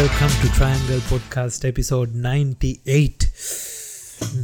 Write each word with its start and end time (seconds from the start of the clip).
welcome 0.00 0.34
to 0.42 0.48
Triangle 0.56 1.00
Podcast 1.08 1.62
episode 1.70 2.10
98 2.26 3.24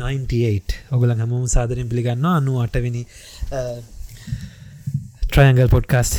98 0.00 0.74
ඔගලන් 0.94 1.20
හමුම් 1.22 1.44
සාදරින් 1.52 1.86
පිළිගන්න 1.92 2.26
අනු 2.30 2.54
අටවිනි 2.64 3.02
triangle 5.22 5.70
podcast 5.74 6.16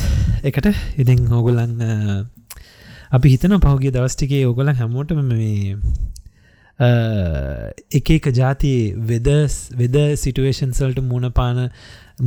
එකට. 0.50 0.66
ඉතින් 1.02 1.20
ඕගොලන් 1.38 1.74
අපි 3.18 3.32
හිතන 3.34 3.56
පහුගේ 3.66 3.94
දවස්ටිකේ 3.96 4.42
ඕගොලන් 4.50 4.72
හැමෝටම 4.80 5.20
මේ 5.32 5.76
එක 7.98 8.10
එක 8.18 8.28
ජාති 8.42 8.74
වෙදස් 9.10 9.58
වෙද 9.82 9.98
සිටුවේෂන්සල්ට 10.24 10.98
මුණපාන 11.12 11.60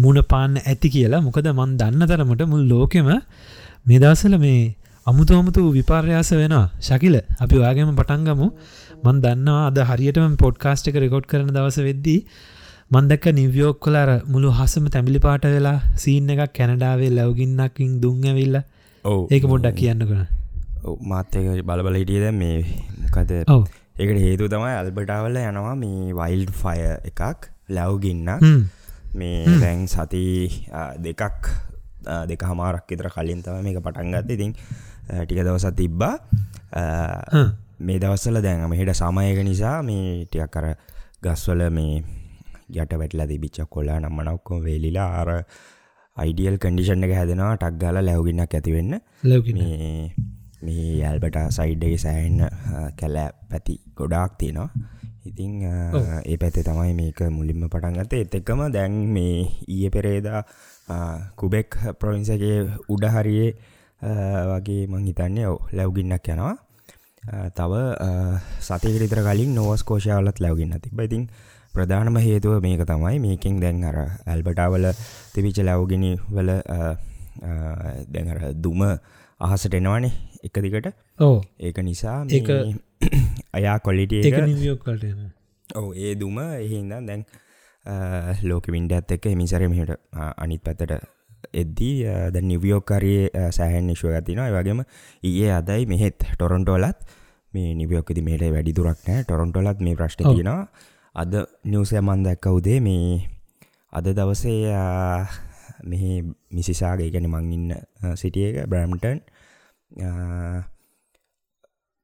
මුණපාන්න 0.05 0.61
ඇති 0.63 0.93
කියලා. 0.97 1.25
මොකද 1.27 1.49
මන් 1.57 1.73
දන්න 1.81 2.11
තරමට 2.11 2.51
මුල් 2.53 2.63
ලෝකෙම 2.73 3.11
මේ 3.11 3.99
දවසල 4.05 4.37
මේ 4.45 4.61
අමුතු 5.11 5.33
අමුතු 5.35 5.61
විපාර්යාස 5.71 6.29
වෙන 6.39 6.55
ශකිල 6.81 7.15
අපි 7.39 7.57
වාගේම 7.61 7.91
පටන්ගමු 7.93 8.47
මන් 9.03 9.17
දන්නවා 9.23 9.61
අද 9.65 9.77
හරියටම 9.89 10.33
පොඩ්කාස්ට් 10.37 10.89
එක 10.89 10.97
රෙකෝඩ් 11.03 11.25
කරන 11.31 11.49
දවස 11.49 11.77
වෙද්දී 11.87 12.19
මන්දක්ක 12.91 13.25
නිවියෝක් 13.33 13.77
කොලාර 13.79 14.09
මුළු 14.25 14.49
හසම 14.51 14.85
තැමිලි 14.87 15.19
පාට 15.19 15.47
වෙලා 15.47 15.77
සීන් 15.95 16.29
එකක් 16.33 16.53
කැනඩාවේ 16.57 17.09
ලැවගින්නකින් 17.11 17.91
දුංඇවිල්ල 18.03 18.57
ඒක 19.35 19.45
පොඩ්ඩක් 19.45 19.79
කියන්න 19.79 20.03
කන 20.03 20.21
මාත්‍යක 21.05 21.47
බලබල 21.63 21.97
හිටියද 22.01 22.27
මේ 22.35 22.59
මොකද 23.01 23.33
ඒකට 23.33 24.19
හේතු 24.19 24.49
තමයි 24.49 24.75
අල්බටාවල 24.75 25.41
යනවා 25.41 25.75
මේ 25.77 26.13
වයිල්් 26.13 26.45
ෆය 26.55 26.77
එකක් 27.09 27.49
ලැව්ගින්න 27.69 28.31
මේ 29.15 29.57
දැන් 29.57 29.83
සති 29.87 30.23
දෙකක් 30.99 31.51
දෙක 32.27 32.43
හමාරක් 32.43 32.87
විතර 32.87 33.09
කලින් 33.09 33.41
තම 33.41 33.59
මේක 33.61 33.79
පටන්ගත්ත 33.79 34.31
ඉතින් 34.35 34.55
ටික 35.19 35.39
දවසත් 35.39 35.75
තිබ්බා. 35.75 36.15
මේ 37.79 37.99
දවස්සල 37.99 38.41
දැන් 38.41 38.65
මෙහිට 38.69 38.93
සමයක 38.95 39.39
නිසා 39.43 39.77
මේ 39.83 40.25
ටියක් 40.25 40.49
කර 40.49 40.67
ගස්වල 41.23 41.61
මේ 41.71 42.03
යට 42.73 42.93
වැටලා 42.95 43.27
තිබිච්චක් 43.27 43.69
කොල්ලා 43.69 43.99
නම්මන 43.99 44.27
ඔක්කොම 44.29 44.63
වේලිලා 44.63 45.07
ආර 45.19 45.31
අයිඩියල් 46.17 46.57
කඩිෂන් 46.57 47.03
එක 47.03 47.13
හැදෙනවා. 47.15 47.57
ටක් 47.57 47.79
ගාල 47.79 47.97
ලැවගින්නක් 48.01 48.53
ඇතිවෙන්න 48.53 48.93
ලැවකින 49.23 49.57
මේ 50.61 51.03
ඇල්බට 51.03 51.37
සයිඩ්ඩගේ 51.51 51.97
සෑහන්න 51.97 52.39
කැලෑ 52.97 53.31
පැති 53.49 53.75
ගොඩාක් 53.95 54.37
තියෙනවා. 54.37 54.69
ඉතිං 55.25 55.61
ඒ 55.63 56.37
පැත්තේ 56.37 56.63
තමයි 56.63 56.93
මේක 56.93 57.19
මුලින්ම 57.31 57.65
පටන්ගත 57.67 58.13
එත් 58.15 58.35
එක්කම 58.35 58.61
දැන් 58.71 58.93
මේ 59.13 59.35
ඊය 59.67 59.89
පෙරේදා 59.89 60.41
කුබෙක් 61.35 61.77
ප්‍රවින්සගේ 61.99 62.57
උඩ 62.89 63.05
හරියේ 63.07 63.49
අ, 63.51 63.59
වගේ 64.01 64.87
මං 64.87 65.05
හිතන්නේ 65.07 65.47
ඔව 65.47 65.59
ලැව්ගින්නක් 65.71 66.27
යනවා. 66.27 66.55
තව 67.51 67.73
සතිකරිතර 68.61 69.21
කලින් 69.23 69.55
නොවස් 69.55 69.83
කෝෂාවලත් 69.83 70.39
ලැවගින්න 70.39 70.79
තිබ 70.81 70.99
ඉතින් 71.01 71.27
ප්‍රධානම 71.73 72.17
හේතුව 72.19 72.61
මේක 72.61 72.81
තමයි. 72.83 73.19
මේකින් 73.19 73.59
දැන් 73.59 73.83
අර 73.83 73.97
ඇල්බටාවල 74.25 74.85
තිවිච 75.33 75.57
ලැවගෙන 75.61 76.05
වල 76.29 76.49
අ, 76.49 76.79
අ, 77.41 77.51
දැන් 78.07 78.27
අර 78.29 78.39
දුම 78.55 78.81
අහසට 79.41 79.73
එනවානේ 79.73 80.11
එක 80.43 80.57
දිකට 80.59 80.87
ඕ 81.19 81.37
ඒක 81.59 81.77
නිසා 81.81 82.17
මේ 82.25 82.73
අයා 83.57 83.77
කොලිට 83.79 84.11
එක 84.13 84.25
නිවියෝක්කල්ට 84.47 85.05
ඔව 85.75 85.93
ඒ 85.97 86.11
දුම 86.15 86.37
එහින්ද 86.39 86.93
දැන් 87.03 87.23
ලෝක 88.43 88.67
වින්ඩ 88.67 88.91
ඇත් 88.93 89.11
එක්ක 89.11 89.25
මිසර 89.35 89.65
මෙහට 89.67 89.95
අනිත් 90.37 90.61
පැතට 90.61 90.93
එද්දී 91.53 91.95
ද 92.29 92.41
නිවියෝකරයේ 92.43 93.29
සෑහන් 93.51 93.87
නිශ්ව 93.87 94.09
ඇතිනවා 94.11 94.49
වගේම 94.53 94.83
ඒ 95.23 95.51
අදයි 95.51 95.85
මෙහෙත් 95.85 96.17
ටොරොන්ටෝලත් 96.31 96.97
මේ 97.53 97.73
නිවියෝකති 97.75 98.21
මේට 98.21 98.43
වැඩිදුරක් 98.49 98.99
නෑ 99.07 99.23
ටොරොන්ටොලත් 99.23 99.79
මේ 99.79 99.95
ප්‍රශ්ට. 99.95 100.21
තියෙනවා. 100.25 100.67
අද 101.15 101.33
නිවසය 101.65 101.99
මන් 101.99 102.23
දැක්ක 102.23 102.45
උදේ 102.49 102.79
මේ 102.79 103.27
අද 103.93 104.05
දවසේ 104.09 104.75
මෙහි 105.83 106.11
මිසිසාගේ 106.51 107.09
ගැන 107.09 107.27
මංඉන්න 107.27 107.73
සිටිය 108.15 108.45
එක 108.51 108.67
බ්‍රම්ටන් 108.67 109.19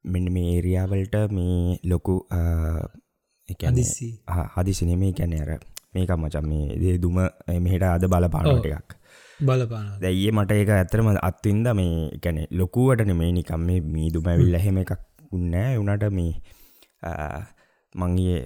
මෙන්න 0.05 0.27
මේ 0.31 0.51
ඒරියාවල්ට 0.53 1.15
මේ 1.31 1.79
ලොකු 1.83 2.15
ආ, 2.29 2.81
ඒ 3.49 3.53
කියන්නේ 3.53 3.71
අදිස්සි 3.73 4.07
හ- 4.27 4.49
හදිසිනෙමේ 4.55 5.11
කැන 5.13 5.33
අර 5.37 5.51
මේක 5.93 6.11
මචන් 6.13 6.45
මේ 6.45 6.77
දේ 6.77 6.97
දුම 6.97 7.17
මෙහිට 7.59 7.83
අද 7.85 8.07
බලපානට 8.07 8.47
ඔව්. 8.49 8.65
එකක් 8.67 8.96
බලපාන 9.39 9.89
දැයියේ 10.01 10.31
මට 10.31 10.51
ඒක 10.53 10.69
ඇතරම 10.75 11.09
අත්වින්ද 11.21 11.67
මේ 11.79 12.09
ගැන 12.23 12.39
ලොකුවට 12.51 13.05
මේ 13.13 13.31
නිකම් 13.31 13.61
මේ 13.61 13.81
මීදුම 13.95 14.29
ඇවිල්ල 14.31 14.57
එහෙම 14.59 14.79
එකක් 14.83 14.93
උන්නෑ 15.31 15.77
උනට 15.77 16.05
මේ 16.11 16.31
මංගේ 17.95 18.39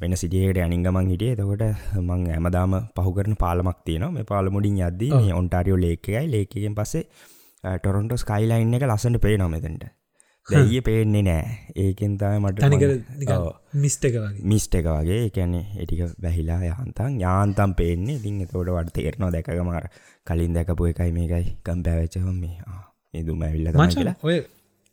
වෙන 0.00 0.16
සිටියට 0.16 0.58
අනිංගමන් 0.58 1.12
හිටිය. 1.12 1.32
එතකොට 1.32 1.62
මං 2.00 2.26
ඇමදාම 2.30 2.74
පහුකරන 2.96 3.36
පාලමක් 3.36 3.78
තියන 3.84 4.06
මේ 4.12 4.24
පාලමුඩින් 4.24 4.82
යද්දී 4.82 5.12
මේ 5.16 5.38
ඔන්ටාරියෝ 5.40 5.80
ලේකයි 5.80 6.24
ලේකෙන් 6.30 6.74
පස්සේ 6.74 7.04
ටොරොන්ටෝ 7.76 8.18
ස්කයිලයින් 8.18 8.74
එක 8.74 8.86
ලසට 8.88 9.22
පේ 9.22 9.36
නොමතට 9.36 9.86
දැයිය 10.48 10.80
පේන්නේ 10.82 11.22
නෑ. 11.22 11.46
ඒකෙන් 11.76 12.12
තම 12.18 12.42
මට. 12.42 12.60
මිස්ට 13.76 14.04
එක 14.04 14.14
වගේ. 14.16 14.42
මිස්ට 14.44 14.74
එක 14.74 14.86
වගේ. 14.88 15.18
එකැනෙ 15.28 15.60
එටික 15.76 16.02
වැහිලා 16.22 16.60
යහන්තන් 16.64 17.20
යාන්තම් 17.20 17.74
පේන්නේ. 17.76 18.16
ඉතින් 18.16 18.40
එතෝට 18.42 18.70
වට 18.70 18.94
තේරනවා 18.94 19.30
දැකගමාර 19.32 19.88
කලින් 20.26 20.54
දැකපු 20.54 20.86
එකයි 20.92 21.12
මේකයි 21.12 21.56
කම් 21.62 21.82
පැවච්චහම 21.82 22.36
මේ 22.36 22.56
ආ, 22.66 22.82
මේ 23.14 23.22
දුම 23.22 23.42
ඇවිල්ල 23.42 23.68
මචන් 23.74 23.96
කියලා. 23.96 24.14
ඔය 24.22 24.38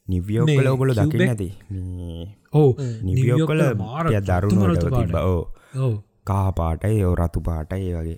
නිවියෝ 0.07 0.45
කල 0.49 0.67
ඔගොල 0.67 0.91
ඇති 0.95 1.49
මේ 1.69 2.25
ඕ 2.53 2.69
නිවියෝ 3.03 3.47
කල 3.47 3.61
මාර 3.77 4.05
දරුණු 4.23 4.67
රතු 4.71 4.89
තිබ 4.91 5.15
ඕ 5.21 5.41
ඕ 5.79 5.93
කා 6.25 6.51
පාටයි 6.53 7.03
ඕ 7.03 7.15
රතු 7.15 7.41
පාටයි 7.41 7.93
වගේ 7.93 8.17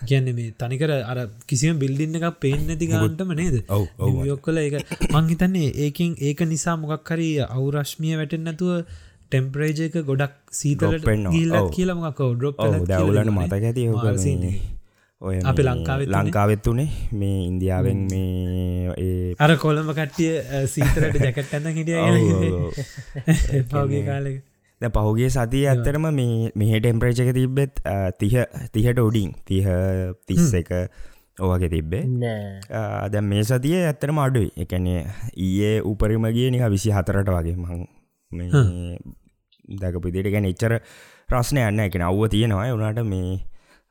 කියන්න 0.00 0.28
මේ 0.34 0.52
තනිකර 0.52 0.90
අර 1.04 1.18
කිසිම 1.46 1.78
බිල්ඩින්න 1.78 2.18
එකක් 2.18 2.38
පේෙන් 2.40 2.62
නැති 2.68 2.86
ගන්ටම 2.86 3.32
නේද? 3.34 3.56
යොක්කල 4.26 4.60
එක 4.62 4.76
මංහිතන්නේ 5.10 5.72
ඒකින් 5.84 6.14
ඒක 6.20 6.40
නිසා 6.46 6.76
මොකක් 6.76 7.10
හරි 7.10 7.28
අවුරශ්මිය 7.46 8.14
වැටෙන් 8.16 8.46
නැතුව 8.46 8.86
ටෙම්පරේජක 9.26 9.98
ගොඩක් 10.06 10.34
සීතලට. 10.52 11.04
ගිල්ලක්. 11.34 11.68
කියලමක් 11.74 12.22
ඩොප් 12.38 12.56
දැවුලන 12.86 13.34
මතක 13.34 13.62
ඇති 13.64 13.90
ඔය 15.20 15.36
අපි 15.42 15.62
මේ 15.64 16.06
ලංකාවෙත් 16.14 16.66
වනේ 16.66 16.88
මේ 17.12 17.38
ඉන්දියාවෙන් 17.50 18.00
මේ 18.10 18.92
ඒ 18.96 19.34
අර 19.38 19.52
කොළඹ 19.58 19.90
කට්ටිය 19.92 20.34
සීතරට 20.68 21.16
ජැකට් 21.20 21.54
ඇඳ 21.54 21.72
ඔව්, 22.00 22.18
හිටිය. 22.22 23.64
පගේ 23.70 24.02
කාලෙක 24.08 24.36
ද 24.80 24.88
පහුගේ 24.94 25.28
සතිය 25.32 25.64
ඇත්තරම 25.68 26.06
මේ 26.12 26.52
මෙහ 26.54 26.72
ටෙම්පරේචක 26.76 27.30
තිබ්බෙත් 27.36 27.80
තිහ 28.20 28.34
තිහට 28.72 28.98
උඩින් 29.00 29.30
තිහ 29.48 29.64
තිස්ස 30.28 30.52
එක 30.60 30.70
ඕවගේ 31.40 31.70
තිබ්බේ. 31.74 32.04
නෑ. 32.04 33.08
දැ 33.12 33.22
මේ 33.30 33.44
සතිය 33.44 33.76
ඇත්තරම 33.80 34.20
අඩුයි. 34.20 34.50
එකනේ 34.56 35.02
ඊයේ 35.36 35.80
උපරිම 35.90 36.28
ගිය 36.36 36.50
නික 36.52 36.64
විසි 36.74 36.92
හතරට 36.92 37.32
වගේ 37.36 37.56
මං 37.56 37.86
දැකපිදිට 39.80 40.30
ගැන 40.34 40.48
එච්චර 40.52 40.78
රස්නය 41.32 41.60
යන්න 41.64 41.84
එකන 41.88 42.06
අව්ව 42.10 42.28
තියෙනවා. 42.36 42.68
උනාට 42.76 43.00
මේ 43.12 43.40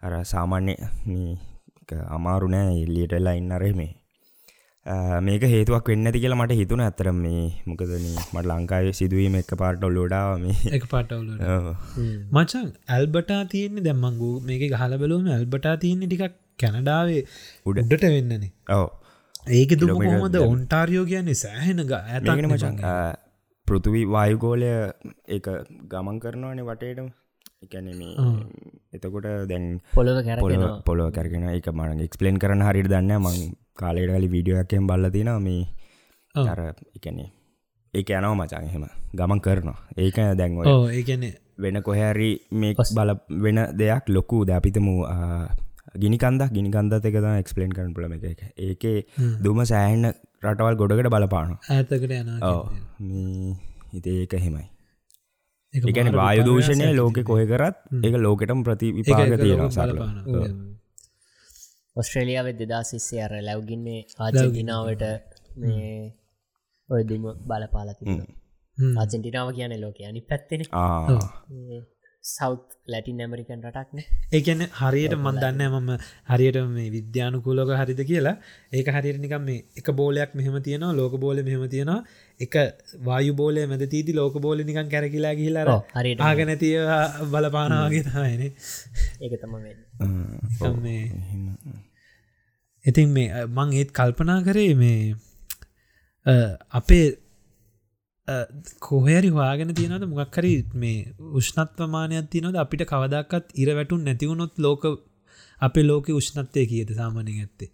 අර 0.06 0.22
සාමාන්‍ය 0.34 0.76
මේ 1.10 1.34
එක 1.82 1.98
අමාරු 2.18 2.48
නෑ. 2.56 2.78
එල්ලියටලා 2.86 3.38
ඉන්න 3.42 3.56
අරේ 3.58 3.74
මේ 3.74 3.92
මේක 4.86 5.44
හේතුවක් 5.44 5.88
වෙන්න 5.90 6.08
ඇති 6.08 6.20
කියලා 6.20 6.40
මට 6.40 6.58
හිතුන 6.60 6.82
ඇතර 6.86 7.08
මේ 7.14 7.46
මොකද 7.66 7.94
මට 7.94 8.46
ලංකාවේ 8.46 8.94
සිදුවීම 8.94 9.36
එක 9.36 9.54
පාට 9.62 9.84
ඔල්ලෝඩාව 9.84 10.34
මේ. 10.40 10.58
එක 10.72 10.86
පාටවුල. 10.92 11.32
මචන් 12.32 12.68
ඇල්බටා 12.88 13.42
තියෙන්නේ 13.54 13.86
දැම්මංගු 13.88 14.30
මේක 14.50 14.66
ගහල 14.74 14.94
බලුවම 15.04 15.32
ඇල්බටා 15.38 15.76
තියන්නේ 15.78 16.10
ටිකක් 16.12 16.38
කැනඩාවේ 16.60 17.22
උඩ. 17.66 17.82
උඩට 17.84 18.06
වෙන්නනේ. 18.08 18.52
ඔව. 18.70 18.88
ඒක 19.50 19.72
දුම 19.72 19.90
කිලෝමීටර් 19.90 20.18
කොහොමද? 20.18 20.38
ඔන්ටාරියෝ 20.48 21.06
කියන්නේ 21.06 21.42
සෑහෙන 21.44 21.86
ඇත 21.92 22.24
මේකන 22.24 22.50
මචන් 22.50 22.76
පෘතුවී 23.68 24.06
වායුගෝලය 24.08 24.72
එක 25.36 25.48
ගමන් 25.92 26.18
කරනවානේ 26.24 26.68
වටේටම 26.68 27.08
එකැන 27.64 27.88
මේ 28.00 28.16
එතකොට 28.94 29.28
දැන් 29.50 29.66
පොල 29.94 30.10
කැරෙනවා 30.20 30.82
පොලොව 30.82 31.12
කැරගෙන 31.12 31.48
එක 31.50 31.70
මන 31.72 32.04
එක්ස්පලේන් 32.06 32.38
කරන 32.40 32.62
හරිට 32.62 32.90
දන්න 32.90 33.16
මං 33.20 33.56
කාලෙට 33.76 34.12
කලි 34.12 34.30
වීඩියෝකෙන් 34.30 34.88
බල්ලතින 34.88 35.32
මේ. 35.40 35.64
අර 36.36 36.60
එකනේ 36.98 37.30
ඒක 37.94 38.10
යනව 38.12 38.36
මචන් 38.36 38.64
එහෙම. 38.64 38.86
ගමන් 39.14 39.42
කරනවා. 39.42 39.78
ඒක 39.98 40.18
දැන්ව 40.40 40.66
ඕ 40.66 40.88
ඒකන්නේ 40.90 41.34
වෙන 41.58 41.82
කොහැරි 41.82 42.32
මේ 42.54 42.76
බල 42.92 43.14
වෙන 43.44 43.60
දෙයක් 43.74 44.10
ලොකු 44.10 44.44
ද 44.46 44.52
අපිතම 44.52 44.88
ගිනිකන්ද 45.96 46.42
ගිනිකන්දත 46.52 47.10
එක 47.10 47.16
එක්ස්පලේන් 47.16 47.76
කරන 47.78 47.94
පුලම 47.94 48.14
එක. 48.14 48.42
ඒකේ 48.58 49.06
දුම 49.42 49.64
සෑහන්න 49.66 50.12
රටවල් 50.44 50.76
ගොඩකට 50.76 51.10
බලපාන 51.10 51.58
ඇතකට 51.70 52.12
යන 52.12 53.56
හිතේ 53.94 54.22
ඒක 54.24 54.34
හෙමයි 54.38 54.66
එකන 55.84 56.12
වායුදූෂණය 56.14 56.88
ලෝක 56.94 57.18
කොය 57.24 57.46
කරත් 57.48 57.78
ඒක 58.04 58.16
ලෝකටම 58.18 58.60
ප්‍රති 58.64 58.92
විපාග 58.92 59.34
තියෙන 59.42 59.66
සරල 59.70 60.00
ඔස්ට්‍රේලියාව 61.96 62.48
දෙදා 62.62 62.84
සිස්සේ 62.84 63.24
අර 63.26 63.34
ලැව්ගින්නේ 63.42 64.02
ආජදිනාවට 64.20 65.04
මේ 65.58 65.90
ඔය 66.90 67.02
දෙම 67.10 67.26
බලපාලති 67.50 68.06
හ්ම්. 68.08 68.96
අජෙන්ටිනාව 68.98 69.50
කියන 69.58 69.76
ලෝක 69.82 70.00
අනි 70.10 70.22
පැත්තෙන 70.30 70.62
සෞත් 72.24 72.64
ලැටින් 72.88 73.22
ඇමරිකන් 73.22 73.62
රටක්න 73.62 74.00
ඒකැන 74.34 74.62
හරියට 74.80 75.16
මන් 75.18 75.36
දන්න 75.44 75.74
මම 75.74 75.90
හරියට 76.30 76.58
මේ 76.70 76.90
විද්‍යානුකූලක 76.90 77.72
හරිද 77.82 78.02
කියලා. 78.12 78.36
ඒක 78.74 78.88
හරියට 78.96 79.20
නිකම් 79.24 79.44
මේ 79.50 79.60
එක 79.80 79.88
බෝලයක් 80.00 80.32
මෙහම 80.40 80.56
තියෙනවා 80.68 80.94
ලෝක 80.94 81.14
බෝල 81.18 81.44
මෙහම 81.50 81.64
තියෙනවා 81.70 82.00
එක 82.40 82.56
වායු 83.02 83.34
බෝලය 83.34 83.66
මැද 83.66 83.84
තීති 83.88 84.14
ලෝක 84.14 84.38
බෝල 84.42 84.64
නිකන් 84.64 84.90
කැරකිලා 84.90 85.34
ගිහිලාර 85.34 85.68
හරියට 85.94 86.22
ආගනැතිය 86.22 86.76
බලපානවාගේ 87.32 88.04
තමයින 88.06 88.42
ඒක 88.44 89.34
තම 89.42 89.54
වෙන්න. 89.58 89.80
මේ 90.82 91.04
ඉතින් 92.86 93.10
මේ 93.10 93.46
මං 93.48 93.70
ඒත් 93.74 93.92
කල්පනා 93.92 94.40
කරේ 94.44 94.74
මේ 94.76 95.16
අපේ 96.72 97.06
කොහරි 98.82 99.32
වාගෙන 99.32 99.74
තියනද 99.74 100.06
මොක්කරි 100.12 100.54
මේ 100.76 101.00
උෂ්නත්වමානයක් 101.40 102.30
තියනොද 102.30 102.56
අපිට 102.58 102.86
කවදක්කත් 102.92 103.56
ඉර 103.56 103.76
වැටුන් 103.76 104.04
නැතිවුණොත් 104.04 104.54
ලෝක 104.60 104.86
අපේ 105.62 105.84
ලෝක 105.84 106.10
උෂ්නත්වය 106.12 106.66
කියද 106.72 106.96
සාමානය 106.96 107.36
ඇත්තේ 107.38 107.72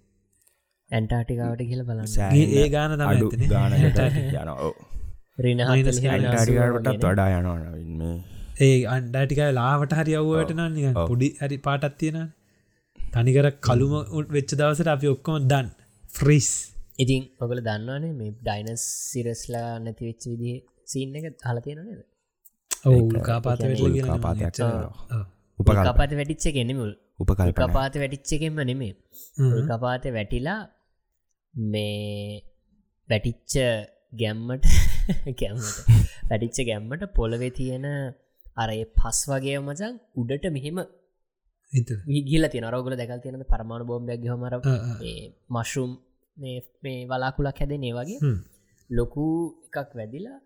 ඇන්ටාටිකාවට 0.91 1.63
කියල 1.69 1.83
බලන්න. 1.83 2.07
ඒ 2.33 2.45
ඒ 2.59 2.67
ගාන 2.69 3.01
අඩු. 3.05 3.29
ගාන 3.49 3.77
යන 3.77 3.85
රින 5.45 5.63
ඇන්ටාඩිකාටත් 5.63 6.91
වඩා 7.05 7.29
යනවන 7.37 7.95
මේ. 7.99 8.17
ඒ 8.59 8.77
අන්ඩාටිකයි 8.95 9.49
ලාවට 9.59 9.95
හරි 9.99 10.17
අව්වට 10.19 10.51
ඔව්. 10.57 11.07
පොඩි 11.09 11.29
හරි 11.39 11.57
පාටත් 11.67 11.95
තියෙන 12.01 12.19
තනිකර 12.97 13.47
කළුම 13.67 13.93
උත් 14.19 14.27
වෙච්ච 14.35 14.51
දවසට 14.59 14.91
අපි 14.95 15.11
ඔක්කොම 15.13 15.47
දන් 15.51 15.71
ෆ්‍රීස් 16.09 16.49
ඉතින් 16.99 17.23
ඔගල 17.43 17.61
දන්නවනේ 17.67 18.13
මේ 18.19 18.31
ඩයිනස් 18.39 18.83
සිරස්ලා 19.11 19.69
නැති 19.85 20.09
වෙච්ච 20.09 20.23
විදි 20.31 20.53
සීන් 20.85 21.15
එක 21.19 21.25
හල 21.47 21.57
තියෙන 21.65 21.79
නද? 21.85 22.01
ඔවු 22.85 22.99
කාපාත 23.21 23.63
උල්කාපාතයක් 23.87 24.61
උපකල් 25.59 25.81
කපාත 25.87 26.11
වැටිච්ච 26.19 26.45
ගෙනෙමුල් 26.57 26.91
උපකල්පන. 27.19 27.57
කපාත 27.61 27.93
වැටිච්චකෙන්ම 28.01 28.61
නෙමේ 28.69 28.93
කපාත 29.69 30.05
වැටිලා 30.17 30.59
මේ 31.53 32.43
වැටිච්ච 33.09 33.53
ගැම්මට 34.13 34.65
ගැම්මට 35.39 35.77
වැටිච්ච 36.29 36.59
ගැම්මට 36.67 37.03
පොළවෙ 37.15 37.49
තියෙන 37.51 37.85
අරය 38.57 38.79
පස් 38.93 39.19
වගේ 39.29 39.57
මචන් 39.59 39.95
උඩට 40.15 40.45
මෙහෙම 40.49 40.79
ගිල 42.25 42.45
තිය 42.47 42.63
රෝගල 42.67 42.95
දැකල් 42.95 43.21
තියෙන 43.23 43.43
පරමාණු 43.45 43.85
බෝම්බයක් 43.85 44.23
හමර 44.25 44.55
මශරුම් 45.49 45.91
මේ 46.37 46.97
වලාකුලක් 47.05 47.59
හැදනේ 47.59 47.93
වගේ 47.93 48.19
ලොකු 48.89 49.25
එකක් 49.67 49.91
වැදිලා 49.93 50.39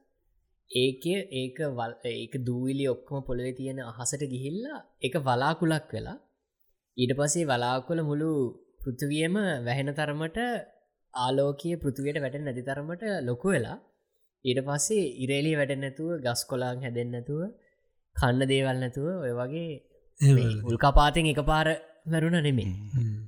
ඒක 0.71 1.03
ඒක 1.33 1.57
වල් 1.71 1.93
ඒක 2.13 2.33
දූවිලි 2.45 2.85
ඔක්කොම 2.87 3.25
පොළොවෙ 3.27 3.51
තියෙන 3.53 3.79
අහසට 3.81 4.23
ගිහිල්ලා 4.33 4.79
එක 5.01 5.15
වලාකුලක් 5.19 5.89
වෙලා 5.93 6.17
ඊට 6.97 7.13
පසේ 7.13 7.45
වලාකුල 7.45 7.99
මුළු 8.01 8.31
පෘථවියම 8.79 9.35
වැහෙන 9.65 9.89
තරමට 9.93 10.39
ආලෝකය 11.15 11.75
පෘතිවයට 11.77 12.21
වැට 12.21 12.37
නැති 12.39 12.63
තරමට 12.63 13.03
ලොකු 13.21 13.47
වෙලා 13.49 13.77
ඊට 14.45 14.59
පස්සේ 14.61 15.05
ඉරේලි 15.23 15.51
වැඩ 15.55 15.73
නැතුව 15.77 16.11
ගස් 16.19 16.41
කොලාං 16.45 16.77
හැදෙන් 16.79 17.09
නැතුව 17.11 17.41
කන්න 18.15 18.41
දේවල් 18.45 18.77
නැතුව 18.77 19.07
ඔය 19.17 19.33
වගේ 19.33 19.69
උල්කපාතෙන් 20.65 21.27
එක 21.27 21.41
පාර 21.43 21.67
වැරුණ 22.05 22.39
නෙමේ 22.39 22.69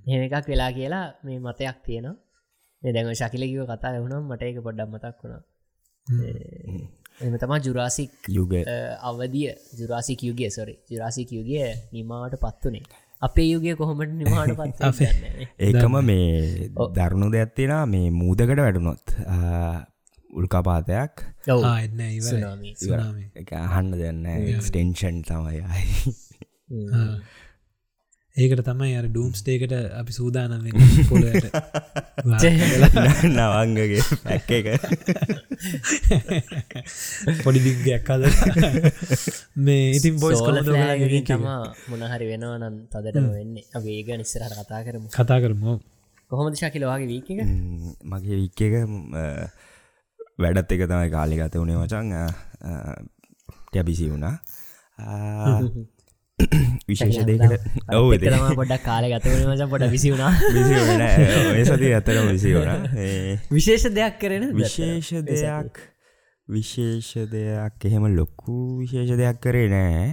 එහෙම 0.06 0.22
එකක් 0.28 0.48
වෙලා 0.48 0.72
කියලා 0.72 1.06
මේ 1.24 1.40
මතයක් 1.40 1.78
තියෙනවා. 1.86 2.16
මේ 2.84 2.92
දැඟ 2.94 3.14
ශකිලකිව 3.14 3.64
කතා 3.66 3.94
වුණම් 3.96 4.24
මට 4.26 4.44
එක 4.44 4.60
පොඩ්ඩම් 4.60 4.90
මතක් 4.94 5.16
වුණා. 5.22 5.44
එම 7.20 7.34
තමා 7.36 7.60
ජුරාසික් 7.60 8.12
යුග 8.30 8.54
අවදිය 9.02 9.50
ජුරාසික 9.74 10.20
යුගේ 10.22 10.50
සොරි 10.50 10.76
ජුරාසික 10.90 11.30
යුගේ 11.32 11.70
නිමාට 11.92 12.36
පත්වනේ 12.36 12.86
අපේ 13.22 13.48
යුගේ 13.52 13.76
කොහොමට 13.76 14.12
නිමාට 14.14 14.54
පත් 14.56 14.80
ඒකම 15.60 15.96
මේ 16.06 16.70
දරුණු 16.98 17.30
දෙයක්ත්තිෙන 17.32 17.74
මේ 17.90 18.12
මූදකට 18.12 18.60
වැටුනොත් 18.60 19.16
උල්කාපාතයක්. 20.34 21.24
අහන්න 23.66 23.92
දෙන්න 23.98 24.26
එක්ස්ටෙන්ෂන් 24.28 25.22
තමයි 25.24 25.62
ඒකට 28.38 28.62
තමයි 28.62 28.94
අර 28.94 29.06
ඩූම්ස්ටේකට 29.08 29.74
අපි 29.94 30.14
සූදානම් 30.14 30.66
පොලට 31.10 31.48
නවංගගේ 33.28 34.04
ඇක්ක 34.28 34.52
එක. 34.52 34.68
පොඩි 37.42 37.64
දිගයක් 37.66 38.08
අද. 38.08 38.28
මේ 39.60 39.90
ඉතින් 39.92 40.22
බොයිස් 40.22 40.38
සෝල 40.38 40.62
කොල 40.62 40.62
තම 40.62 41.48
මොනහරි 41.90 42.30
වෙනවනන් 42.32 42.78
තදට 42.88 43.26
වෙන්න 43.28 43.58
වේග 43.84 44.14
නිස්සරට 44.16 44.54
කතා 44.56 44.82
කරමු. 44.84 45.10
කතා 45.10 45.40
කරමු. 45.42 45.80
කොහොමද 46.32 46.56
ශකිලවාගේ 46.56 47.10
වීක 47.10 47.34
එක? 47.34 47.42
මගේ 48.06 48.38
වික්ක 48.38 48.60
එක 48.62 48.74
වැඩත් 50.38 50.72
එක 50.72 50.86
තමයි 50.86 51.10
කාලි 51.10 51.36
ගත 51.38 51.54
වුණේ 51.58 51.78
මචන් 51.78 52.14
ටැබිසි 53.68 54.10
වුණා 54.10 54.36
විශේෂ 56.88 57.26
දෙකට 57.26 57.54
ඔව 57.92 58.12
පොඩක් 58.56 58.84
කාල 58.84 59.06
ගතවන 59.10 59.48
මස 59.50 59.64
පොඩ 59.70 59.86
විසි 59.90 60.12
වුණා. 60.12 60.34
ඔය 61.52 61.64
සති 61.66 61.90
ඇතර 61.92 62.20
විසි 62.28 62.54
වුණ. 62.54 62.92
විශේෂ 63.52 63.88
දෙයක් 63.92 64.16
කරන 64.22 64.46
විශේෂ 64.60 65.10
දෙයක්. 65.24 65.82
විශේෂ 66.48 67.10
දෙයක්. 67.28 67.76
එහෙම 67.84 68.06
ලොක්කු 68.14 68.60
විශේෂ 68.80 69.18
දෙයක් 69.18 69.42
කරේ 69.42 69.68
නෑ. 69.68 70.06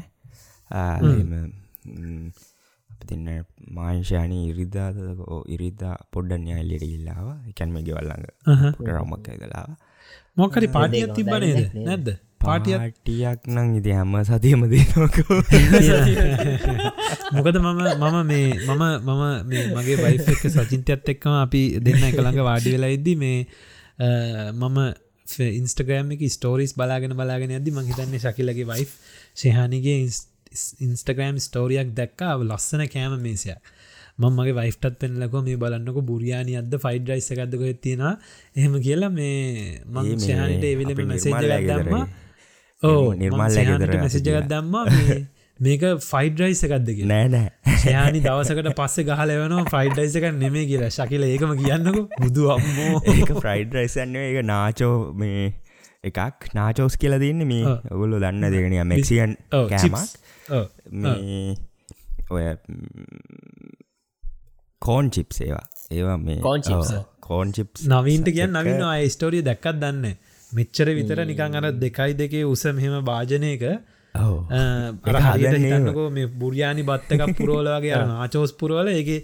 තින්න 3.05 3.29
මාංශානී 3.71 4.45
ඉරිදාද 4.49 4.97
ඉරිදා 5.49 5.97
පොඩ්ඩන් 6.11 6.47
යාල්ලට 6.49 6.85
ඉල්ලාව 6.89 7.27
එකැන්ම 7.51 7.77
ගෙවල්ලඟ 7.85 8.25
රොමක් 8.89 9.29
කලාව 9.29 9.75
මොකරි 10.37 10.69
පාටියක් 10.69 11.13
තිබනේද 11.13 11.77
නැද්ද 11.79 12.09
පාටියක්? 12.45 13.47
නං 13.49 13.69
ඉති 13.79 13.93
හැම 13.93 14.17
සතියම 14.23 14.67
දනක 14.67 15.17
මොකද 17.35 17.57
මම 17.59 17.81
මම 17.95 18.17
මේ 18.25 18.49
මම 18.69 18.83
මම 19.01 19.23
මේ 19.47 19.65
මගේ 19.71 19.97
වයිෆ 19.99 20.29
එක 20.29 20.45
සචින්තයත් 20.49 21.09
එක්කම 21.09 21.35
අපි 21.37 21.63
දෙන්න 21.81 22.05
එක 22.05 22.17
ළඟ 22.17 22.43
වාඩි 22.43 22.75
වෙලා 22.75 22.93
ඉද්දි 22.93 23.17
මේ 23.17 23.41
මම 24.53 24.79
ඉන්ස්ටග්‍රෑම් 25.53 26.13
එක 26.13 26.23
ස්ටෝරිස් 26.31 26.75
බලාගෙන 26.75 27.17
බලාගෙන 27.17 27.53
ඇදදි 27.53 27.73
මහිතන්නේ 27.73 28.21
ශකිලගේ 28.21 28.67
වයි් 28.67 28.87
ශහානිගේ 29.37 29.99
ඉන්ස්ටග්‍රෑම් 30.81 31.39
ස්ටෝරියක් 31.41 31.95
දැක්කා. 31.95 32.39
ලස්සන 32.41 32.87
කෑම 32.89 33.19
මේසයක්. 33.21 33.73
මං 34.17 34.33
මගේ 34.33 34.55
වයිෆ්ටත් 34.55 34.99
පෙන්ලකො 34.99 35.43
මේ 35.43 35.57
බලන්නක 35.57 35.99
බුරියානි 36.03 36.53
අද 36.57 36.75
ෆයිඩ් 36.79 37.09
රයිස් 37.09 37.29
එකක්දක 37.29 37.65
තියෙන 37.81 38.03
එහෙම 38.57 38.75
කියලා 38.81 39.11
මේ 39.11 39.81
මං 39.87 40.21
ශහනිට 40.21 40.65
එවිලම 40.65 41.01
නිර්මාල් 41.01 41.49
දම්ම 41.63 42.05
නිර්මාල් 43.17 43.57
ලැගෙදර 43.57 43.97
මැසිජගත් 43.97 44.51
දම්ම 44.51 44.75
මේක 45.61 45.85
ෆයිඩ් 46.03 46.41
රයිස් 46.41 46.63
එකක්ද 46.67 46.89
කියලා. 46.91 47.11
නෑ 47.13 47.29
නෑ. 47.29 47.77
ශයානි 47.83 48.21
දවසකට 48.21 48.71
පස්සේ 48.77 49.05
ගහලවනවා 49.05 49.65
ෆයිඩ් 49.71 50.01
යිස 50.01 50.17
එක 50.21 50.27
නෙමේ 50.37 50.65
කියලා. 50.67 50.91
ශකිල 50.91 51.27
ඒකම 51.29 51.55
කියන්නක. 51.61 52.01
බුදු 52.23 52.49
අම්මෝ. 52.51 53.03
ඒක 53.15 53.33
ෆ්‍රයිඩ් 53.39 53.77
රයිසන්නේ 53.79 54.25
ඒක 54.31 54.41
නාචෝ 54.45 54.97
මේ 55.15 55.47
එකක්. 56.05 56.51
නාචෝස් 56.55 56.99
කියලා 56.99 57.21
දන්න 57.23 57.47
මේ. 57.47 57.77
ඔගුල්ලො 57.91 58.21
දන්න 58.21 58.51
දෙගෙන 58.51 58.77
මෙක්සියන් 58.87 59.37
කෑමක්. 59.71 60.19
මේ 61.05 61.55
ඔය 62.31 62.45
කෝන් 64.83 65.11
චිප්ස් 65.11 65.41
ඒවා. 65.41 65.67
ඒවා 65.91 66.19
මේ. 66.19 66.41
කෝන් 67.23 67.53
චිප්ස් 67.53 67.89
නවීන්ට 67.89 68.31
කියන්න 68.33 68.59
නවින්න 68.59 69.11
ස්ටෝරිය 69.11 69.45
දැක්කත් 69.47 69.79
දන්න 69.81 70.17
මෙච්චර 70.55 70.89
විතර 70.99 71.25
නිකං 71.25 71.59
අර 71.61 71.67
දෙකයි 71.79 72.13
දෙකේ 72.15 72.45
උස 72.47 72.65
මෙහෙම 72.73 72.97
භාජනයක 73.05 73.65
අර 73.65 75.17
හරියට 75.19 75.49
හදන්නේ 75.49 75.63
හිතන්නකෝ 75.65 76.09
මේ 76.11 76.29
බුරියානි 76.41 76.83
බත්තක 76.83 77.35
පුරෝලගේ 77.41 77.97
ආචෝස් 77.97 78.55
පුරෝල 78.55 78.91
ඒගේ 78.91 79.21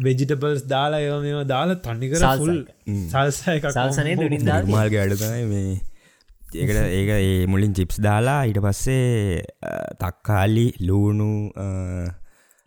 වෙජිටබල්ස් 0.00 0.62
දාලා 0.68 1.00
ඒව 1.00 1.18
මෙම 1.22 1.42
දාලා 1.48 1.80
තනිකර 1.80 2.20
එක. 2.20 2.22
සල්සය. 3.08 3.58
සල්සනය 3.70 4.16
නිර්මාල්ග 4.16 4.96
අඩතයි 4.96 5.44
මේ. 5.52 5.76
ඒකට 6.54 6.78
ඒක 6.90 7.10
ඒ 7.14 7.46
මුලින් 7.46 7.74
චිප්ස් 7.74 8.00
දාලා 8.00 8.38
ඊට 8.44 8.60
පස්සේ 8.62 9.42
තක්කාලි 10.02 10.66
ලූුණු 10.80 11.30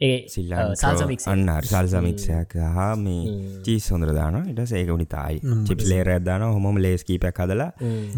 ඒ 0.02 0.20
සිල්ලන් 0.28 0.76
සල්සමික් 0.76 1.26
අන්න 1.28 1.50
සල්සමික්ෂයක් 1.64 2.54
හා 2.74 2.92
මේ 2.98 3.34
චීස් 3.64 3.90
හොඳර 3.92 4.14
දාන 4.14 4.38
ඉට 4.46 4.62
සේක 4.66 4.90
උනි 4.90 5.08
තායි 5.08 5.42
චිප්ස් 5.66 5.90
ලේර 5.90 6.10
ඇදදාන 6.10 6.46
හොම 6.60 6.80
ලේස්කීපැක් 6.80 7.42
හදලා 7.44 7.72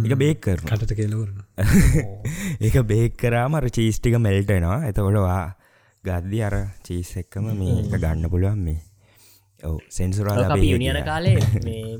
එක 0.04 0.14
බේක් 0.18 0.44
කරන 0.44 0.68
කටට 0.68 0.94
කෙලවරන 0.96 1.42
ඒක 2.66 2.78
බේක් 2.88 3.18
කරාමර 3.18 3.68
චීස්ටික 3.72 4.20
මෙල්ටනවා 4.20 4.78
එතකොටවා 4.86 5.42
ගද්දි 6.04 6.40
අර 6.42 6.56
චීස් 6.82 7.12
එක්කම 7.18 7.52
මේ 7.54 7.74
එක 7.80 7.92
ගන්න 7.94 8.30
පුළුවන් 8.30 8.62
මේ. 8.62 8.80
ඔව 9.64 9.78
සෙන්සුරා 9.90 10.48
අපි 10.48 10.72
යුනියන 10.72 10.98
කාලේ 11.06 11.36
මේ 11.66 12.00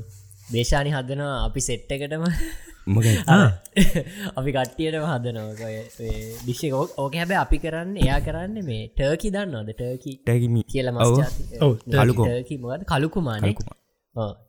දේශානි 0.52 0.90
හදනවා 0.90 1.32
අපි 1.46 1.60
සෙට්ට 1.60 1.92
එකටම. 1.96 2.24
මොක 2.86 3.04
අපි 4.38 4.50
කට්ටියටම 4.52 5.04
හදනෝක 5.10 5.60
දිශ 6.46 6.64
ඕක 6.74 7.14
හැබැ 7.14 7.38
අපි 7.42 7.58
කරන්න 7.58 7.92
එයා 7.98 8.18
කරන්න 8.20 8.56
මේ 8.64 8.88
ටර්කි 8.90 9.30
දන්නවද? 9.30 9.70
ටර්කි 9.74 10.12
ටැගිමි 10.18 10.64
කියල 10.64 10.90
ඔව්, 10.96 11.78
කලුකෝ. 11.92 12.26
මස්ටර්කි 12.26 12.56
කලුකුමානේ. 12.86 13.54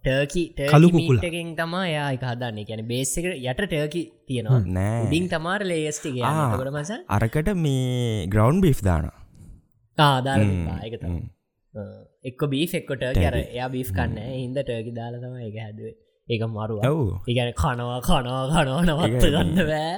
ටර්කි. 0.02 0.44
ටර්කින් 0.54 1.52
තමා 1.56 1.84
එයා 1.88 2.08
එක 2.16 2.24
හදන්නේ. 2.24 2.66
ගැන 2.66 2.86
බේසක 2.88 3.28
යට 3.28 3.62
ටර්කි 3.66 4.02
තියෙනවා. 4.28 4.62
නෑ. 4.70 5.04
ඉඩින් 5.06 5.30
තමාර 5.30 5.62
ලේස්ටි 5.64 6.16
ආ. 6.22 6.48
කොට 6.56 6.74
මස? 6.74 6.92
අරකට 7.10 7.54
මේ 7.58 8.26
ග්‍රවන්් 8.28 8.62
බිෆ් 8.62 8.82
දාන 8.82 9.12
ආදාල 9.98 10.42
ම්, 10.42 10.68
එක. 10.82 10.94
එක්ක 12.24 12.42
බී 12.54 12.66
එක්කොට 12.80 13.04
කර 13.18 13.36
එයා 13.42 13.70
බිෆ් 13.76 13.92
කන්න. 13.98 14.18
හින්ද 14.40 14.58
ටර්කි 14.62 14.92
දාලතම 15.00 15.36
එක 15.50 15.60
හැදුවේ. 15.66 15.96
ඒක 16.28 16.44
මරුව. 16.48 16.80
ඔව්. 16.90 17.04
ඉගැන 17.28 17.54
කනවා 17.62 18.00
කනවා 18.08 18.44
කනවා 18.50 18.82
නවත්ත 18.88 19.24
ඒක 19.24 19.36
ගන්න 19.36 19.70
බෑ. 19.72 19.94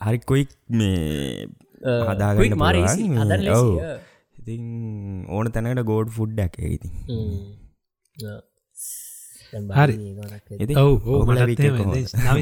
හරි 0.00 0.18
කොයික් 0.30 0.50
මේ 0.78 1.46
හදාගන්න 2.08 2.58
මාර. 2.58 2.76
ඉතින් 4.40 4.64
ඕන 5.28 5.52
තැනකට 5.54 5.86
ගෝඩ් 5.90 6.10
ෆුඩ්ඩක් 6.16 6.58
ඉති 6.70 6.88
හරි. 9.78 9.94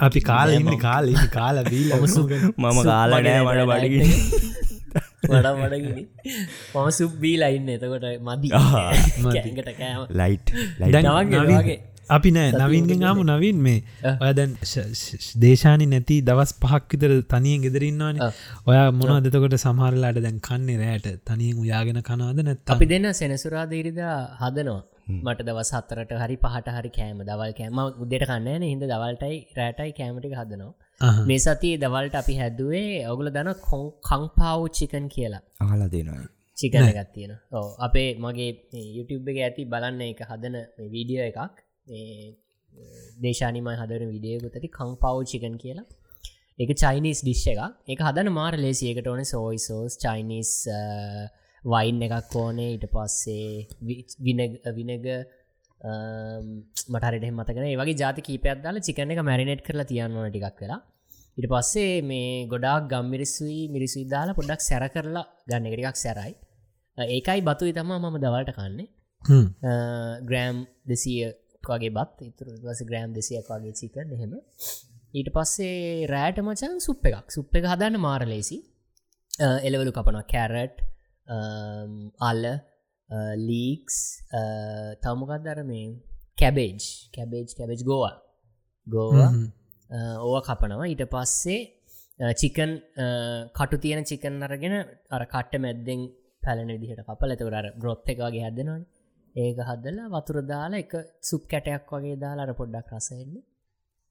අපි 0.07 0.21
කාල 0.31 0.49
ඉන්න 0.59 0.73
කාල 0.87 1.05
ඉන්න 1.15 1.27
කාල 1.39 1.57
මම 2.59 2.79
කාල 2.91 3.11
නෑ 3.19 3.41
මට 3.47 3.67
බඩගිනි. 3.73 4.09
වඩ 5.31 5.49
වඩගිනි 5.61 6.03
මම 6.75 6.89
සුබ්බී 6.99 7.37
ලයින්න 7.43 7.69
එතකොට 7.75 8.07
මදි. 8.29 8.49
ලයිට් 10.21 10.49
වගේ. 11.61 11.79
අපි 12.11 12.31
නෑ 12.37 12.51
නවීන්ගෙන් 12.55 13.05
ආමු 13.09 13.23
නවීන් 13.31 13.59
මේ. 13.67 13.79
ඔය 14.23 14.33
දැන් 14.39 14.53
දේශානි 15.45 15.87
නැති 15.93 16.17
දවස් 16.29 16.53
පහක් 16.63 16.91
විතර 16.93 17.15
තනියෙන් 17.33 17.65
ගෙදරන්නවාන. 17.67 18.21
ඔයා 18.67 18.89
මොන 18.99 19.25
දෙතකොට 19.27 19.57
සමහරලාට 19.59 20.21
දැන් 20.27 20.39
කන්නේ 20.49 20.79
රෑට? 20.83 21.09
තනියෙන් 21.31 21.63
උයාගෙන 21.65 22.03
කනවාද 22.11 22.45
නැත්ත 22.49 22.75
අපි 22.77 22.91
දෙන්න 22.93 23.09
සෙනසුරාදීරිදා 23.21 24.15
හදනවා. 24.43 24.83
මට 25.17 25.49
දවස් 25.49 25.73
හතරට 25.79 26.15
හරි 26.23 26.39
පහට 26.45 26.77
හරි 26.79 26.95
කෑම 26.99 27.25
දවල් 27.31 27.53
කෑම. 27.59 27.83
උදෙට 28.05 28.29
කන්නන 28.31 28.69
හිද 28.71 28.87
දවල්ටයි 28.93 29.37
රෑටයි 29.59 29.93
කෑමටි 29.99 30.33
හදනවා. 30.41 30.73
මේ 31.29 31.43
සති 31.47 31.75
දවල්ට 31.85 32.23
අපි 32.23 32.41
හැදුවේ 32.43 32.89
ඔගුල 33.13 33.35
දන 33.37 33.53
කංපාව් 34.09 34.71
චිකන් 34.79 35.13
කියලා. 35.17 35.45
ආලා 35.67 35.93
දෙනවා 35.95 36.25
චිකන 36.57 36.89
එකත් 36.91 37.11
තියෙන 37.15 37.33
ඕ 37.53 37.69
අපේ 37.87 38.09
මගේ 38.25 38.51
YouTube 38.97 39.31
එක 39.33 39.39
ඇති 39.47 39.65
බලන්න 39.73 40.03
එක 40.07 40.21
හදන 40.31 40.57
මේ 40.77 40.89
වීඩියෝ 40.95 41.27
එකක් 41.31 41.59
දේශානිමයි 43.25 43.76
හදර 43.83 44.02
විඩියගුතති 44.14 44.69
කංපව් 44.78 45.16
චිකන් 45.33 45.57
කියලා. 45.62 45.87
එක 46.59 46.71
චයිනිස් 46.83 47.19
ඩිශ්ෂ 47.23 47.49
එක 47.52 47.61
එක 47.95 48.00
හදන 48.07 48.28
මාර 48.38 48.55
ලේසියකට 48.64 49.09
ඕන 49.12 49.23
සෝයි 49.33 49.61
සෝස් 49.69 49.99
චයිනිස් 50.05 50.52
වයින් 51.64 52.02
එකක් 52.07 52.37
ඕනේ. 52.43 52.71
ඊට 52.75 52.87
පස්සේ 52.95 53.66
විනග 54.26 54.43
මටරට 56.93 57.26
මතකන 57.31 57.66
වගේ 57.81 57.97
ජාති 58.02 58.26
කීපයක් 58.28 58.61
දාලා 58.64 58.87
චිකන 58.88 59.14
එක 59.14 59.23
මැරිනෙට් 59.31 59.64
කරලා 59.66 59.90
තියන්නවන 59.93 60.31
ටිකක් 60.31 60.61
වෙලා. 60.64 60.81
ඉට 61.38 61.49
පස්සේ 61.52 61.95
මේ 62.11 62.47
ගොඩක් 62.52 62.90
ගම්මිරිස්සුයි 62.93 63.62
මිරිසුයි 63.75 64.07
දාලා 64.14 64.38
පොඩ්ඩක් 64.38 64.62
සැර 64.69 64.85
කරලා 64.95 65.26
ගන්න 65.49 65.69
එකටිකක් 65.71 65.99
සැරයි. 66.05 66.35
ඒකයි 66.99 67.40
බතුයි 67.49 67.73
තමා 67.78 68.02
මම 68.02 68.16
දවල්ට 68.25 68.57
කන්නේ. 68.59 68.88
ග්‍රෑම් 70.28 70.59
දෙසිය 70.87 71.21
වගේ 71.73 71.93
බත් 71.99 72.29
ඉතුර 72.31 72.49
වස 72.67 72.81
ග්‍රෑම් 72.91 73.11
දෙසියක් 73.19 73.49
වගේ 73.53 73.75
චිකන් 73.81 74.15
එහෙම. 74.17 74.33
ඊට 75.19 75.29
පස්සේ 75.37 76.07
රෑට 76.13 76.39
මචන් 76.47 76.81
සුප් 76.87 77.07
එකක්. 77.11 77.27
සුප් 77.37 77.55
එක 77.59 77.69
හදන්න 77.73 78.03
මාර 78.07 78.23
ලේසි. 78.33 78.59
එලවලු 79.69 79.91
කපනවා. 79.97 80.27
කැරට් 80.35 80.77
අල්ල 82.29 82.45
ලීක්ස් 83.49 83.97
තමුකත් 85.05 85.43
දර 85.47 85.61
මේ 85.71 85.87
කැබේජ්. 86.41 86.85
කැබේජ් 87.15 87.49
කැබේජ් 87.59 87.81
ගෝවා. 87.91 88.15
ගෝවා. 88.87 89.31
ඕව 90.27 90.37
කපනවා. 90.49 90.91
ඊට 90.93 91.05
පස්සේ 91.15 91.61
චිකන් 92.41 92.71
කටු 93.59 93.77
තියෙන 93.85 94.05
චිකන් 94.11 94.37
අරගෙන 94.47 94.77
අර 95.15 95.23
කට්ට 95.33 95.63
මැද්දෙන් 95.65 96.01
පැලන 96.45 96.69
විදිහට 96.75 97.03
කපල. 97.09 97.31
එතකට 97.35 97.81
ග්‍රොප් 97.83 98.09
එක 98.13 98.19
වගේ 98.25 98.45
හැදෙනවාන 98.47 98.85
ඒක 99.37 99.59
හදලා 99.69 100.12
වතුර 100.14 100.38
දාලා 100.45 100.83
එක 100.85 100.95
සුප් 101.23 101.43
කැටයක් 101.49 101.93
වගේ 101.93 102.16
දාලා 102.16 102.47
අර 102.47 102.55
පොඩ්ඩක් 102.55 102.93
රසෙන්න්න 102.95 103.35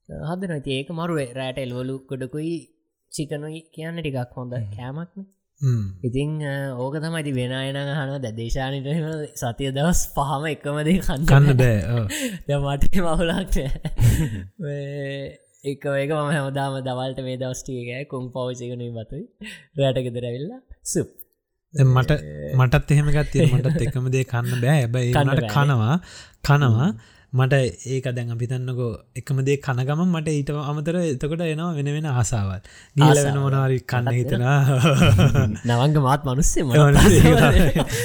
හදන 0.10 0.72
ඒක 0.72 0.90
මරුවේ. 0.92 1.30
රෑට 1.34 1.58
එල්වලු 1.58 1.96
කොඩකුයි 2.08 2.58
චිකනුයි 3.12 3.62
කියන්න 3.72 3.98
ටිකක් 4.00 4.36
හොඳ 4.36 4.54
කෑමක්න. 4.74 5.26
ඉතිං 6.04 6.32
ඕක 6.78 6.96
තමයිති 6.98 7.32
වෙනයන 7.32 7.80
හන 7.92 8.14
දැදේශානට 8.20 8.90
සතිය 9.36 9.72
දවස් 9.72 10.02
පහම 10.12 10.46
එකමද 10.52 10.92
කන්න 11.00 11.26
කන්න 11.26 11.58
බෑ. 11.58 11.80
මටේ 12.60 13.02
මවුලක් 13.02 13.58
එක 15.66 15.86
ඒක 15.94 16.12
මම 16.12 16.32
හැමදාම 16.32 16.80
දවල්ට 16.84 17.22
මේ 17.24 17.38
දවස්ටියකෑ 17.38 18.06
කුම් 18.06 18.26
පවචකනුයි 18.32 18.92
බතුයි 18.94 19.26
රෑට 19.78 20.04
ගෙදරවෙල්ලා 20.08 20.62
සුප් 20.86 21.10
මට 21.76 22.12
මටත් 22.56 22.92
එහෙම 22.92 23.10
ගත්තිය 23.12 23.46
මටත් 23.48 23.82
එකම 23.82 24.08
දේ 24.10 24.24
කන්න 24.24 24.62
බෑ. 24.62 24.78
ඇබයි 24.82 25.12
බෑනේ. 25.14 25.50
කනවා. 25.50 26.00
කනවා 26.44 26.90
මට 27.40 27.56
ඒක 27.94 28.06
දැන් 28.18 28.30
අපිතන්නකෝ 28.36 28.92
එකම 29.22 29.40
දේ 29.48 29.58
කනගම 29.66 30.02
මට 30.06 30.36
ඊට 30.36 30.52
අමතර 30.72 31.00
එතකොට 31.02 31.44
එනවා 31.48 31.72
වෙන 31.80 31.90
වෙන 31.96 32.08
ආසාවල්. 32.12 32.62
ගීල 33.00 33.22
වෙන. 33.28 33.40
මොනවාරි 33.46 33.80
කන්න. 33.94 34.12
හිතනා 34.20 34.60
නවංග 35.70 35.98
මාත් 36.08 36.22
මනුස්සේ 36.30 36.64
ම 36.64 36.72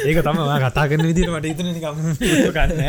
ඒක 0.08 0.18
තම 0.26 0.40
කතා 0.64 0.86
කරන 0.90 1.06
විදිට 1.10 1.30
මට 1.34 1.46
කන්න 2.56 2.82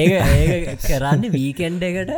ඒක 0.00 0.12
ඒක 0.22 0.86
කරන්න 0.86 1.28
වීකෙන්ඩ 1.36 1.88
එකට. 1.90 2.16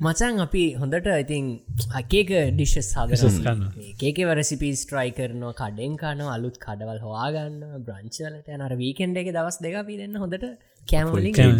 මචන් 0.00 0.44
අපි 0.48 0.64
හොඳට 0.80 1.12
ඉතින් 1.20 1.54
හකේක 1.98 2.30
ඩිශ්ස් 2.56 2.70
Dishes 2.70 2.88
සාධ 2.94 3.12
කනවා. 3.12 3.70
ඒකව 4.08 4.28
රෙසිපි 4.38 4.68
ස්ට්‍රයි 4.80 5.10
කරනවා. 5.16 5.52
කඩෙන් 5.60 5.94
කන 6.00 6.20
අලුත් 6.34 6.56
කඩවල් 6.64 7.00
හවාගන්න 7.04 7.56
බ්‍රංචලට 7.86 8.48
නර 8.58 8.74
වීකෙන්ඩ 8.82 9.20
එක 9.22 9.30
දවස් 9.36 9.56
දෙක 9.64 9.74
දෙන්න 10.00 10.14
හොඳට 10.22 10.46
කෑමලින් 10.88 11.34
කරන 11.34 11.58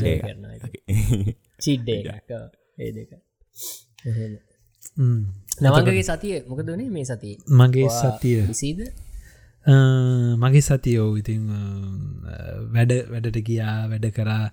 චිඩ්ඩ 1.65 1.89
ඒ 2.79 2.91
දෙක. 2.97 3.11
නවංගගේ 5.63 6.05
සතිය 6.09 6.37
මොකදනේ 6.49 6.91
මේ 6.97 7.05
සතිය. 7.05 7.37
මගේ 7.61 7.89
සතිය. 7.91 8.41
විසීද? 8.49 8.81
මගේ 10.43 10.61
සතියෝ 10.61 11.11
ඉතින් 11.21 11.43
වැඩ 12.75 12.93
වැඩට 13.13 13.39
ගියා 13.49 13.79
වැඩ 13.91 14.07
කරා. 14.17 14.45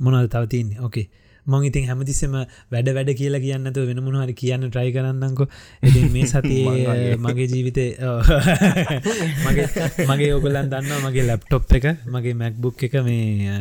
මොනල් 0.00 0.28
තවතින් 0.28 0.68
ඕකේ 0.84 1.06
මං 1.46 1.64
ඉතින් 1.64 1.88
හැමතිස්සම 1.88 2.36
වැඩ 2.70 2.90
වැඩ 2.90 3.12
කියලා 3.14 3.40
කියන්නතු 3.40 3.86
වෙන 3.88 4.02
මොහරි 4.02 4.34
කියන්න 4.34 4.66
ට්‍රයි 4.66 4.92
කරන්නංකො 4.92 5.48
එති 5.82 6.04
මේ 6.10 6.26
සතියේ 6.32 7.16
මගේ 7.24 7.48
ජීවිතය 7.48 7.86
මගේ 10.10 10.32
ඔගලන් 10.32 10.72
දන්න 10.72 11.06
මගේ 11.06 11.26
ලැප්ටොප් 11.26 11.76
එක 11.78 11.88
මගේ 12.08 12.36
මැක්බුක් 12.36 12.86
එක 12.88 12.98
මේ 13.02 13.60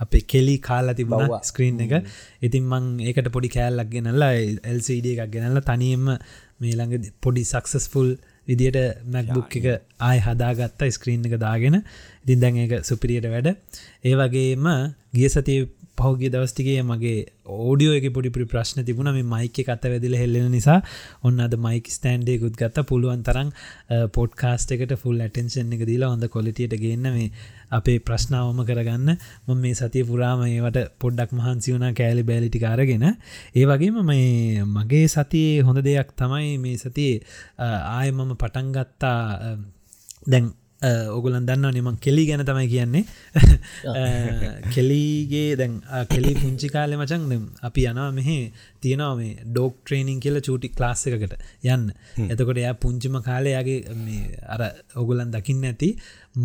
අපේ 0.00 0.24
කෙලි 0.26 0.56
කාලා 0.60 0.94
තිබුණ 0.94 1.26
බව්වා. 1.26 1.42
ස්ක්‍රීන් 1.42 1.80
එක. 1.80 1.94
ඉතින් 2.40 2.64
මං 2.64 2.86
ඒකට 3.02 3.30
පොඩි 3.30 3.50
කෑල්ලක් 3.50 3.90
ගෙනල්ලා 3.90 4.32
එල්සඩ 4.64 5.08
එකක් 5.12 5.32
ගෙනල්ල 5.34 5.62
තනියෙන්ම 5.62 6.06
මේ 6.60 6.74
ළඟ 6.74 7.10
පොඩි 7.20 7.44
සක්සස්ෆුල් 7.44 8.10
විදියට 8.48 8.78
මැක්බුක් 9.06 9.56
එක 9.60 9.66
ආය 10.00 10.18
හදාගත්ත 10.20 10.86
ස්ක්‍රීන් 10.90 11.26
එක 11.28 11.36
දාගෙන. 11.38 11.80
ඉතින් 12.24 12.40
දැන් 12.40 12.56
ඒක 12.56 12.72
සුපිරියට 12.84 13.28
වැඩ. 13.28 13.52
ඒ 14.04 14.14
වගේම 14.14 14.66
ගිය 15.12 15.28
සතිය 15.28 15.68
පහුගේ 16.00 16.30
දවස්ටිගේ 16.34 16.82
මගේ 16.82 17.18
ඕඩියෝ 17.58 17.94
එක 17.98 18.06
පොඩිපි 18.16 18.46
ප්‍රශ්න 18.46 18.84
තිබුණ. 18.84 19.12
මේ 19.12 19.26
මයික 19.34 19.60
කත 19.60 19.92
වැදිල 19.92 20.16
හෙල්ලෙන 20.22 20.50
නිසා. 20.50 20.78
ඔන්න 21.24 21.40
අද 21.40 21.54
මයික 21.58 21.86
ස්ටන්ඩේකුත් 21.90 22.56
ගත්ත. 22.56 22.86
පුළුවන් 22.90 23.22
තරම් 23.22 23.48
පොඩ්කාස්ට 24.12 24.74
එකට 24.76 24.94
ෆුල් 25.02 25.20
ඇටෙන්ෂන් 25.20 25.74
එක 25.76 25.86
දීලා 25.90 26.12
හොඳ 26.12 26.28
කොලිටියට 26.28 26.76
ගන්න 26.76 27.10
මේ 27.10 27.30
අපේ 27.70 27.98
ප්‍රශ්නාවම 28.00 28.62
කරගන්න. 28.64 29.16
ම 29.46 29.58
මේ 29.58 29.74
සතිය 29.74 30.04
පුරාම 30.04 30.44
ඒවට 30.46 30.78
පොඩ්ඩක් 30.98 31.34
මහන්සි 31.34 31.74
වුණ 31.74 31.94
කෑලි 31.94 32.24
බෑලිටි 32.24 32.60
කාරගෙන 32.60 33.06
ඒ 33.06 33.66
වගේම 33.66 34.00
මේ 34.04 34.64
මගේ 34.68 35.06
සතියේ 35.08 35.66
හොඳ 35.66 35.82
දෙයක් 35.82 36.14
තමයි 36.16 36.56
මේ 36.58 36.78
සතියේ 36.78 37.20
ආය 37.90 38.08
මම 38.10 38.32
පටන්ගත්තා 38.36 39.20
දැන් 40.26 40.50
ඔගුලන් 40.82 41.44
දන්න 41.44 41.74
නිමං 41.74 41.96
කෙලි 41.98 42.24
ගැන 42.26 42.42
තමයි 42.42 42.68
කියන්නේ. 42.68 43.04
කෙලීගේ 44.74 45.56
දැන් 45.56 45.74
කෙලි 46.08 46.32
පුංචි 46.34 46.68
කාලෙ 46.68 46.96
මචන් 46.96 47.26
දෙම් 47.28 47.44
අපි 47.62 47.84
යනවා 47.84 48.08
මෙහෙ 48.12 48.36
තියෙනවා 48.80 49.16
මේ 49.16 49.34
ඩෝක් 49.46 49.74
ට්‍රේනිං 49.80 50.20
කියල 50.20 50.40
චූටි 50.40 50.70
ක්ලාස් 50.70 51.04
එකට 51.08 51.36
යන්න. 51.66 51.84
එතකොට 52.26 52.56
එයා 52.56 52.74
පුංචිම 52.76 53.20
කාලයගේ 53.20 53.78
අර 54.48 54.62
ඔගුලන් 54.96 55.30
දකින්න 55.30 55.64
ඇති 55.64 55.90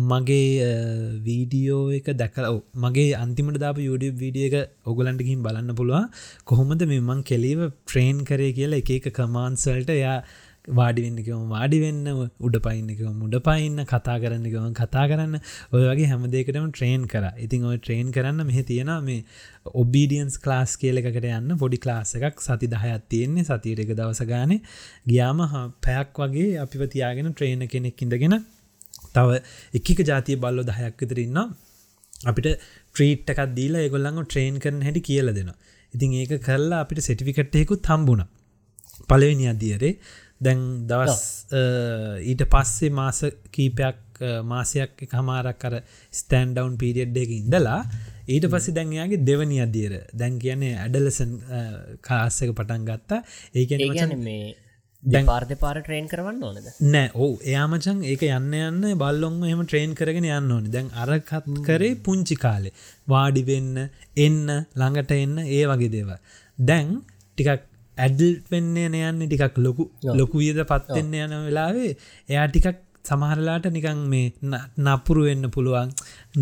මගේ 0.06 0.68
වීඩියෝ 1.24 1.82
එක 1.92 2.10
දැකල 2.14 2.60
මගේ 2.76 3.14
අන්තිමට 3.16 3.58
දාප 3.58 3.78
YouTube 3.78 4.18
වීඩිය 4.18 4.48
එක 4.50 4.56
ඔගුලන්ටකින් 4.84 5.40
බලන්න 5.42 5.72
පුළුවන්. 5.74 6.10
කොහොමද 6.44 6.84
මෙමං 6.84 7.24
කෙලීව 7.24 7.70
ට්‍රේන් 7.70 8.20
කරේ 8.24 8.52
කියලා 8.52 8.82
එක 8.82 8.90
එක 8.90 9.08
කමාන්සල්ට 9.14 9.90
එයා 9.90 10.18
වාඩිවෙන්නකම 10.68 11.42
වාඩි 11.48 11.78
වෙන්න 11.80 12.06
උඩ 12.46 12.56
පයින්නකම 12.64 13.12
මුඩ 13.22 13.36
පයින්න 13.46 13.78
කතා 13.84 14.16
කරන්නකම 14.22 14.72
කතා 14.74 15.04
කරන්න. 15.10 15.36
ඔය 15.72 15.82
වගේ 15.88 16.08
හැමදේකටම 16.12 16.66
ට්‍රේන් 16.70 17.06
කර. 17.06 17.26
ඉතින් 17.38 17.64
ඔය 17.64 17.78
ට්‍රේන් 17.78 18.10
කරන්න 18.12 18.46
මෙහ 18.46 18.62
තියෙන 18.70 18.90
මේ 19.04 19.22
ඔබීඩියන්ස් 19.74 20.38
ක්ලාස් 20.44 20.76
කියලකට 20.76 21.20
යන්න. 21.22 21.56
පොඩි 21.62 21.78
ක්ලාස් 21.78 22.14
එකක් 22.18 22.40
සති 22.40 22.70
දහයත් 22.74 23.06
තියෙන්නේ 23.08 23.44
සතියට 23.44 23.84
එක 23.84 23.94
දවස 23.94 24.22
ගානේ. 24.32 24.60
ගියාම 25.06 25.44
පැයක් 25.86 26.20
වගේ 26.24 26.58
අපිව 26.64 26.84
තියාගෙන 26.88 27.32
ට්‍රේන 27.32 27.66
කෙනෙක් 27.68 28.02
ඉඳගෙන 28.02 28.36
තව 29.14 29.40
එකක 29.80 30.04
ජාතිය 30.10 30.40
බල්ලො 30.44 30.66
දහයක් 30.70 31.00
විතරන්න 31.02 31.54
අපිට 32.24 32.52
ට්‍රීට් 32.92 33.34
එකක් 33.34 33.42
දීලා 33.58 33.86
ඒගොල්ලඟ 33.86 34.22
ට්‍රේන් 34.24 34.62
කරන 34.64 34.82
හැටි 34.82 35.06
කියල 35.10 35.34
දෙෙන 35.38 35.52
ඉතින් 35.94 36.16
ඒක 36.22 36.40
කරලා 36.42 36.80
අපිට 36.84 37.06
සෙටිෆිකට්යකුත් 37.08 37.92
හම්බුණ. 37.92 38.24
පලවෙනි 39.08 39.46
අදියරේ 39.52 39.92
දැන් 40.40 40.64
දවස් 40.88 41.22
ඊට 42.24 42.44
පස්සේ 42.52 42.92
මාස 42.92 43.22
කීපයක් 43.52 44.20
මාසයක් 44.44 45.06
එක 45.06 45.12
හමාරක් 45.12 45.58
කර 45.58 45.80
ස්තෑන්ඩවන් 46.12 46.76
පිරිියඩ් 46.76 47.16
එක 47.16 47.32
ඉඳලා 47.38 47.80
ඊට 48.26 48.46
පස්සේ 48.52 48.76
දැන්යාගේ 48.76 49.24
දෙවනි 49.24 49.58
අදියර 49.62 49.96
දැන් 50.12 50.38
කියන්නේ 50.38 50.76
ඇඩලසන් 50.76 51.34
කාස්සක 52.02 52.52
පටන් 52.52 52.86
ගත්තා. 52.86 53.20
ඒකන 53.54 54.16
මේ 54.22 54.54
දැපාර්ධ 55.02 55.54
පාර 55.60 55.78
ට්‍රේන් 55.80 56.08
කරවන්න 56.08 56.42
ඕනද? 56.42 56.68
නෑ 56.86 57.10
ඕ 57.14 57.32
එයාමචන් 57.44 58.02
ඒක 58.04 58.24
යන්න 58.28 58.56
යන්න 58.60 58.98
බල්ලොන් 59.02 59.38
එහම 59.44 59.62
ට්‍රේන් 59.64 59.94
කරගෙන 59.94 60.28
යන්න 60.30 60.54
ඕනි. 60.56 60.72
දැන් 60.76 60.90
අරකත් 60.94 61.52
කරේ 61.68 61.94
පුංචි 62.06 62.36
කාලේ. 62.36 62.74
වාඩිවෙන්න 63.08 63.86
එන්න 64.26 64.44
ළඟට 64.50 65.16
එන්න 65.16 65.38
ඒ 65.46 65.64
වගේ 65.72 65.92
දේව 65.96 66.12
දැන් 66.58 67.00
ටිකක් 67.38 67.64
ඇඩල් 67.96 68.34
වෙන්නේ 68.50 68.88
නයන්න 68.88 69.22
ටිකක් 69.24 69.56
ලොකු 69.58 69.90
ලොකු 70.14 70.42
වියද 70.42 70.60
පත්වෙන්න 70.64 71.14
යන 71.18 71.38
වෙලාවේ 71.46 71.92
එයා 72.28 72.48
ටිකක් 72.48 72.82
සමහරලාට 73.04 73.66
නිකං 73.72 74.00
මේ 74.12 74.26
නපුරු 74.86 75.22
වෙන්න 75.28 75.50
පුළුවන් 75.50 75.92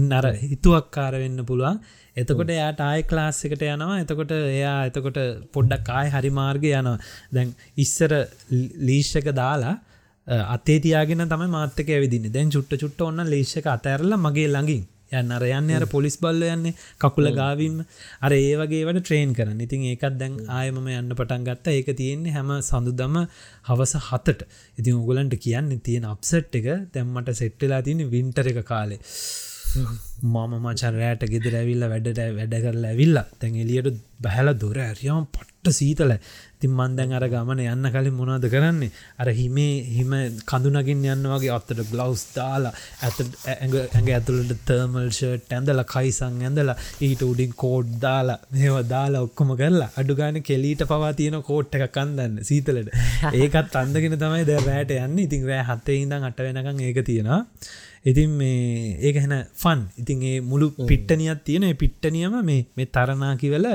නර 0.03 0.27
හිතුවක්කාර 0.45 1.15
වෙන්න 1.23 1.41
පුළුවන්. 1.45 1.81
එතකොට 2.17 2.53
එයාට 2.57 2.81
ආය 2.81 3.03
ක්ලාස් 3.11 3.41
එකට 3.47 3.65
යනවා. 3.65 3.99
එතකොට 4.05 4.33
එයා 4.37 4.77
එතකොට 4.91 5.19
පොඩ්ඩක් 5.55 5.91
ආය 5.91 6.09
හරි 6.11 6.31
මාර්ග 6.41 6.65
යනවා. 6.71 6.97
දැන් 7.33 7.51
ඉස්සර 7.77 8.13
ලීෂක 8.89 9.29
දාලා 9.33 9.77
අතේ 10.49 10.79
තියාගෙන 10.81 11.27
තම 11.27 11.45
මාතක 11.51 11.89
ඇවිදින්න. 11.89 12.33
දැන් 12.33 12.51
චුට්ට 12.51 12.81
චුට්ට 12.83 13.07
ඔන්න 13.09 13.25
ලේෂක 13.27 13.67
අතඇරල 13.69 14.17
මගේ 14.19 14.49
ළඟින් 14.49 14.85
යන්න. 15.15 15.35
අර 15.37 15.47
යන්න 15.49 15.73
අර 15.79 15.87
පොලිස් 15.87 16.19
බල්ල 16.19 16.45
යන්නේ 16.49 16.75
කකුල 16.99 17.31
ගාවීම 17.33 17.81
අර 18.21 18.33
ඒ 18.33 18.55
වගේවට 18.61 19.01
ට්‍රේන් 19.01 19.35
කරන්න. 19.39 19.65
ඉතින් 19.67 19.89
ඒකත් 19.93 20.21
දැන් 20.21 20.37
ආයමම 20.51 20.91
යන්න 20.91 21.15
පටන් 21.15 21.49
ගත්ත. 21.49 21.79
ඒක 21.79 21.91
තියෙන්නේ 21.95 22.37
හැම 22.37 22.53
සඳුදම 22.61 23.19
හවස 23.71 23.97
හතට. 24.09 24.47
ඉතින් 24.79 25.01
උගලන්ට 25.01 25.41
කියන්න 25.41 25.73
තියෙන 25.81 26.07
අප්සට් 26.07 26.61
එක 26.61 26.71
තැම්මට 26.93 27.35
සෙට්ටලා 27.35 27.83
තියන 27.83 28.07
වින්ටර 28.11 28.53
එක 28.53 28.63
කාලේ 28.67 29.01
මම 29.77 30.53
මචරෑට 30.65 31.23
ගෙදර 31.33 31.55
ඇවිල්ල 31.61 31.85
වැඩට 31.93 32.21
වැඩ 32.39 32.55
කරලා 32.65 32.91
ඇවිල්ල. 32.91 33.19
තැන් 33.39 33.57
එලියට 33.57 33.99
බැහල 34.21 34.51
දොර 34.57 34.79
ඇරියම 34.81 35.27
පට්ට 35.35 35.73
සීතල. 35.73 36.13
තින් 36.61 36.73
මන්දැන් 36.73 37.13
අර 37.13 37.27
ගමන 37.29 37.61
යන්න 37.65 37.89
කලින් 37.95 38.15
මොනාද 38.15 38.47
කරන්නේ? 38.49 38.91
අර 39.19 39.29
හිමේ 39.31 39.75
හිම 39.97 40.15
කඳුනගින් 40.51 41.05
යන්න 41.07 41.29
වගේ 41.33 41.53
අත්තට 41.57 41.83
ග්ලවස් 41.91 42.25
දාලා 42.37 42.73
ඇත 43.03 43.19
ඇඟ 43.47 44.11
ඇතුළට 44.11 44.55
තර්මල්ෂට් 44.69 45.53
ඇඳල 45.53 45.85
කයිසං 45.93 46.41
ඇඳලා 46.41 46.77
ඊට 47.01 47.25
උඩින් 47.29 47.57
කෝඩ් 47.57 47.95
දාලා 48.01 48.39
මේව 48.53 48.79
දාලා 48.89 49.25
ඔක්කොම 49.29 49.55
කරලා 49.61 49.91
අඩුගාන 50.01 50.41
කෙලීට 50.43 50.87
පවා 50.87 51.13
තියෙන 51.15 51.41
කෝට් 51.43 51.75
එක 51.77 51.91
කන්දන්න 51.93 52.39
සීතලට. 52.43 52.95
ඒකත් 53.35 53.81
අන්දගෙන 53.83 54.21
තමයි 54.21 54.47
ද 54.49 54.61
රෑට 54.63 54.95
යන්න. 54.99 55.19
ඉතින් 55.27 55.51
රෑ 55.51 55.67
හත්තේ 55.71 56.01
ඉඳම් 56.05 56.31
අට 56.31 56.47
වෙනකං 56.47 56.87
ඒක 56.87 57.03
තියෙනවා. 57.05 57.43
ඉතින් 58.05 58.31
මේ 58.41 58.97
ඒක 59.01 59.17
හැන 59.17 59.35
ෆන් 59.55 59.81
ඉතින් 60.01 60.25
ඒ 60.25 60.37
මුළු 60.43 60.67
පිට්ටනියක් 60.91 61.45
තියෙන 61.45 61.69
පිට්ටනියම 61.77 62.37
මේ 62.43 62.61
මේ 62.77 62.89
තරනා 62.89 63.35
කිවල 63.37 63.69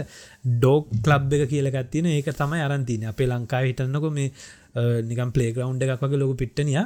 ඩෝක් 0.55 0.85
ලබ් 1.07 1.31
එක 1.37 1.45
කියලගත් 1.53 1.89
තියෙන 1.91 2.09
ඒක 2.09 2.29
තමයි 2.33 2.61
අරන්තින 2.67 3.07
අපේ 3.11 3.27
ලංකා 3.27 3.61
හිටන්නක 3.61 4.05
මේ 4.11 4.29
නිකම් 5.09 5.31
පලේග්‍රවන්් 5.31 5.81
එකක් 5.85 6.03
වගේ 6.03 6.21
ලොකු 6.23 6.39
පිට්ටනිය 6.43 6.79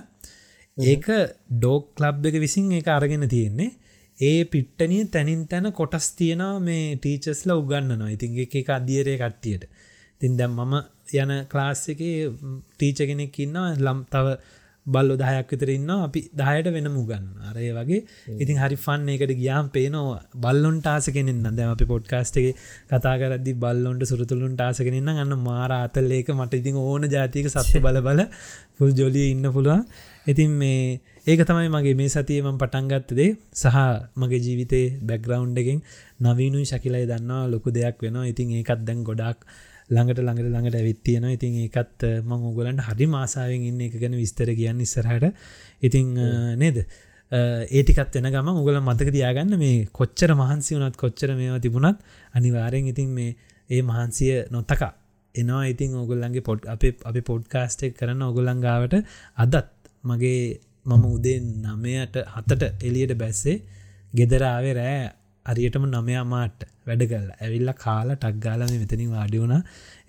ඒක 0.78 1.06
ඩෝක් 1.50 2.00
ලබ් 2.00 2.26
එක 2.26 2.40
විසින් 2.40 2.72
ඒක 2.72 2.88
අරගෙන 2.88 3.30
තියෙන්නේ. 3.30 3.72
ඒ 4.20 4.46
පිට්ටනිය 4.46 5.06
තැනින් 5.06 5.48
තැන 5.48 5.72
කොටස් 5.72 6.08
තියෙනවා 6.18 6.60
මේ 6.60 6.96
ටීචස්ල 6.96 7.52
උගන්නනවා 7.52 8.10
ඉතින් 8.10 8.40
එක 8.40 8.70
අධියරය 8.70 9.18
කට්ටියට. 9.18 9.64
තින් 10.22 10.38
දැම් 10.38 10.52
මම 10.54 10.74
යන 11.14 11.32
ක්ලාස් 11.48 11.90
එක 11.90 12.02
ටීච 12.78 12.98
කෙනෙක් 13.00 13.40
ඉන්න 13.40 13.58
ලම් 13.78 14.00
තව 14.06 14.38
බල්ලො 14.86 15.16
දහයක් 15.16 15.52
විතර 15.52 15.70
ඉන්න 15.70 15.92
අපි 15.92 16.22
දහයට 16.34 16.68
වෙන 16.70 16.88
මුගන්න 16.90 17.26
අරය 17.44 17.70
වගේ 17.72 18.00
ඉතින් 18.38 18.58
හරි 18.58 18.78
ෆන් 18.78 19.08
එකට 19.10 19.34
ගියාම් 19.34 19.70
පේනවා 19.70 20.20
බල්ලොන්ට 20.38 20.88
ආසකෙනෙන්න 20.88 21.44
දැම 21.52 21.70
අපි 21.70 21.86
පොඩ්කාස්ට 21.86 22.40
එක 22.42 22.60
කතා 22.90 23.16
කරදදි 23.16 23.54
බල්ලොන්ට 23.56 24.04
සුරතුළුන්ට 24.06 24.62
ආසකෙනන්න 24.62 25.00
ගන්න 25.10 25.34
මාර 25.42 25.72
අතල් 25.74 26.12
ඒක 26.12 26.32
මට 26.34 26.62
ඉතින් 26.62 26.82
ඕන 26.84 27.08
ජාතික 27.08 27.48
සත්‍ය 27.50 27.80
බල 27.80 28.00
බල 28.02 28.22
පුල් 28.76 28.92
ජොලිය 28.92 29.28
ඉන්න 29.32 29.48
පුළුවන්. 29.50 29.84
ඉතින් 30.28 30.52
මේ 30.54 31.02
ඒක 31.26 31.42
තමයි 31.44 31.70
මගේ 31.70 31.96
මේ 31.96 32.10
සතියම 32.10 32.48
පටන්ගත්තදේ 32.56 33.30
සහ 33.56 33.78
මගේ 34.16 34.40
ජීවිතේ 34.40 34.88
බැක්ග්‍රවන්් 35.02 35.54
එකෙන් 35.58 35.80
නවීනුයි 36.22 36.66
ශකිලයි 36.66 37.06
දන්නවා 37.06 37.44
ලොකු 37.48 37.70
දෙයක් 37.72 37.96
වෙනවා. 38.00 38.26
ඉතින් 38.26 38.52
ඒකත් 38.54 38.82
දැන් 38.84 39.00
ගොඩක් 39.04 39.40
ළඟට 39.94 40.20
ළඟට 40.20 40.48
ළඟට 40.48 40.76
ඇවිත්තියෙන 40.76 41.26
ඉතින් 41.30 41.58
ඒකත් 41.62 42.06
මං 42.22 42.46
උගලන්ට 42.50 42.86
හරි 42.88 43.08
මාසාාවෙන් 43.08 43.66
ඉන්න 43.70 43.82
එක 43.82 43.98
ගැන 43.98 44.16
විස්තර 44.16 44.54
කියන්න 44.54 44.82
ඉස්සරහට. 44.82 45.34
ඉතිං 45.82 46.14
නේද? 46.58 46.86
ඒටිකත් 47.72 48.16
වෙන 48.16 48.30
ගම 48.30 48.50
උගල 48.54 48.80
මතක 48.80 49.10
තියාගන්න 49.12 49.58
මේ 49.58 49.86
කොච්චර 49.92 50.34
මහන්සි 50.34 50.76
වනත් 50.76 50.98
කොච්චර 50.98 51.34
මේවා 51.34 51.60
තිබුණත් 51.60 52.04
අනිවාරෙන් 52.34 52.88
ඉතින් 52.88 53.10
මේ 53.12 53.32
ඒ 53.70 53.82
මහන්සිය 53.84 54.34
නොත්තකා 54.52 54.92
එනවා. 55.36 55.64
ඉතින් 55.66 55.96
ඔගොල්ලන්ගේ 55.96 56.42
පොඩ් 56.42 56.68
අප 56.68 56.84
අපි 57.04 57.22
පොඩ්කාස්ටෙක් 57.24 57.98
කරන්න 57.98 58.22
ඔගොල්ලංගාවට 58.24 58.94
අදත් 59.38 59.56
මගේ 60.04 60.60
මම 60.86 61.04
උදේ 61.08 61.40
නමයට 61.40 62.16
හතට 62.28 62.64
එලියට 62.84 63.14
බැස්සේ 63.16 63.58
ගෙදරාවේ 64.14 64.74
රෑ 64.74 65.04
අරියටම 65.46 65.86
නමයාමාට 65.88 66.60
වැඩ 66.88 67.04
කල් 67.04 67.28
ඇවිල්ල 67.36 67.72
කාල 67.76 68.10
ටක්ගාලම 68.14 68.74
මෙතනින් 68.74 69.12
වාඩි 69.12 69.42
වුණ. 69.42 69.56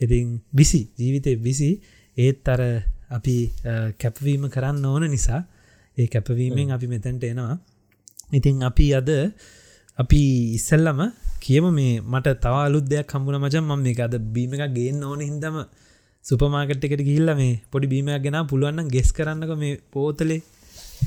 ඉතින් 0.00 0.40
බිසි 0.52 0.80
ජීවිතය 0.98 1.34
බිසි. 1.38 1.70
ඒත් 2.16 2.48
අර 2.48 2.62
අපි 3.10 3.36
කැපවීම 4.00 4.44
කරන්න 4.48 4.84
ඕන 4.84 5.04
නිසා 5.10 5.42
ඒ 5.96 6.06
කැපවීමෙන් 6.06 6.74
අපි 6.76 6.86
මෙතැන්ට 6.86 7.24
එනවා. 7.24 7.56
ඉතින් 8.32 8.62
අපි 8.62 8.86
අද 8.94 9.10
අපි 9.98 10.20
ඉස්සල්ලම 10.54 11.00
කියම 11.40 11.66
මේ 11.70 11.94
මට 12.02 12.36
තව 12.40 12.54
අලුත් 12.60 12.86
දෙයක් 12.86 13.06
කම්බුණ 13.06 13.38
මචන් 13.40 13.64
මම 13.64 13.82
මේ 13.82 14.04
අද 14.06 14.14
බීම 14.34 14.54
එක 14.56 14.64
ගේන්න 14.72 15.02
ඕන 15.02 15.20
හිදම 15.22 15.56
සුපමාකට් 16.24 16.84
එකට 16.86 17.02
ගිල්ල 17.08 17.30
මේ 17.34 17.60
පොඩි 17.70 17.86
බීමයක් 17.86 18.22
ගෙන 18.22 18.38
පුළුවන්න 18.50 18.88
ගෙස් 18.88 19.10
කරන්නක 19.12 19.52
මේ 19.56 19.74
පෝතලේ. 19.92 20.40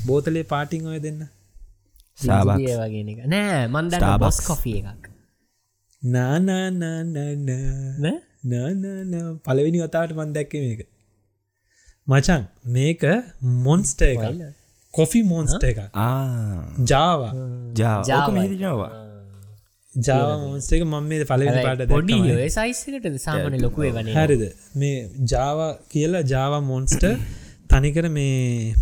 බෝතලේ 0.06 0.44
පාටිං 0.44 0.86
ඔය 0.86 1.00
දෙන්න. 1.00 1.20
සාබක් 2.18 2.58
වගේ 2.82 3.02
එක 3.14 3.20
නෑ 3.26 3.64
මන්ද 3.68 3.92
බොස් 4.18 4.38
කොෆිය 4.42 4.78
එකක්. 4.82 5.04
නානානානාන 6.02 7.50
පලවෙනි 9.44 9.78
වතාවට 9.80 10.16
මන් 10.16 10.30
දැක්ක 10.32 10.54
මේක. 10.58 10.80
මචන් 12.06 12.42
මේක 12.68 13.02
මොන්ස්ට 13.64 14.02
එක 14.04 14.22
කොෆි 14.94 15.20
මෝන්ස්ට 15.22 15.64
එක 15.64 15.78
ජාවා 16.86 17.32
හිදිනවා 18.38 18.90
ජාව 19.94 20.30
මෝන්ස්ටේක 20.40 20.82
මම 20.84 21.08
මේ 21.08 21.24
පලවෙනි 21.24 21.64
පාට 21.64 21.82
පොඩි 21.88 22.18
සයිසකට 22.50 23.18
සාමන 23.18 23.58
ලොකුවේ 23.60 23.92
වන 23.92 24.08
හරිද? 24.14 24.44
මේ 24.74 24.96
ජාව 25.32 25.58
කියලා 25.88 26.24
ජාව 26.24 26.54
මොන්ස්ට 26.62 27.04
තනිකර 27.70 28.06
මේ 28.10 28.74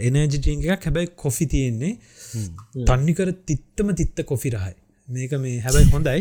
එනජිටිං 0.00 0.58
එකක්. 0.66 0.84
හැබැයි 0.84 1.10
කොෆි 1.16 1.46
තියෙන්නේ 1.46 1.92
තන්නිකර 2.88 3.28
තිත්තම 3.48 3.88
තිත්ත 4.00 4.18
කොෆි 4.30 4.50
රහයි. 4.56 4.76
මේක 5.08 5.32
මේ 5.44 5.56
හැබැයි 5.64 5.90
හොඳයි. 5.94 6.20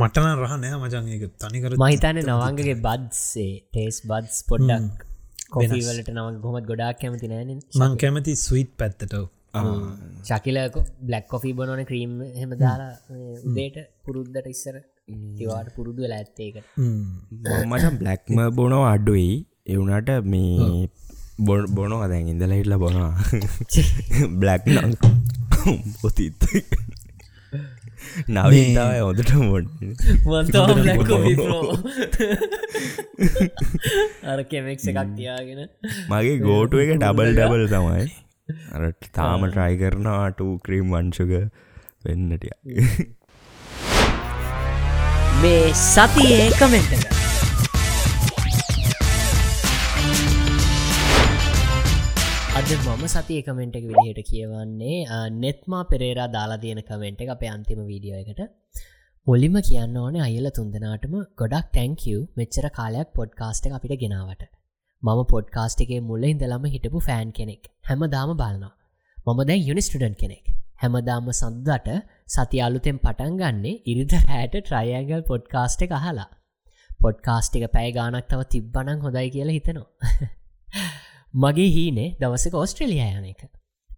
මටන 0.00 0.28
රහ 0.42 0.54
නෑ 0.62 0.76
මචන් 0.82 1.06
ඒක 1.14 1.24
තනිකර 1.42 1.76
මහිතන්න 1.82 2.18
නවංගගේ 2.24 2.76
බද්සේ 2.86 3.52
ටේස් 3.66 3.98
බද්ස් 4.10 4.38
පොඩ්ඩක් 4.50 5.06
කොවලට 5.54 6.10
නව 6.16 6.26
ගොමත් 6.44 6.66
ගොඩක් 6.70 7.00
කැමති 7.02 7.32
නෑන 7.32 7.50
මං 7.80 7.92
කැමති 8.02 8.32
ස්විත් 8.44 8.70
පැත්තට. 8.80 9.14
ශකිල 10.28 10.58
බ්ලක් 11.08 11.24
කොෆී 11.32 11.54
බොනන 11.58 11.82
ක්‍රීම් 11.90 12.12
හෙම 12.40 12.52
දාලා 12.62 12.92
උදේට 13.48 13.76
පුරුද්දට 14.04 14.48
ඉස්සර 14.54 14.76
තිවාට 15.38 15.68
පුරුදු 15.76 16.00
වෙලා 16.04 16.20
ඇත්තේක 16.22 16.56
මට 17.70 17.92
බ්ලක්ම 18.00 18.40
බොනෝ 18.58 18.84
අඩුයි 18.94 19.28
එවුනට 19.66 20.10
මේ 20.24 20.88
බො 21.40 21.54
බොනෝ 21.68 22.00
අදැන් 22.06 22.26
ඉඳල 22.28 22.50
හිටල 22.50 22.74
බොනවා. 22.76 23.12
බ්ලක් 24.40 24.66
පොතිත්. 26.00 26.44
නවතාව 28.28 28.92
හොදට 29.00 29.32
මොට 29.42 29.68
අර 34.24 34.38
කෙමෙක් 34.44 34.84
එකක් 34.84 35.00
තියාගෙන. 35.16 35.64
මගේ 36.10 36.36
ගෝටුව 36.40 36.84
එක 36.84 36.92
ඩබල් 36.96 37.32
ඩබල් 37.32 37.66
තමයි. 37.72 38.06
අර 38.74 38.82
තාම 39.12 39.48
ට්‍රයි 39.48 39.80
කරනවාට 39.82 40.46
ක්‍රීම් 40.64 40.92
වංශක 40.92 41.32
වෙන්නටිය 42.04 42.54
මේ 45.42 45.68
සතියේ 45.84 46.48
කමෙන්ටක 46.60 47.23
අද 52.64 52.70
මම 52.72 53.02
සතිය 53.12 53.40
කමෙන්ට් 53.46 53.74
එක 53.78 53.86
විදිහට 53.88 54.28
කියවන්නේ. 54.28 55.00
නෙත්මා 55.42 55.80
පෙරේරා 55.90 56.28
දාලා 56.36 56.56
තියෙන 56.62 56.78
කමෙන්ට් 56.80 57.18
එක 57.24 57.32
අපේ 57.34 57.50
අන්තිම 57.54 57.80
වීඩියෝ 57.88 58.20
එකට. 58.22 58.40
මුලිම 59.26 59.56
කියන්න 59.68 59.98
ඕනේ 60.02 60.22
අයල 60.26 60.46
තුන්දනාටම 60.58 61.16
ගොඩක් 61.40 61.66
ටැංකව් 61.68 62.22
මෙච්චර 62.40 62.68
කාලයක් 62.78 63.10
පොඩ්කාස්ට 63.18 63.68
එක 63.68 63.76
අපිට 63.78 63.94
ගෙනාවට. 64.02 64.42
මම 65.02 65.20
පොඩ්කාස්ට 65.32 65.84
එකේ 65.86 66.00
මුල්ල 66.08 66.24
ඉඳලම 66.30 66.64
හිටපු 66.74 67.04
ෆෑන් 67.08 67.36
කෙනෙක්. 67.38 67.64
හැම 67.88 68.04
දාම 68.08 68.32
බලනවා. 68.34 68.74
මම 69.26 69.40
දැන් 69.50 69.66
යුනිස්ටඩන් 69.68 70.16
කෙනෙක්. 70.22 70.46
හැමදාම 70.82 71.32
සද්දට 71.36 71.90
සති 72.28 72.66
අලුතෙන් 72.68 72.98
පටන් 72.98 73.40
ගන්නේ 73.42 73.80
ඉරිද 73.86 74.14
හැට 74.22 74.56
ට්‍රයගල් 74.60 75.26
පොඩ්කාස්ට 75.30 75.84
එක 75.88 75.98
අහලා. 76.00 76.30
පොඩ්කාස්ට 77.00 77.60
එක 77.60 77.72
පැය 77.76 77.90
ගානක් 77.98 78.30
තව 78.30 78.52
තිබ්බනං 78.54 79.04
හොඳයි 79.04 79.28
කියලා 79.36 79.58
හිතනවා. 79.58 79.90
මගේ 81.34 81.70
හීනේ 81.76 82.10
දවසක 82.20 82.54
ඔස්ට්‍රලිය 82.56 83.00
යන 83.04 83.24
එක. 83.30 83.40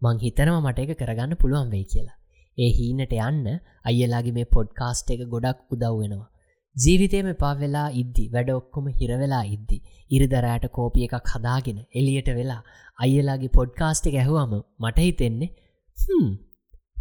මං 0.02 0.20
හිතනවා 0.22 0.60
මට 0.60 0.84
එක 0.84 0.92
කරගන්න 1.00 1.36
පුළුවන් 1.40 1.68
වෙයි 1.72 1.86
කියලා. 1.90 2.16
ඒ 2.58 2.68
හීනට 2.76 3.12
යන්න 3.16 3.48
අයියලාගේ 3.88 4.34
මේ 4.36 4.46
පොඩ්කාස්ට් 4.54 5.10
එක 5.14 5.24
ගොඩක් 5.32 5.74
උදව් 5.74 5.98
වෙනවා. 5.98 6.28
ජීවිතයම 6.76 7.28
පා 7.42 7.50
වෙලා 7.58 7.88
ඉද්දි 8.02 8.24
වැඩ 8.34 8.52
ඔක්කොම 8.54 8.86
හිරවෙලා 9.00 9.42
ඉද්දි 9.54 9.76
ඉරිදරෑට 10.10 10.64
කෝපිය 10.76 11.04
එකක් 11.08 11.28
හදාගෙන 11.32 11.82
එලියට 12.00 12.30
වෙලා 12.38 12.62
අයියලාගේ 12.98 13.52
පොඩ්කාස්ට් 13.58 14.08
එක 14.10 14.16
ඇහුවම 14.22 14.54
මට 14.82 15.04
හිතෙන්නේ 15.06 15.50
හම් 15.98 16.30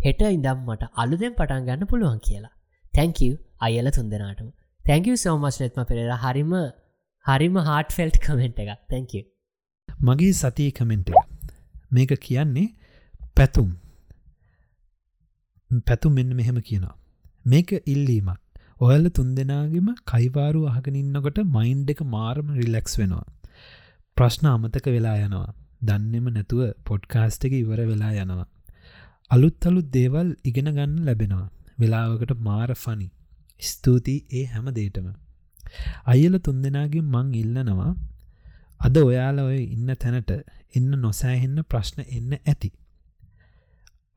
හෙට 0.05 0.25
ඉදම් 0.29 0.65
මට 0.65 0.89
අලුදෙන් 1.03 1.37
පටන් 1.37 1.69
ගන්න 1.69 1.91
පුළුවන් 1.93 2.19
කියලා. 2.27 2.53
තැංකව 2.93 3.37
අයල 3.61 3.87
තුන්දනාටම 3.99 4.51
තැංකව 4.85 5.15
සෝමස් 5.17 5.61
නත්ම 5.61 5.87
පෙරර. 5.89 6.11
හරිම 6.17 6.53
හරිම 7.25 7.63
හාට 7.69 7.97
ෆෙල්ට් 7.99 8.21
කමෙන්ට් 8.27 8.61
එක 8.65 8.75
තැංකව 8.91 9.23
මගේ 9.89 10.31
සතිය 10.31 10.69
කමෙන්ට් 10.71 11.09
එක. 11.11 11.21
මේක 11.91 12.11
කියන්නේ 12.19 12.67
පැතුම්. 13.35 13.69
පැතුම් 15.87 16.13
මෙන්න 16.13 16.35
මෙහෙම 16.35 16.57
කියනවා. 16.61 16.95
මේක 17.45 17.69
ඉල්ලීමක්. 17.85 18.39
ඔයල්ල 18.79 19.07
තුන් 19.09 19.29
දෙනාගෙම 19.35 19.89
කයිවාරු 20.05 20.61
අහගෙනන්නකොට 20.67 21.39
මයින්් 21.49 21.85
එක 21.89 22.01
මාරම 22.07 22.47
රිලෙක්ස් 22.53 22.99
වෙනවා. 22.99 23.25
ප්‍රශ්න 24.17 24.47
අමතක 24.47 24.87
වෙලා 24.87 25.17
යනවා. 25.19 25.53
දන්නෙම 25.81 26.27
නැතුව 26.29 26.61
පොඩ්කාස්ට 26.85 27.45
එක 27.45 27.53
ඉවර 27.53 27.81
වෙලා 27.83 28.13
යනවා. 28.23 28.47
අලුත් 29.31 29.65
අලුත් 29.65 29.87
දේවල් 29.91 30.29
ඉගෙන 30.43 30.69
ගන්න 30.69 30.97
ලැබෙනවා. 31.05 31.51
වෙලාවකට 31.79 32.31
මාර 32.39 32.69
ෆනි 32.75 33.07
ස්තුතියි 33.61 34.25
ඒ 34.31 34.45
හැම 34.45 34.67
දේටම 34.71 35.07
අයල 36.05 36.35
තුන් 36.37 36.57
දෙනාගේ 36.61 37.03
මං 37.05 37.27
ඉල්ලනවා 37.33 37.91
අද 38.81 38.97
ඔයාල 38.99 39.39
ඔය 39.39 39.59
ඉන්න 39.65 39.95
තැනට 39.95 40.31
එන්න 40.75 40.91
නොසෑහෙන්න 40.99 41.63
ප්‍රශ්න 41.65 42.03
එන්න 42.09 42.37
ඇති. 42.37 42.71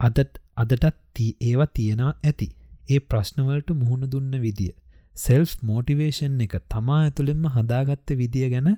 අදත් 0.00 0.38
අදටත් 0.56 1.22
ඒවා 1.40 1.68
තියෙනවා 1.68 2.12
ඇති. 2.22 2.48
ඒ 2.90 3.00
ප්‍රශ්නවලට 3.04 3.70
මුහුණ 3.74 4.10
දුන්න 4.12 4.38
විදිය. 4.40 4.72
සෙල්ෆ් 5.16 5.56
මෝටිවේෂන් 5.62 6.40
එක 6.40 6.54
තමා 6.68 7.00
ඇතුළෙන්ම 7.02 7.48
හදාගත්ත 7.50 8.14
විදිය 8.16 8.50
ගැන 8.50 8.70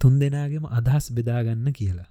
තුන් 0.00 0.18
දෙනාගේම 0.20 0.66
අදහස් 0.70 1.12
බෙදාගන්න 1.12 1.72
කියලා. 1.72 2.08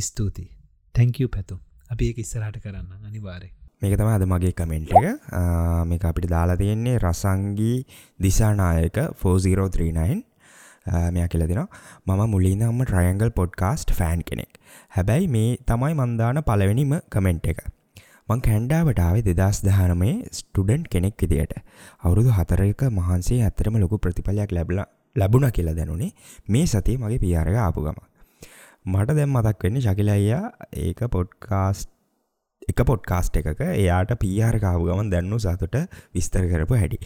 ස්තුතියි. 0.00 0.50
තැංකව 0.94 1.28
පැතුම් 1.28 1.60
අපි 1.90 2.10
ඒ 2.10 2.18
ඉස්සරට 2.18 2.58
කරන්න 2.62 3.06
අනිවාරය. 3.06 3.50
මේක 3.82 3.94
තම 3.94 4.08
අද 4.08 4.24
මගේ 4.26 4.52
කමෙන්ට් 4.52 4.92
එක 4.92 5.06
මේ 5.84 6.00
අපිට 6.04 6.30
දාලා 6.30 6.56
තියෙන්නේ 6.56 6.96
රසංගී 6.98 7.76
දිසානායක 8.20 8.96
4039 9.18 10.35
මෙයා 11.14 11.28
කියල 11.28 11.46
දෙෙන 11.46 11.62
මම 12.06 12.22
මුලින්දම්ම 12.34 12.82
ට්‍රයන්ගල් 12.84 13.30
පොඩ්කාස්ට් 13.38 13.92
ෆෑන් 13.92 14.22
කෙනෙක්. 14.22 14.60
හැබැයි 14.90 15.32
මේ 15.36 15.56
තමයි 15.66 15.94
මන්දාන 15.94 16.42
පලවෙනිම 16.42 16.94
කමෙන්ට් 17.10 17.48
එක. 17.52 17.62
මං 18.28 18.40
කැන්ඩාවටාව 18.40 19.16
දෙදස් 19.30 19.62
දහනමේ 19.66 20.14
ස්ටඩන්් 20.32 20.84
කෙනෙක් 20.92 21.16
විදියට. 21.22 21.56
අවුරුදු 22.00 22.36
හතරක 22.38 22.86
මහන්සේ 22.90 23.40
ඇත්තරම 23.42 23.80
ලොකු 23.82 23.98
ප්‍රතිඵලයක් 23.98 24.52
ලැබල 24.52 24.84
ලැබුණ 25.16 25.50
කියලා 25.50 25.76
දැනුනේ 25.76 26.12
මේ 26.48 26.66
සතිය 26.66 26.96
මගේ 27.02 27.18
පියාරග 27.18 27.58
ආපුගම 27.58 28.00
මට 28.86 29.14
දැම් 29.18 29.30
මතක් 29.32 29.62
වෙන්න 29.64 29.84
ශකිලයියා 29.84 30.44
ඒක 30.80 31.00
පොඩ්කාස්ට් 31.14 31.88
එක 32.68 32.80
පොඩ්කාස්ට් 32.82 33.38
එකක 33.40 33.62
එයාට 33.64 34.12
පියාරකාව 34.22 34.84
ගමන් 34.86 35.10
දැන්නු 35.10 35.38
සතුට 35.38 35.76
විස්තර 36.14 36.44
කරපු 36.52 36.78
හැඩි 36.80 36.98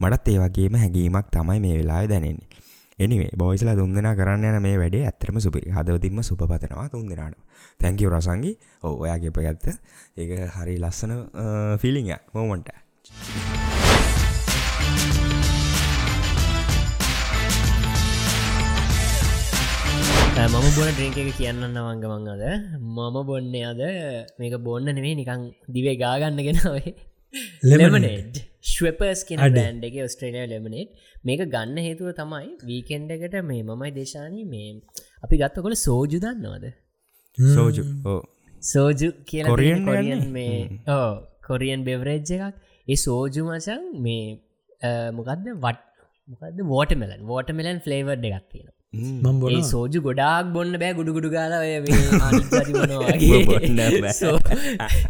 මටත් 0.00 0.32
ඒවගේම 0.34 0.78
හැඟීමක් 0.82 1.28
තමයි 1.32 1.58
මේ 1.60 1.76
වෙලා 1.80 2.02
දැනෙන්නේ. 2.06 2.55
එනිවේ 2.98 3.32
බෝයිසලා 3.36 3.76
තුන්දෙන 3.76 4.06
කරන්න 4.18 4.44
යන 4.50 4.62
මේ 4.62 4.76
වැඩේ 4.80 5.04
ඇත්තරම 5.04 5.38
සුපිරි 5.38 5.68
හදවතින්ම 5.70 6.20
සුපපතනවා 6.22 6.84
තුන්දෙනට 6.88 7.36
තැංකව 7.80 8.08
රසංගි. 8.10 8.52
ඔයාගේ 8.82 9.32
පගත්ත 9.32 9.74
ඒක 10.16 10.30
හරි 10.54 10.76
ලස්සන 10.78 11.12
ෆිලිං 11.78 12.08
මෝමන්ට 12.32 12.70
මම 20.46 20.66
බොන 20.70 20.88
ඩ්‍රිංක 20.88 21.18
එක 21.18 21.30
කියන්න 21.34 21.60
වංගමං 21.78 22.32
අද. 22.32 22.44
මම 22.78 23.20
බොන්න 23.24 23.52
අද 23.64 23.84
මේක 24.38 24.56
බොන්න 24.62 24.88
නෙවේ 24.90 25.14
නිකං 25.14 25.44
දිවේ 25.70 25.96
ගාගන්න 25.96 26.40
ගෙනාවේ 26.40 26.96
ලෙමනේඩ් 27.70 28.38
ශ්වපර්ස් 28.64 29.20
කියෙන 29.24 29.84
එක 29.84 29.96
ඔස්ට්‍රේලිය 30.04 30.46
ලෙමනේට් 30.46 30.90
මේක 31.28 31.42
ගන්න 31.54 31.78
හේතුව 31.86 32.10
තමයි 32.20 32.50
වීකෙන්ඩ 32.70 33.14
එකට 33.16 33.36
මේ 33.50 33.62
මමයි 33.70 33.92
දේශානී 33.98 34.46
මේ 34.54 34.68
අපි 35.24 35.40
ගත්තකොල 35.42 35.76
සෝජු 35.86 36.18
දන්නවාද? 36.24 36.66
සෝජු. 37.38 37.84
සෝජු 38.72 39.08
කියල 39.30 39.50
කොරියන් 39.52 40.24
මේ 40.38 40.56
ඕ 40.96 41.10
කොරියන් 41.48 41.82
බෙවරේජ් 41.88 42.32
එකක්. 42.38 42.54
ඒ 42.88 42.98
සෝජු 43.06 43.42
මචන් 43.48 43.82
මේ 44.06 44.24
මොකක්ද 45.18 45.46
වට 45.64 45.84
මොකද 46.28 46.64
වෝටමලන් 46.72 47.22
වෝටමලන් 47.32 47.78
ෆ්ලේවර් 47.84 48.16
එකක් 48.30 48.46
තියෙන 48.52 48.72
මම් 48.96 49.40
බොල 49.40 49.56
සෝජු 49.64 50.00
ගොඩාක් 50.02 50.52
බොන්න 50.52 50.78
බෑ 50.82 50.92
ගුඩුගුඩු 50.92 51.30
ගාල 51.30 51.52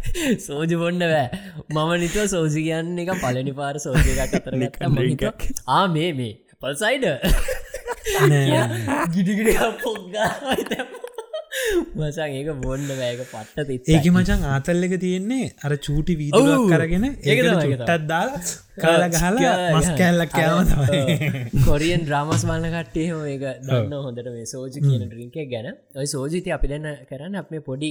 සෝජු 0.47 0.77
බොන්න 0.79 1.05
බෑ. 1.05 1.29
මම 1.71 1.91
නිතුව 2.01 2.27
සෝසි 2.29 2.67
කියන්න 2.67 2.99
එක 2.99 3.13
පලනි 3.23 3.53
පාර 3.53 3.75
සෝජ 3.79 4.03
එකක් 4.07 4.37
අතර 4.41 4.53
ආ 5.69 5.87
මේ 5.89 6.11
මේ. 6.13 6.35
පල්සයිඩ 6.61 7.05
ගිඩිගිඩ 9.15 9.51
පොග්ගා 9.83 10.31
මචන් 11.95 12.31
ඒක 12.33 12.49
බොන්න 12.63 12.87
වැෑක 12.91 13.23
පට්ට 13.27 13.91
ඒක 13.91 14.07
මචන් 14.11 14.47
ආතල්ල 14.51 14.87
එක 14.87 14.95
තියෙන්නේ 15.01 15.49
අර 15.65 15.73
චූටි 15.87 16.17
වීදුවක් 16.21 16.71
කරගෙන 16.73 17.07
ඒක 17.07 17.43
ටත් 17.43 17.99
දාලා 18.11 18.41
කාල 18.79 19.05
ගහලා 19.09 19.55
මස් 19.71 19.89
කැල්ලක් 20.01 20.33
කෑම 20.33 21.63
කොරියන් 21.67 22.05
්‍රාමස් 22.11 22.45
බලන්න 22.49 22.77
කට්ටේ 22.77 23.21
ඒක 23.33 23.45
දන්න 23.63 23.95
හොඳට 24.01 24.31
මේ 24.35 24.47
සෝජි 24.47 24.79
කියන 24.81 25.07
ඩ්‍රින්ක 25.07 25.39
ගැන. 25.53 25.69
ඔයි 25.95 26.09
සෝජිතය 26.09 26.55
අපි 26.57 26.73
දෙන්න 26.73 26.89
කරන්න 27.11 27.41
අප 27.43 27.55
පොඩි 27.67 27.91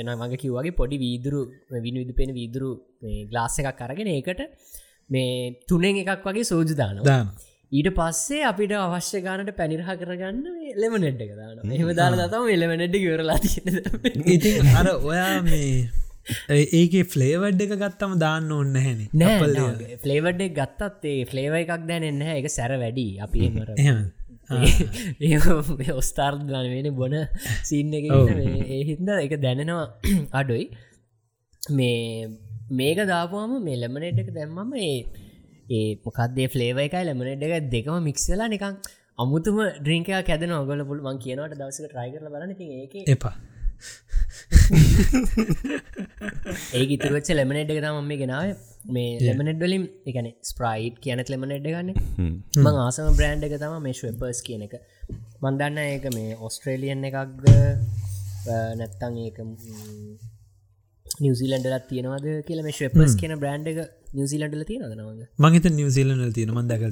එන 0.00 0.12
මගේ 0.14 0.42
කිව්වාගේ 0.42 0.78
පොඩි 0.80 1.02
වීදුරු 1.04 1.42
විනු 1.80 1.98
විදු 2.02 2.14
පෙන 2.20 2.32
වීදුරු 2.38 2.70
ගලාස් 3.30 3.58
එකක් 3.60 3.74
කරගෙන 3.80 4.12
ඒකට 4.14 4.44
මේ 5.10 5.32
තුනෙන් 5.68 6.00
එකක් 6.02 6.24
වගේ 6.26 6.46
සෝජු 6.52 6.74
දාන 6.74 7.02
දාන 7.02 7.34
ඊට 7.74 7.90
පස්සේ 7.96 8.44
අපිට 8.44 8.72
අවශ්‍ය 8.76 9.20
ගානට 9.22 9.50
පැනිරහ 9.56 9.90
කරගන්න 9.96 10.46
ලෙමනෙඩ් 10.76 11.20
එක 11.20 11.34
දාන 11.34 11.74
එහම 11.74 11.90
දාලා 11.94 12.30
තම 12.30 12.48
එලමනෙඩ්ඩි 12.50 13.04
කියවරලා 13.04 13.38
තියෙන 13.44 13.76
ඉතින් 14.30 14.72
අර 14.74 14.90
ඔයා 14.94 15.36
මේ 15.44 15.70
ඒගේ 16.72 17.04
ෆ්ලේවඩ් 17.06 17.60
එක 17.60 17.72
ගත්තම 17.76 18.12
දාන්න 18.18 18.52
ඔන්න 18.52 18.76
හැන 18.76 19.00
නෑ. 19.14 19.96
ෆලේවඩ් 20.02 20.44
ගත්තත් 20.52 21.10
ඒ 21.10 21.24
ෆලේව 21.26 21.56
එකක් 21.58 21.72
දැනෙන්න 21.88 22.22
එක 22.34 22.48
සැර 22.50 22.76
වැඩි. 22.76 23.06
අපි 23.20 23.50
ඒ 25.24 25.92
ඔස්ථාර්ධන 25.94 26.70
වෙන 26.70 26.88
බොන 26.94 27.14
සින්න 27.64 27.92
එක 27.92 28.08
ඒ 28.08 28.80
හින්ද 28.84 29.12
එක 29.16 29.36
දැනෙනවා 29.40 29.86
අඩුයි. 30.40 30.66
මේ 31.62 32.30
මේක 32.72 33.04
දාපුවාම 33.06 33.60
මේ 33.62 33.76
ලෙමනෙට් 33.76 34.18
එක 34.18 34.32
දැම්මම 34.32 34.74
ඒ 34.80 34.96
ඒ 35.70 35.86
මොකක්දේ 36.04 36.48
ෆලේව 36.48 36.78
එකයි 36.78 37.04
ලෙමනෙට් 37.04 37.42
එක 37.48 37.70
දෙකම 37.70 37.96
මික්සලා 38.02 38.48
නිකං 38.48 38.76
අමුතුම 39.18 39.58
ද්‍රිංකයා 39.80 40.22
කැදන 40.22 40.52
ඔගල 40.52 40.84
පුළමන් 40.84 41.18
කියනවට 41.18 41.58
දවසක 41.58 41.86
ට්‍රයිකරල 41.86 42.28
බලන 42.30 42.54
ඒ 42.64 43.04
එපා. 43.06 43.34
ඒ 46.74 46.84
ඉතුරච්ච 46.88 47.30
ලෙමනෙට් 47.32 47.70
එක 47.70 47.80
තම 47.80 47.98
මේ 48.04 48.20
ගෙනාව. 48.22 48.44
මේ 48.88 49.18
ලෙමනෙට් 49.20 49.58
වලින් 49.58 49.84
එකන 50.06 50.28
ස්ප්‍රයිට් 50.42 51.00
කියනත් 51.00 51.28
ලෙමනෙට් 51.28 51.66
ගන්න 51.66 51.90
මං 52.60 52.80
ආසම 52.82 53.10
බ්‍රන්් 53.20 53.48
එක 53.48 53.56
තම 53.56 53.76
මේ 53.86 53.98
ශ්වපර්ස් 54.00 54.40
කියන 54.48 54.66
එක. 54.68 54.76
මන්දන්න 55.42 55.82
ඒක 55.86 56.06
මේ 56.14 56.38
ඔස්ට්‍රේලියන් 56.48 57.10
එකක්ග 57.10 57.50
නැත්තං 58.76 59.18
ඒක 59.24 59.38
නිවසිලන්ඩලත් 61.06 61.84
තියෙනවද 61.90 62.26
කියල 62.48 62.62
මේ 62.62 62.76
ශ්‍රපස් 62.78 63.14
කියන 63.20 63.36
බ්‍රන්් 63.38 63.70
එක 63.72 63.78
නිවසිලන්ඩල 64.14 64.62
තියෙනද 64.64 64.92
නවද 64.94 65.22
මගත 65.38 65.72
නිවසිලන 65.72 66.20
තියෙන 66.32 66.50
මන්දක 66.52 66.82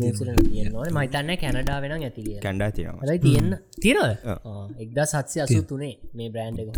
මයිතන්න 0.92 1.30
කැනඩා 1.42 1.78
වෙන 1.80 1.94
ඇති 1.98 2.22
කැඩා 2.40 2.70
තියෙන 2.72 2.96
තියන්න. 3.20 3.50
තිර 3.80 3.98
එක්දා 4.78 5.06
සත්සය 5.06 5.38
අසු 5.44 5.62
තුනේ 5.64 5.94
මේ 6.14 6.30
බ්‍රන්් 6.30 6.60
එක 6.62 6.68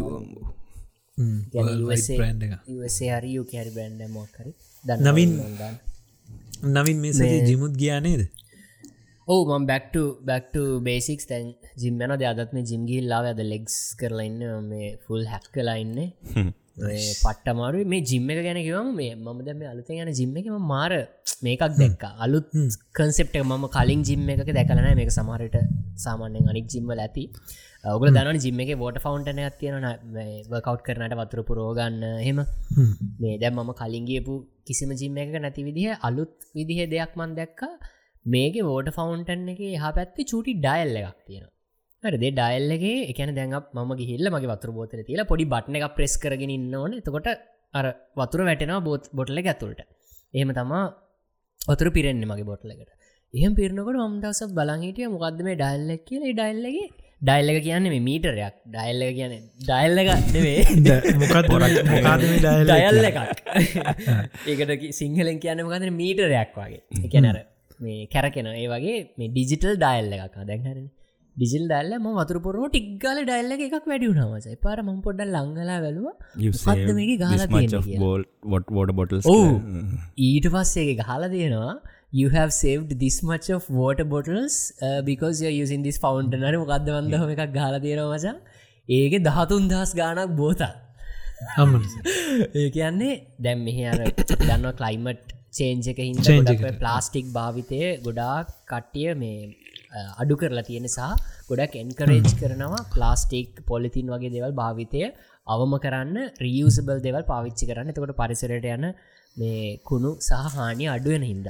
හරි. 3.15 3.33
කැරි 3.47 3.71
බ්‍රන්ඩ 3.71 4.03
මොක්කරි 4.11 4.53
නවින් 5.09 5.37
නවින් 6.71 6.99
මේ 7.03 7.37
ජිමුත් 7.43 7.75
ගියානේද 7.77 8.25
ඕ 9.29 9.41
ම 9.51 9.67
බැක්ට 9.67 9.97
බැක්ට 10.23 10.57
බේසික්ස් 10.83 11.27
තැන් 11.31 11.47
ජිම්මන 11.83 12.15
දෙයදත් 12.23 12.51
මේ 12.55 12.67
ජිම්ගිල් 12.71 13.07
ලාව 13.13 13.31
ඇද 13.31 13.41
ලෙක්ස් 13.45 13.77
කරලඉන්න 14.01 14.43
මේ 14.71 14.91
ෆුල් 15.05 15.25
හැක් 15.33 15.47
කලාඉන්න 15.55 15.99
පට්ටමාරු 16.77 17.85
මේ 17.87 18.03
ජිම්ම 18.11 18.31
එක 18.33 18.41
ගැන 18.47 18.59
කිවම 18.67 18.89
මේ 19.01 19.13
මම 19.17 19.41
දැම 19.47 19.61
අලුත 19.73 19.89
ගැන 19.89 20.11
ජිම්ම 20.21 20.35
එකම 20.41 20.57
මාර 20.73 20.93
මේකක් 21.47 21.63
දැක්ක. 21.81 22.05
අලුත් 22.25 22.47
කන්සෙප්ට 22.99 23.37
මම 23.43 23.65
කලින් 23.77 24.03
ජිම්ම 24.09 24.29
එක 24.35 24.51
දැකලන 24.59 24.89
මේක 25.01 25.13
සමහරට 25.19 25.57
සාමාන්‍යෙන් 26.05 26.51
අනික් 26.53 26.67
ජිම්වල 26.75 27.03
ඇති. 27.07 27.25
ඔගල 27.95 28.09
දන 28.17 28.41
ජිම්ම 28.45 28.61
එක 28.65 28.73
වෝට 28.83 28.99
ෆවන්ටන 29.05 29.41
ඇතියන 29.47 29.89
වකවට් 30.53 30.85
කරනට 30.89 31.17
වතුර 31.23 31.43
පුරෝගන්න 31.51 32.03
හෙම. 32.27 32.41
මේ 33.23 33.39
දැම් 33.39 33.59
මම 33.59 33.73
කලින්ගේපු 33.83 34.37
කිසිම 34.69 34.93
ජිම්ම 35.03 35.19
එක 35.25 35.35
නැති 35.39 35.67
විදිහ 35.71 35.99
අලුත් 36.09 36.33
විදිහ 36.59 36.79
දෙයක් 36.95 37.15
මන් 37.21 37.37
දැක්කා. 37.41 37.75
මේක 38.27 38.55
වෝට 38.69 38.95
ෆවන්ටන් 38.99 39.51
එක 39.55 39.61
හා 39.83 39.97
පැත්ති 39.99 40.31
චුටි 40.31 40.55
ඩයිල්ල 40.59 41.03
එකක් 41.03 41.19
තියෙන 41.27 41.51
හරදේ 42.05 42.33
ඩයිල්ලගේ 42.33 42.97
එකන 43.11 43.31
දැන් 43.39 43.55
ම 43.81 43.93
ගිහිල්ල 44.01 44.27
මගේ 44.31 44.53
වතුර 44.53 44.71
බෝතල 44.79 45.03
තිලා 45.09 45.31
පොඩි 45.31 45.47
බට්න 45.47 45.79
එක 45.79 45.97
ප්‍රෙස් 45.99 46.17
කරගෙන 46.17 46.75
ඕන. 46.75 46.93
තකොට 47.01 47.29
අර 47.75 47.87
වතුර 48.17 48.41
වැටෙනවා 48.49 48.85
බෝත් 48.89 49.05
බොටල 49.13 49.41
ඇතුළට. 49.43 49.81
එහෙම 50.35 50.53
තමා 50.59 50.85
වතුර 51.61 51.89
පිරෙන්නේ 51.97 52.31
මගේ 52.31 52.51
බොටලකට 52.51 52.91
එහෙම 53.35 53.53
පිරනකොට 53.55 53.97
මම්දස 54.01 54.41
බලහිටිය 54.59 55.09
මොකක්ද 55.15 55.41
මේ 55.47 55.57
ඩයිල්ලක් 55.57 56.05
කියල. 56.09 56.25
ඩයිල්ලගේ 56.33 56.87
ඩයිල්ලක 57.23 57.59
කියන්න 57.67 57.87
මීටරයක්. 58.09 58.57
ඩයිල්ල 58.67 59.03
කියන 59.19 59.33
ඩයිල්ලක 59.61 60.11
නෙවේ 60.35 60.61
ඩයල්ල 62.69 63.09
එකක්. 63.11 63.19
ඒකට 64.51 64.85
සිංහලෙන් 65.01 65.41
කියන්න 65.41 65.65
මොකද 65.67 65.89
මීටරයක් 66.03 66.53
වගේ. 66.59 66.83
එකනර 67.07 67.39
මේ 67.81 68.05
කැරකෙන 68.07 68.51
ඒ 68.53 68.69
වගේ 68.69 68.99
මේ 69.19 69.33
ඩිජිටල් 69.33 69.75
ඩයිල්ල 69.77 70.15
එකක්. 70.19 70.39
දැන්හරන්නේ 70.43 70.93
ඩිජිල් 71.37 71.65
දල්ල 71.71 71.93
ම 71.97 72.07
වතුරපුරුව 72.19 72.67
ටික්ගල 72.69 73.21
ඩයිල්ල 73.23 73.55
එකක් 73.57 73.89
වැඩි 73.93 74.11
වුණමසයි 74.11 74.57
පාර 74.67 74.77
ම 74.83 74.91
පොඩ්ඩ 75.07 75.35
ලංගලා 75.37 75.81
වැලුව 75.85 76.07
මේක 77.01 77.13
ගාල 77.25 77.43
වොට 78.77 78.95
බොටල් 79.01 79.19
ඊට 80.29 80.49
පස්සේ 80.55 80.95
ගහලා 81.01 81.33
තියෙනවා 81.35 81.75
you 82.13 82.29
have 82.31 82.51
saved 82.55 82.91
this 83.01 83.17
much 83.31 83.47
of 83.51 83.69
water 83.81 84.05
bottles 84.05 84.57
uh, 84.81 85.01
because 85.03 85.43
you're 85.43 85.57
using 85.57 85.83
this 85.87 85.99
fountain. 85.99 86.45
අර 86.49 86.55
මොකක්ද 86.63 86.91
වන්දහම 86.97 87.33
එකක් 87.35 87.53
ගාලා 87.59 87.85
තියෙනවා 87.87 88.19
මචා? 88.19 88.35
ඒක 88.89 89.15
දහතුන් 89.29 89.69
දහස් 89.73 89.95
ගානක් 90.01 90.37
බෝතල්. 90.41 90.73
ඒ 92.59 92.69
කියන්නේ 92.71 93.15
දැම් 93.47 93.65
මෙහ 93.69 93.79
අර 93.93 93.99
දන්න 94.41 94.71
කලයිමට් 94.81 95.35
චේන්ජක 95.53 96.01
හිද 96.01 96.65
ප්ලාස්ටික් 96.81 97.27
භාවිතය 97.37 97.81
ගොඩාක් 98.07 98.57
කට්ටිය 98.73 99.15
මේ 99.17 99.64
අඩු 100.23 100.35
කරලා 100.41 100.67
තියෙන 100.69 100.89
සහ 100.89 101.11
ගොඩක් 101.51 101.77
එන්කරේජ් 101.83 102.33
කරනවා 102.41 102.83
ප්ලාස්ටික් 102.95 103.63
පොලිතින් 103.67 104.13
වගේ 104.15 104.35
දෙවල් 104.37 104.55
භාවිතය 104.61 105.03
අවම 105.47 105.75
කරන්න 105.85 106.19
රියසබල් 106.41 106.99
දෙවල් 107.07 107.25
පාවිච්චි 107.33 107.69
කරන්න. 107.71 107.93
එතකොට 107.93 108.17
පරිසරයට 108.21 108.67
යන 108.67 108.87
මේ 109.37 109.79
කුණු 109.85 110.11
සහ 110.21 110.51
හානි 110.57 110.87
අඩුවෙන 110.89 111.25
හින්ද. 111.31 111.49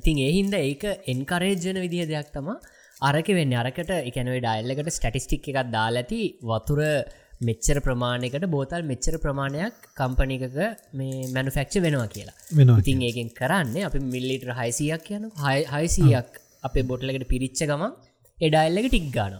ඉතින් 0.00 0.22
ඒහින්ද 0.26 0.54
ඒක 0.60 0.84
එන්කරේජ්ජන 1.14 1.82
විදිහ 1.84 2.06
දෙයක් 2.12 2.30
තම 2.36 2.48
අරක 3.02 3.28
වෙන්න. 3.38 3.58
අරකට 3.62 3.92
එකනව 4.00 4.38
ඩයිල්ලකට 4.38 4.94
ස්ටටිස්ටික් 4.98 5.50
එකක් 5.52 5.72
දාලඇති 5.76 6.22
වතුර 6.42 6.80
මෙච්චර 7.40 7.78
ප්‍රමාණයකට 7.86 8.46
බෝතල් 8.54 8.82
මෙච්චර 8.90 9.14
ප්‍රමාණයක් 9.24 9.88
කම්පනිකක 10.00 10.58
මේ 10.98 11.26
මැනුෆෙක්ච 11.36 11.74
වෙනවා 11.86 12.08
කියලා. 12.14 12.36
ඉතින් 12.82 13.02
ඒකෙන් 13.08 13.30
කරන්න 13.40 13.76
අපි 13.88 14.00
මිල්ලිට 14.14 14.46
හයිසියක් 14.60 15.02
කියන 15.08 15.24
හයිසියක් 15.74 16.41
අපේ 16.62 16.84
බොටලකට 16.84 17.26
පිරිච්ච 17.28 17.62
ගම 17.64 17.82
එඩයිල්ලක 18.38 18.88
ටික් 18.88 19.08
ගාන 19.12 19.34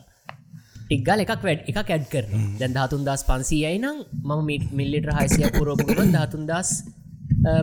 ටික්ගල් 0.85 1.23
එකක් 1.25 1.43
වැඩ 1.43 1.69
එකක් 1.71 1.79
ඇඩ් 1.87 2.07
කරන 2.13 2.33
දැන් 2.59 2.73
ධාතුන් 2.77 3.05
දස් 3.09 3.23
පන්සීයයි 3.29 3.79
නම් 3.79 3.99
මම 4.29 4.51
මිල්ලිට 4.73 5.09
හයිසිය 5.19 5.51
පුරෝපුගම 5.57 6.13
ධාතුන් 6.17 6.45
දස් 6.51 6.71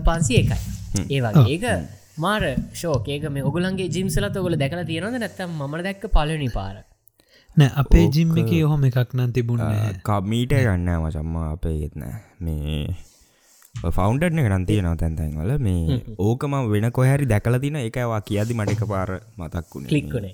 පන්සි 0.06 0.34
එකයි. 0.42 0.60
ඒවගේ 1.10 1.48
ඒක 1.48 1.66
මාර 2.18 2.44
ශෝකේක 2.74 3.26
මේ 3.30 3.44
ඔගුලන්ගේ 3.44 3.90
ජිම්සලත් 3.90 4.36
ඔගොල 4.36 4.56
දැකලා 4.56 4.88
තියෙනද 4.92 5.18
නැත්තම් 5.18 5.52
ම 5.62 5.76
දැක්ක 5.80 6.06
පලනි 6.10 6.50
පාර? 6.52 6.76
නෑ 7.58 7.72
අපේ 7.82 8.06
ජිම් 8.10 8.34
එක 8.38 8.52
ඔහොම 8.62 8.82
එකක් 8.84 9.14
නම් 9.14 9.32
තිබුණ 9.32 9.64
කමීට 10.04 10.56
ගන්න 10.58 10.90
මචම්ම 10.96 11.38
අපේ 11.46 11.76
ගෙත්නෑ 11.82 12.18
මේ 12.40 12.82
ෆෞන්ඩන 13.90 14.40
කරන් 14.40 14.64
තියෙනව 14.66 14.96
තැන්තැන් 14.98 15.34
වල. 15.34 15.52
මේ 15.60 16.00
ඕකම 16.20 16.56
වෙන 16.70 16.88
කොහැරි 16.92 17.26
දැකල 17.26 17.60
තින 17.60 17.78
එකවා 17.78 18.20
කියදි 18.22 18.54
මටක 18.54 18.84
පාර 18.86 19.10
මතක්කුණ 19.38 19.86
කලික්කුණ 19.86 20.28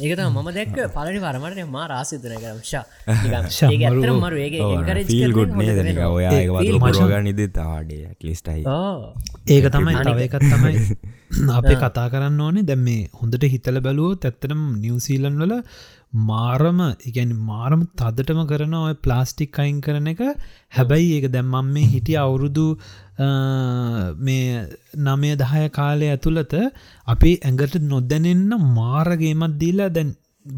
ඒකත 0.00 0.22
මම 0.26 0.50
දැක්ක. 0.50 0.78
පලනි 0.90 1.20
පරමට 1.20 1.66
මා 1.68 1.88
රාසිතන 1.88 2.36
කරම්ශා 2.36 2.84
මරු 4.22 4.38
ෆිල් 5.10 5.32
ගුඩ් 5.32 5.58
නේද 5.58 5.98
ඔයා 6.06 6.32
මචෝග 6.84 7.16
නිද 7.22 7.42
තාඩේ 7.52 8.14
ලිස්ටයි 8.22 8.62
ඒක 9.48 9.66
තමයි 9.70 9.98
අනවකත් 10.02 10.42
තමයි 10.46 10.78
අපේ 11.58 11.76
කතා 11.76 12.06
කරන්න 12.10 12.40
ඕනේ. 12.40 12.64
දැම් 12.64 12.82
මේ 12.82 13.02
හොඳට 13.20 13.44
හිතල 13.54 13.80
බැලුවෝ 13.80 14.14
තැත්තනම් 14.16 14.62
නිවසීලන් 14.78 15.38
වල 15.40 15.54
මාරම 16.14 16.80
ඉගැන 17.02 17.30
මාරම 17.42 17.80
තදටම 17.96 18.40
කරන 18.50 18.74
ඔය 18.74 18.94
ප්ලාස්ටික් 19.04 19.58
අයින් 19.58 19.78
කරන 19.80 20.06
එක. 20.06 20.20
හැබැයි 20.70 21.14
ඒක 21.16 21.26
දැම්මම් 21.32 21.70
මේ 21.74 21.86
හිටිය 21.86 22.18
අවුරුදු 22.24 22.66
මේ 24.20 24.66
නමය 25.06 25.32
දහය 25.36 25.64
කාලය 25.70 26.10
ඇතුළත 26.10 26.54
අපි 27.08 27.32
ඇඟට 27.38 27.80
නොදැනෙන්න 27.84 28.52
මාරගේමත් 28.76 29.58
දීලා 29.58 29.90
දැන් 29.90 30.12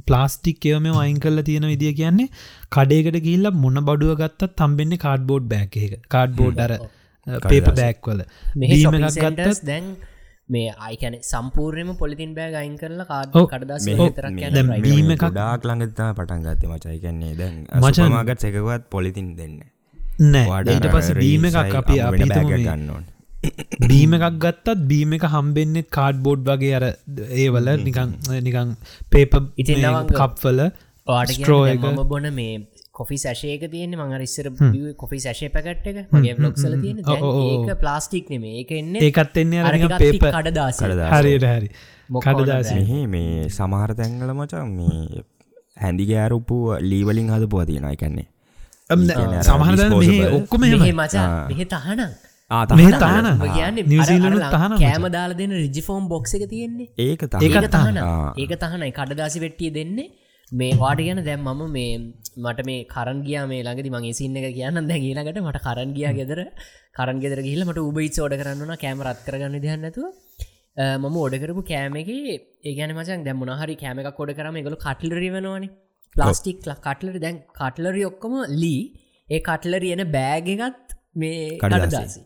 ප්ලාස්ටික් 0.09 0.67
එවම 0.67 0.91
වයින් 0.93 1.21
කල්ල 1.21 1.43
තියෙන 1.43 1.69
විදිිය 1.73 1.95
කියන්නේ 1.95 2.33
කඩේකට 2.71 3.19
ගිල්ල 3.23 3.51
මොන 3.55 3.81
බඩුව 3.83 4.13
ගත්තත් 4.17 4.53
තම්බෙන්නේ 4.57 4.99
කාඩ්බෝඩ් 4.99 5.49
බෑක 5.49 5.77
එක. 5.79 5.97
කාඩ්බෝඩ් 6.09 6.63
අර 6.67 6.73
පේප 7.47 7.73
බෑක්වල 7.73 8.21
මෙහම 8.57 9.01
ගත්තස් 9.17 9.65
දැන් 9.65 9.97
මේ 10.49 10.67
අයිකැන 10.81 11.17
සම්පූර්යම 11.23 11.89
පොලිතින් 11.97 12.35
බෑ 12.35 12.51
ගයින් 12.57 12.77
කරලා 12.77 13.07
කාඩ 13.07 13.35
කඩදස් 13.45 13.87
බීම 14.85 15.11
එකක් 15.11 15.25
ඩාක් 15.29 15.65
ළඟතා 15.65 16.11
පටන් 16.13 16.45
ගත්ත 16.45 16.71
මචයි 16.71 17.01
කන්නේ 17.01 17.35
දැන් 17.35 17.57
මචමාගත් 17.81 18.47
එකවත් 18.51 18.87
පොලිතින් 18.91 19.29
දෙන්න 19.35 19.59
නෑ. 20.29 20.79
පස 20.91 21.11
බීම 21.17 21.47
එකක් 21.47 21.77
අපි 21.77 22.01
අපි 22.03 22.31
ගන්නවන් 22.31 23.05
බීම 23.91 24.17
එකක් 24.19 24.39
ගත්තත් 24.39 24.87
බීම 24.87 25.13
එක 25.13 25.27
හම්බෙන්න්නෙත් 25.29 25.89
කාඩ් 25.91 26.23
බෝඩ් 26.23 26.47
වගේ 26.47 26.73
අර 26.79 26.87
ඒවල 27.37 27.69
නිකං 27.83 28.15
නිකං 28.43 28.75
පේප 29.13 29.37
ඉති 29.57 29.77
කප්වල 30.13 30.63
පාට 31.07 31.37
මම 31.37 32.03
බොන 32.09 32.29
මේ 32.33 32.55
කොෆි 32.99 33.17
සශයක 33.23 33.63
තියෙන 33.73 33.93
මඟ 33.93 34.15
රිස්සර 34.23 34.47
කොෆි 35.03 35.19
සශය 35.25 35.49
පැකට් 35.55 35.87
එක. 35.91 35.99
මගේ 36.13 36.35
බ්ලොක්සල 36.39 36.77
තියෙන 36.85 36.99
ඒක 37.05 37.73
ප්ලාස්ටික් 37.83 38.31
නෙම 38.35 38.45
ඒක 38.53 38.71
එන්න 38.79 38.95
ඒකත් 39.03 39.41
එන්නේ 39.43 39.63
අර 39.63 39.75
පේප 40.03 40.23
කඩදාස. 40.29 40.81
හරියට 41.15 41.49
හරි. 41.51 41.69
කඩදාස. 42.29 42.73
මේ 43.15 43.49
සමහර 43.51 43.91
තැංගල 44.01 44.33
මචා 44.41 44.65
මේ 44.71 45.25
හැඳි 45.77 46.05
ගෑරුපු 46.13 46.57
ලීවලින් 46.91 47.29
හද 47.35 47.51
පුව 47.55 47.67
තියෙන 47.71 47.91
එකන්නේ 47.91 48.29
සමහරද 49.43 49.83
මෙහ 49.95 50.33
ඔක්කොම 50.39 50.63
මචා. 51.01 51.27
මෙහෙ 51.51 51.67
තහනම්. 51.67 52.13
කෑම 54.81 55.07
දාලා 55.17 55.39
දෙන්න 55.41 55.53
රිජිෆෝම් 55.63 56.05
බොක්ස 56.09 56.35
එක 56.37 56.45
තියෙන්නේ. 56.49 56.89
ඒක 56.99 57.23
ඒක 57.23 57.57
තහ 57.59 57.69
තහන. 57.75 57.99
ඒක 58.39 58.53
තහනයි. 58.63 58.91
කඩදාසි 58.99 59.43
වෙට්ටිය 59.45 59.71
දෙන්නේ 59.79 60.09
මේ 60.53 60.75
වාට 60.79 60.99
ගැන 60.99 61.25
දැම් 61.25 61.41
මම 61.43 61.73
මේ 61.73 61.99
මට 62.37 62.67
මේ 62.67 62.85
කරන් 62.85 63.23
ගිය 63.27 63.39
මේ 63.53 63.63
ළඟදි 63.63 63.91
මගේ 63.91 64.15
සින්න 64.15 64.37
එක 64.37 64.55
කියන්න 64.55 64.89
දැ 64.91 64.99
ඊලකට 64.99 65.41
මට 65.43 65.63
කරන් 65.67 65.91
ගියා 65.97 66.13
ගෙදර. 66.19 66.41
කරන් 66.95 67.19
ගෙදර 67.21 67.41
ගිහිල 67.43 67.65
මට 67.65 67.83
උබයිත් 67.89 68.19
ෝඩ 68.25 68.37
කරන්න 68.41 68.77
කෑම 68.83 69.03
රත් 69.07 69.25
කරගන්න 69.27 69.59
දයන්නතු 69.65 70.05
මම 71.03 71.17
ඕඩ 71.23 71.35
කරපු 71.43 71.65
කෑමගේ 71.73 72.37
ඒගැන 72.65 72.95
මචන් 72.95 73.27
දැම් 73.27 73.43
මොනහරි 73.43 73.77
කෑම 73.83 73.99
එක 73.99 74.11
කොඩ 74.21 74.33
කරම 74.39 74.61
එකගොල 74.61 74.79
කටලරි 74.87 75.31
වෙනවානි. 75.37 75.69
ප්ලාස්ටික් 76.17 76.63
කටලරි 76.87 77.19
දැන් 77.27 77.43
කටලරි 77.61 78.07
ඔක්කොම 78.11 78.35
ලී. 78.63 78.83
ඒ 79.29 79.41
කටලරි 79.51 79.91
එන 79.97 80.07
බෑග 80.17 80.49
එකත් 80.55 80.99
මේ 81.23 81.59
කඩදාසි. 81.63 82.21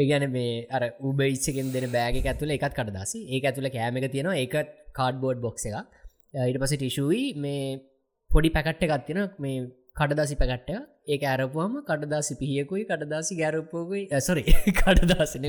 ඒගැන 0.00 0.30
මේ 0.36 0.66
අර 0.70 0.82
උබයිච්චකෙන් 1.02 1.74
දෙන 1.74 1.90
බෑග 1.96 2.24
ඇතුල 2.24 2.54
එකත් 2.56 2.74
කටදසි 2.78 3.26
ඒ 3.26 3.46
ඇතුල 3.48 3.74
කෑමක 3.76 4.06
තියෙනවා. 4.14 4.42
ඒකත් 4.44 4.76
කාඩ්බෝඩ් 4.98 5.42
බොක්ස 5.46 5.66
එක 5.70 5.99
ඊට 6.34 6.58
පස 6.58 6.74
ටිෂුයි 6.74 7.34
මේ 7.36 7.80
පොඩි 8.30 8.50
පැකට්ට 8.50 8.82
එකත්තින 8.86 9.28
මේ 9.38 9.70
කඩදාසි 9.96 10.36
පැකට්ට 10.40 10.70
ඒක 11.08 11.22
ඇරපුහම 11.24 11.80
කඩදාසි 11.88 12.36
පිහියකුයි 12.40 12.84
කඩදාසි 12.84 13.36
ගැරපෝකුයි 13.40 14.08
සොරි 14.20 14.44
කඩදාසින 14.78 15.46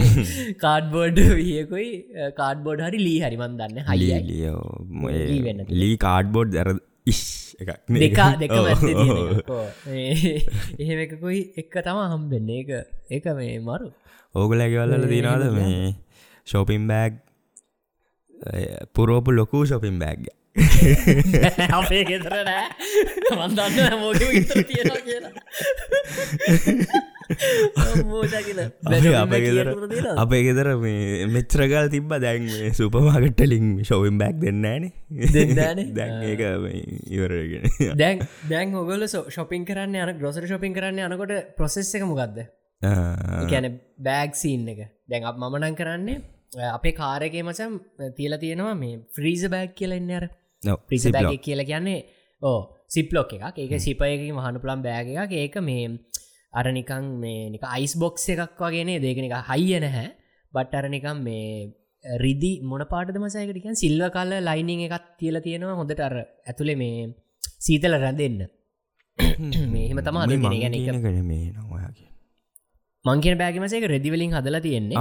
කාඩ්බෝඩ් 0.64 1.20
වියකුයි 1.40 1.90
කාඩ්බෝඩ් 2.40 2.80
හරි 2.88 3.00
ලී 3.00 3.20
හරිමන් 3.22 3.58
දන්න. 3.60 3.84
හයියි 3.92 4.20
ලියෝ 4.32 4.86
මොය 4.98 5.14
ලී 5.76 5.98
කාඩ්බෝඩ් 5.98 6.52
දැර 6.58 6.80
ඉස් 7.08 7.56
එකක්. 7.60 7.70
දෙකා 7.96 8.38
එහෙම 10.82 11.00
එකකුයි 11.06 11.42
එක්ක 11.58 11.74
තම 11.80 11.98
හම්බෙන්නේ. 12.08 12.60
එක 12.64 12.70
එක 13.18 13.26
මේ 13.38 13.60
මරු. 13.62 13.88
ඕගලැගවල්ල 14.36 15.08
දීනවාද 15.08 15.54
මේ 15.54 15.96
ශෝපින් 16.48 16.88
බෑග් 16.90 17.14
පුරෝපු 18.96 19.32
ලොකු 19.34 19.66
ශොපින් 19.68 20.00
බෑග් 20.00 20.41
අපේ 21.78 22.04
ගෙතර 22.04 22.34
නෑ. 22.44 22.68
මෝජා 28.06 28.42
කියලා. 28.42 28.68
අපේ 30.18 30.42
ගෙදර 30.44 30.70
මේ 30.78 31.28
මෙච්‍රගල් 31.28 31.88
තිබ්බ. 31.88 32.12
දැන් 32.18 32.50
සුපමාගට්ටලින් 32.74 33.70
ශෝවින් 33.84 34.18
බෑක් 34.18 34.42
දෙන්නෑන 34.42 34.90
මේ 36.60 36.82
ඉවරගෙන 37.16 37.64
දැන් 37.96 38.26
දැන් 38.50 38.76
ඔගොල 38.76 39.08
ශොපින් 39.08 39.64
කරන්න 39.66 39.96
යන 39.98 40.20
ග්‍රොසර 40.20 40.48
ශොපින් 40.48 40.76
කරන්න 40.76 41.00
යනකොට 41.08 41.56
ප්‍රොසෙස් 41.56 41.94
එක 41.96 42.06
මොකක්ද 42.06 42.44
කැන 43.48 43.72
බෑග් 44.00 44.36
සීන් 44.36 44.68
එක. 44.68 44.86
දැන් 45.08 45.24
අප 45.24 45.40
මමනං 45.40 45.76
කරන්නේ 45.76 46.20
අපේ 46.70 46.92
කාරයගේ 46.94 47.44
මචම් 47.44 47.80
තියල 48.16 48.38
තියෙනවා 48.38 48.76
මේ 48.76 49.02
ෆ්‍රීස 49.16 49.48
බෑග් 49.48 49.74
කියල 49.74 49.94
එන්න 49.94 50.12
අර 50.12 50.26
ප්‍රිස 50.88 51.06
බෑග 51.16 51.42
කියල 51.48 51.64
කියන්නේ 51.72 52.00
ඕ 52.42 52.60
සිප්ලොක් 52.88 53.34
එකක්. 53.36 53.58
ඒක 53.58 53.74
සිපයකින් 53.86 54.34
මහනු 54.38 54.64
පුළන් 54.64 54.82
බෑග 54.88 55.08
එකක්. 55.16 55.34
ඒක 55.44 55.56
මේ 55.70 55.84
අරනිකං 56.54 57.06
මේ 57.24 57.50
නික 57.54 57.64
අයිස් 57.76 57.94
බොක්ස් 58.04 58.26
එකක් 58.34 58.62
වගේනේ 58.64 59.04
දෙකන 59.06 59.28
එක 59.28 59.36
හයිය 59.52 59.80
නැහැ. 59.86 60.08
බට් 60.54 60.74
අරනිකම් 60.80 61.18
මේ 61.28 61.74
රිදි 62.24 62.54
මොන 62.70 62.84
පාට 62.94 63.18
මසයකටිකන් 63.24 63.76
සිල්ව 63.84 64.08
කල්ල 64.16 64.34
ලයිනිං 64.50 64.82
එකත් 64.88 65.06
තියල 65.20 65.38
තියෙනවා. 65.46 65.78
හොඳට 65.82 66.02
අර 66.08 66.16
ඇතුළේ 66.50 66.78
මේ 66.84 67.14
සීතල 67.66 67.96
රැඳෙන්න. 68.04 68.42
මෙහෙම 69.74 70.00
තමා 70.08 70.28
ගෙන 70.28 71.20
එක 73.06 73.14
ගන 73.14 73.38
මේ 73.38 73.38
නවාගේ 73.38 73.38
මංකෙන 73.38 73.38
බෑගමසේක 73.38 73.84
රෙදිවලින් 73.84 74.32
හදලා 74.32 74.62
තියෙන්නේ. 74.62 74.98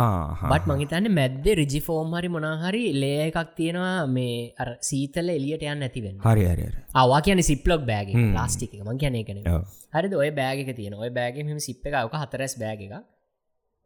බට 0.50 0.66
මහිතන්න 0.66 1.12
මැද්ද 1.14 1.44
රිජි 1.44 1.80
ෆෝම් 1.80 2.14
හරි 2.14 2.28
මොනාහරි 2.28 2.92
ලේ 2.92 3.28
එකක් 3.28 3.54
තියෙනවා 3.56 4.06
මේ 4.06 4.54
සීතල 4.80 5.28
එලියට 5.28 5.62
යන්න 5.62 5.82
ඇතිවෙන්න 5.82 6.18
හරි 6.18 6.44
හරි. 6.44 6.66
අවා 6.94 7.20
කියන 7.20 7.42
සිප්ලොක් 7.42 7.82
බෑග. 7.86 8.08
ලාස්ටික 8.34 8.72
මං 8.72 8.98
කියන 8.98 9.14
එකන 9.14 9.38
ඔව්. 9.46 9.64
හරි 9.92 10.14
ඔය 10.14 10.30
බෑගක 10.30 10.76
තියෙන 10.76 10.94
ඔය 10.94 11.10
බෑගම 11.10 11.58
සිප් 11.58 11.86
එක 11.86 11.94
අවක 11.94 12.14
හතරස් 12.14 12.58
බෑග 12.58 12.80
එක 12.80 12.92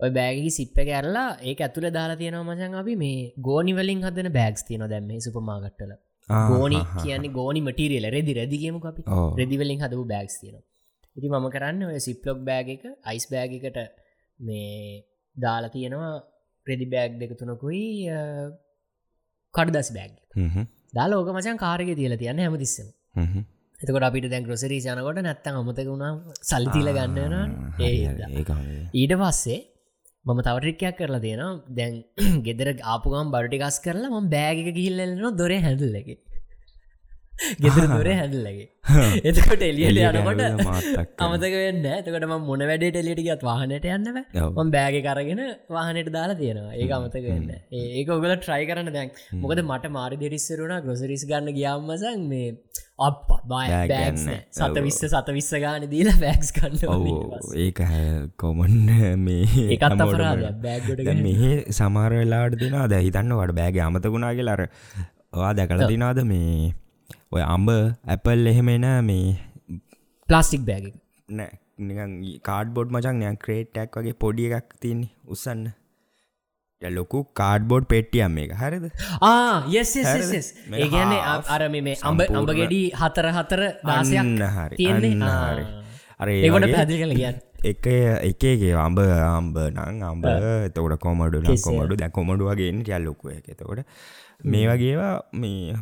ඔය 0.01 0.11
බෑගි 0.11 0.51
සිප්ප 0.51 0.77
කැරලා 0.77 1.39
ඒ 1.43 1.57
ඇතුළ 1.61 1.91
දාලා 1.91 2.17
තියෙනවා 2.17 2.55
මචන් 2.55 2.75
අපි 2.75 2.97
මේ 2.97 3.33
ගෝනිවලින් 3.41 4.07
හදන 4.07 4.31
බෑගස් 4.33 4.63
තියන 4.65 4.87
දැම්ම 4.95 5.21
සුපමාගට්ටල 5.21 5.93
ගෝනි. 6.29 6.79
කියන්නේ 7.03 7.29
ගෝනි 7.29 7.61
මටීරියල 7.61 8.07
රෙදි 8.17 8.33
රැදිගේම 8.35 8.77
අපි. 8.77 9.03
රෙදිවලින් 9.41 9.81
හදපු 9.83 10.05
බෑගස් 10.05 10.41
තියෙන 10.41 10.63
ඉති 11.17 11.29
මම 11.29 11.51
කරන්න 11.51 11.83
ඔය 11.91 12.01
සිප්ලොක් 12.01 12.39
බෑග 12.39 12.69
එක 12.69 12.87
අයිස් 13.05 13.27
බෑගකට 13.33 14.04
මේ 14.41 15.05
දාලා 15.37 15.73
තියෙනවා 15.75 16.13
රෙදි 16.67 16.87
බෑග් 16.93 17.19
දෙක 17.21 17.33
තුනකුයි 17.41 17.83
කඩදස් 19.55 19.91
බෑග් 19.97 20.13
දාලා 20.95 21.19
ඕක 21.21 21.31
මචන් 21.35 21.59
කාරක 21.59 21.91
තියල 22.01 22.15
තියන්න 22.23 22.41
හැමතිස්සම. 22.45 22.89
හ්ම්, 23.17 23.29
හ්ම්. 23.33 23.45
එතකොට 23.81 24.07
අපිට 24.09 24.27
දැන් 24.33 24.45
ග්‍රොසරී 24.47 24.81
යනකොට 24.93 25.21
නැත්තන් 25.27 25.61
අමතක 25.61 25.87
වුණා 25.87 26.13
සල්තිීල 26.51 26.91
ගන්නන. 26.97 27.35
ඊට 28.95 29.15
පස්සේ 29.23 29.61
මම 30.25 30.41
තවටික්කයක් 30.43 30.97
කරලා 31.01 31.23
තියෙනවා. 31.25 31.53
දැන් 31.79 31.95
ගෙදර 32.47 32.69
ආපුගම් 32.93 33.33
බඩටිකස් 33.35 33.79
කරලා 33.87 34.13
ම 34.15 34.31
බෑගක 34.35 34.69
ගිහිල්ලන 34.79 35.37
දොරේ 35.41 35.61
හැඳල්ලගේ 35.67 36.19
ගෙදර 37.63 37.87
දොරේ 37.91 38.17
හැඳල්ලගේ 38.19 38.69
එතකොට 39.25 39.63
එලියට 39.69 39.99
යනකොට. 40.17 40.43
අමතක 41.25 41.55
වෙන්න 41.55 41.87
එතකට 41.93 42.27
ම 42.29 42.35
මොන 42.49 42.63
වැඩට 42.71 42.99
එලියටගත් 43.03 43.43
වාහනයට 43.49 43.87
යන්නව. 43.89 44.19
ම 44.57 44.71
බෑග 44.75 44.99
කරගෙන 45.07 45.43
වාහනයට 45.77 46.11
දාලා 46.17 46.39
තියෙනවා. 46.41 46.75
ඒ 46.75 46.89
අමතක 46.99 47.27
වෙන්න 47.27 47.51
ඒක 47.73 48.15
ඔගල 48.17 48.35
ට්‍රයි 48.37 48.69
කරන්න 48.71 48.93
දැන්. 48.97 49.11
මොකද 49.43 49.63
මට 49.65 49.93
මාරි 49.97 50.21
දෙරිස්සරුණ 50.23 50.77
ග්‍රොසරිස් 50.87 51.25
ගන්න 51.31 51.57
ගියාම්මසන් 51.59 52.29
මේ 52.33 52.51
අප 52.99 53.33
ගන්න. 53.49 54.29
සත. 54.51 54.77
විස්ස 54.87 55.01
සත 55.07 55.35
විස්ස 55.39 55.51
ගාන 55.65 55.89
දීලා 55.95 56.19
බෑක්ස් 56.21 56.53
කන්න 56.59 56.79
ඒක 57.65 57.83
කොමන් 58.37 58.79
මේ 59.27 59.67
බෑග්ගොට 60.63 61.03
දැන් 61.03 61.25
මෙහෙ 61.27 61.53
සමහර 61.73 62.21
වෙලාට 62.21 62.61
දෙනා 62.63 62.87
දැ 62.87 63.03
හිතන්න 63.09 63.37
වට 63.41 63.59
බෑග 63.61 63.83
අමතකුණාගේ 63.89 64.49
ලර 64.49 64.65
වා 65.35 65.53
දැකල 65.59 65.87
තිනාද 65.89 66.21
මේ 66.25 66.73
ඔය 67.35 67.43
අම්බ 67.45 67.69
ඇපල් 67.71 68.47
එහෙමෙන 68.47 68.87
මේ 69.05 69.31
ප්ලාස්ටික් 70.29 70.67
බෑග 70.67 70.91
නෑ 71.29 72.11
කාඩ 72.43 72.69
බොඩ් 72.71 72.93
මචන් 72.93 73.17
නය 73.23 73.33
ක්‍රේට්ටක් 73.39 73.97
වගේ 73.99 74.21
පොඩි 74.21 74.53
එකක් 74.53 74.77
තියන්නේ 74.81 75.11
උසන්න 75.29 75.65
ලොකු 76.83 77.25
කාඩ්බෝඩ් 77.33 77.87
පෙට්ටියම් 77.87 78.37
එක 78.39 78.53
හරිද? 78.53 78.85
ඒ 80.75 80.89
ගැන්නේ 80.89 81.21
half 81.21 81.49
අර 81.49 81.63
මේ 81.71 81.97
අම්බ 82.03 82.21
අම්බ 82.21 82.51
ගෙඩි 82.53 82.83
හතර 82.93 83.27
හතර 83.31 83.63
දාසයක් 83.83 84.19
අන්න 84.19 84.37
හරි, 84.57 84.77
තියෙන්නේ. 84.77 85.15
හරි. 85.47 85.65
අර 86.19 86.29
ඒ 86.29 86.41
ඒකොට 86.41 86.65
වගේ 86.65 86.77
පැදිල් 86.77 86.99
කළ 87.01 87.15
කියන්න 87.15 87.39
එක 87.65 87.87
එකගේ 88.25 88.75
අම්බ 88.79 88.99
අම්බ 88.99 89.57
නං 89.69 90.03
අම්බ 90.05 90.25
එතකොට 90.67 90.99
කොමඩු. 90.99 91.41
කොමඩු. 91.61 91.97
දැ 91.97 92.11
කොමඩුවගේ 92.11 92.71
ටැල්ලොකුව 92.77 93.33
එක 93.33 93.49
එතකොට 93.49 93.81
මේ 94.45 94.67
වගේවා 94.69 95.15
මේ 95.35 95.75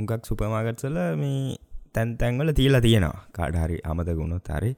උගක් 0.00 0.28
සුපමාගත්සල 0.28 0.98
මේ 1.16 1.56
තැන් 1.94 2.16
තැන්වල 2.16 2.52
තිීලා 2.52 2.80
තියෙනවා. 2.80 3.26
කාඩහරි 3.32 3.80
අමතකුණොත් 3.84 4.48
හරි. 4.50 4.72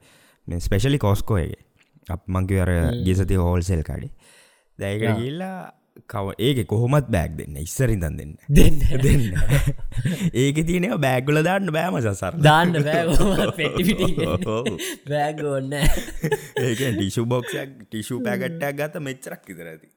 මේ 0.47 0.59
ස්පෙශලි 0.59 0.99
කෝස්කෝයගේ 0.99 1.61
අප 2.09 2.21
මංගේ 2.27 2.59
අර 2.61 2.71
ගෙසති 3.05 3.39
හෝල්සෙල් 3.43 3.83
කඩි. 3.83 4.09
දැයකට 4.79 5.21
ගිල්ලා 5.21 5.57
කව 6.09 6.33
ඒක 6.39 6.59
කොහොමත් 6.67 7.07
බෑක් 7.15 7.35
දෙන්න 7.37 7.57
ඉස්සරින්දන් 7.57 8.17
දෙන්න 8.19 8.33
දෙන්න 8.49 8.79
දෙන්න 9.03 9.25
ඒක 10.35 10.57
තියනව 10.67 10.97
බෑග්ගල 10.99 11.41
දාන්න 11.47 11.71
බෑම 11.77 11.97
සසර 12.01 12.39
දාන්න 12.41 12.73
බෑ. 12.79 13.49
පෙටිපිටි 13.59 14.27
ඔව්. 14.47 14.69
බෑග 15.07 15.43
ඔන්න 15.51 15.73
ඒක 15.77 16.79
ටිෂු 16.79 17.25
බොක්ෂක් 17.25 17.75
ටිෂු 17.83 18.21
පැගට්ටක් 18.27 18.79
ගත 18.79 19.03
මෙච්චරක් 19.09 19.51
ඉතර 19.55 19.67
ඇති 19.73 19.89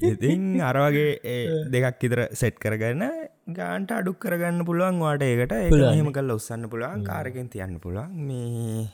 ඉතින් 0.00 0.60
අරවගේ 0.62 1.36
දෙකක් 1.72 2.02
ඉතර 2.02 2.20
සෙට් 2.32 2.56
කරගන්න 2.58 3.04
ගාන්ට 3.50 3.90
අඩුක් 3.90 4.18
කරගන්න 4.18 4.64
පුළුවන් 4.64 4.98
වාට 4.98 5.22
ඒකට. 5.22 5.52
ඒ 5.54 5.92
හෙම 5.92 6.10
කල් 6.10 6.30
ඔස්සන්න 6.30 6.68
පුළුවන් 6.68 7.04
කාරකෙන් 7.04 7.48
තියන්න 7.48 7.78
පුළුවන්. 7.78 8.10
මේ 8.22 8.88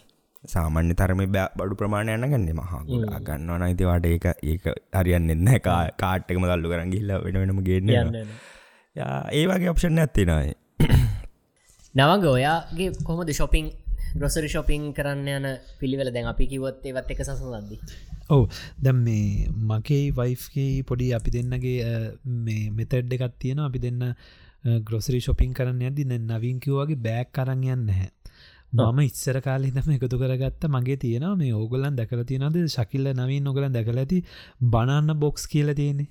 සාමාන්‍ය 0.45 0.95
තරම 0.95 1.21
බඩු 1.29 1.75
ප්‍රමාණය 1.75 2.15
යන්න 2.15 2.29
ගන්න 2.29 2.51
මහා 2.55 2.83
ගොඩා 2.85 3.19
ගන්නවන 3.21 3.63
අයිතිවාට 3.63 4.07
ඒක 4.07 4.27
ඒක 4.45 4.69
හරියන්න 4.95 5.31
එන්න 5.31 5.51
කාට්ටකම 5.63 6.47
දල්ලු 6.47 6.71
කරන් 6.71 6.91
ගිල්ල 6.91 7.11
වෙන 7.25 7.41
වෙනම 7.43 7.61
ගේන්න 7.63 7.91
ඒ 9.33 9.45
වගේ 9.47 9.71
ඔප්ෂන් 9.71 9.99
ඇත්තිනයි 9.99 10.55
නවග 11.95 12.25
ඔයාගේ 12.29 12.91
කොමද 13.03 13.31
ශොපින් 13.33 13.67
ග්‍රොසරි 14.15 14.49
ශොපින් 14.49 14.93
කරන්න 14.93 15.29
යන 15.29 15.47
පිළිවෙල? 15.81 16.11
දැන් 16.11 16.27
අපි 16.27 16.47
කිවොත් 16.47 16.85
ඒවත් 16.85 17.11
එක 17.11 17.21
සසඳද්දි 17.21 17.77
ඔවු. 18.31 18.45
දැම් 18.81 19.01
මේ 19.03 19.49
මගේ 19.71 20.05
වයිෆ්ගේ 20.13 20.83
පොඩි 20.83 21.15
අපි 21.15 21.31
දෙන්නගේ 21.31 21.79
මේ 22.43 22.69
මෙතැඩ් 22.73 23.17
එකත් 23.17 23.39
තියෙන 23.39 23.61
අපි 23.61 23.79
දෙන්න 23.79 24.05
ග්‍රොසරි 24.83 25.21
ශොපින් 25.21 25.53
කරන්න 25.53 25.83
ඇදි 25.85 26.07
නවින්කිවගේ 26.07 27.01
බෑක් 27.01 27.33
කරන්න 27.33 27.67
යන්න 27.69 27.91
හැ 27.93 28.11
මම 28.73 29.01
ඉස්සර 29.01 29.41
කාල 29.41 29.63
හිතම 29.63 29.91
එකතු 29.93 30.19
කරගත්ත 30.19 30.69
මගේ 30.69 30.99
තියෙනවා 30.99 31.37
මේ 31.37 31.53
ඕගොලන් 31.55 31.97
දැකල 31.97 32.23
තියෙනද 32.25 32.57
ශකිල්ල 32.67 33.11
නවින් 33.15 33.45
නොගලන් 33.45 33.73
දැකල 33.73 33.99
ඇති 33.99 34.23
බනන්න 34.67 35.19
බොක්ස් 35.19 35.47
කියල 35.47 35.75
තියෙන්නේ. 35.75 36.09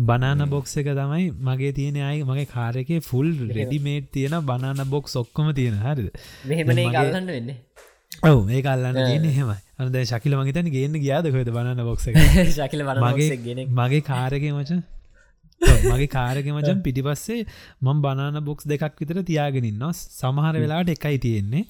බනාන 0.00 0.42
බොක්ස 0.48 0.76
එක 0.76 0.88
තමයි 0.92 1.26
මගේ 1.42 1.72
තියෙන 1.72 1.96
අයි 2.02 2.24
මගේ 2.24 2.46
කාරකේ 2.48 3.00
ෆුල් 3.02 3.28
රෙඩිමේට් 3.50 4.10
තියෙන 4.10 4.36
බනාන 4.44 4.82
බොක්ස් 4.86 5.16
ඔක්කොම 5.16 5.52
තියෙන 5.54 5.76
හරිද? 5.78 6.10
මෙහෙමනේ 6.46 6.88
ගල්ලන්න 6.88 7.28
වෙන්න 7.28 7.54
ඔව 8.22 8.40
මේ 8.46 8.62
කල්ලන්න 8.62 8.96
තියෙන 9.00 9.26
හෙම 9.32 9.50
අද 9.78 9.98
ශකිල 10.04 10.34
මගේතන 10.36 10.70
ගේන්න 10.70 10.96
ගියාද 10.96 11.28
හොද 11.30 11.50
බනාන 11.50 11.82
බොක්ස 11.82 12.08
ශකිල 12.50 12.82
මගේ 12.84 13.66
මගේ 13.74 14.02
කාරක 14.02 14.44
මච. 14.50 14.80
මගේ 15.86 16.08
කාරක 16.08 16.46
මචන් 16.48 16.82
පිටිපස්සේ 16.82 17.46
මං 17.82 18.02
බනාන 18.02 18.40
බොක්ස් 18.44 18.66
දෙකක් 18.66 19.00
විතර 19.00 19.22
තියාගෙනන්න 19.24 19.86
සමහර 19.94 20.54
වෙලාට 20.56 20.92
එකයි 20.96 21.18
තියෙන්නේ. 21.18 21.64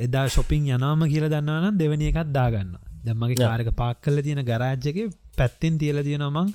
එදා 0.00 0.26
ශොපින් 0.28 0.66
යනාම 0.68 1.06
කියල 1.06 1.28
දන්නවනම් 1.28 1.78
දෙවනි 1.78 2.10
එකත් 2.10 2.32
දාගන්න 2.32 2.74
දැම්මගේ 3.04 3.38
කාරක 3.38 3.70
පාක් 3.74 4.02
කල 4.02 4.18
තියෙන 4.22 4.42
ගරාජ්ජක 4.42 4.98
පැත්තෙන් 5.36 5.78
තියල 5.78 6.02
තියෙනමං 6.02 6.50